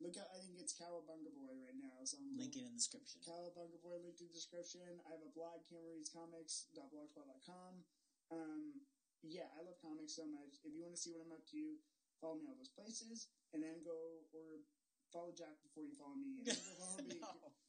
Look 0.00 0.16
out! 0.16 0.32
I 0.32 0.40
think 0.40 0.56
it's 0.56 0.72
Cowabunga 0.72 1.28
Boy 1.36 1.52
right 1.60 1.76
now. 1.76 2.00
So 2.08 2.16
I'm 2.16 2.32
Link 2.32 2.56
it 2.56 2.64
in 2.64 2.72
the 2.72 2.80
description. 2.80 3.20
Cowabunga 3.20 3.76
Boy 3.84 4.00
linked 4.00 4.24
in 4.24 4.32
the 4.32 4.36
description. 4.36 4.80
I 5.04 5.12
have 5.12 5.20
a 5.20 5.28
blog, 5.36 5.60
cameronreadscomics.blogspot.com. 5.68 7.84
Um, 8.32 8.80
yeah, 9.20 9.52
I 9.52 9.60
love 9.60 9.76
comics 9.84 10.16
so 10.16 10.24
much. 10.24 10.56
If 10.64 10.72
you 10.72 10.80
want 10.80 10.96
to 10.96 11.00
see 11.00 11.12
what 11.12 11.20
I'm 11.20 11.36
up 11.36 11.44
to, 11.52 11.76
follow 12.16 12.40
me 12.40 12.48
all 12.48 12.56
those 12.56 12.72
places, 12.72 13.28
and 13.52 13.60
then 13.60 13.84
go 13.84 14.24
or 14.32 14.64
follow 15.12 15.36
Jack 15.36 15.60
before 15.60 15.84
you 15.84 15.92
follow 15.98 16.16
me. 16.16 16.40
Follow 16.80 17.04
me 17.04 17.20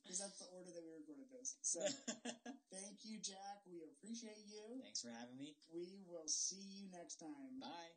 because 0.04 0.20
that's 0.24 0.40
the 0.40 0.48
order 0.56 0.72
that 0.72 0.84
we 0.84 0.92
recorded 0.96 1.28
this. 1.34 1.58
So 1.62 1.82
thank 2.76 3.04
you, 3.04 3.20
Jack. 3.20 3.60
We 3.68 3.84
appreciate 3.84 4.48
you. 4.48 4.80
Thanks 4.80 5.02
for 5.04 5.12
having 5.12 5.36
me. 5.38 5.56
We 5.74 6.00
will 6.08 6.28
see 6.28 6.62
you 6.62 6.88
next 6.94 7.20
time. 7.20 7.60
Bye. 7.60 7.92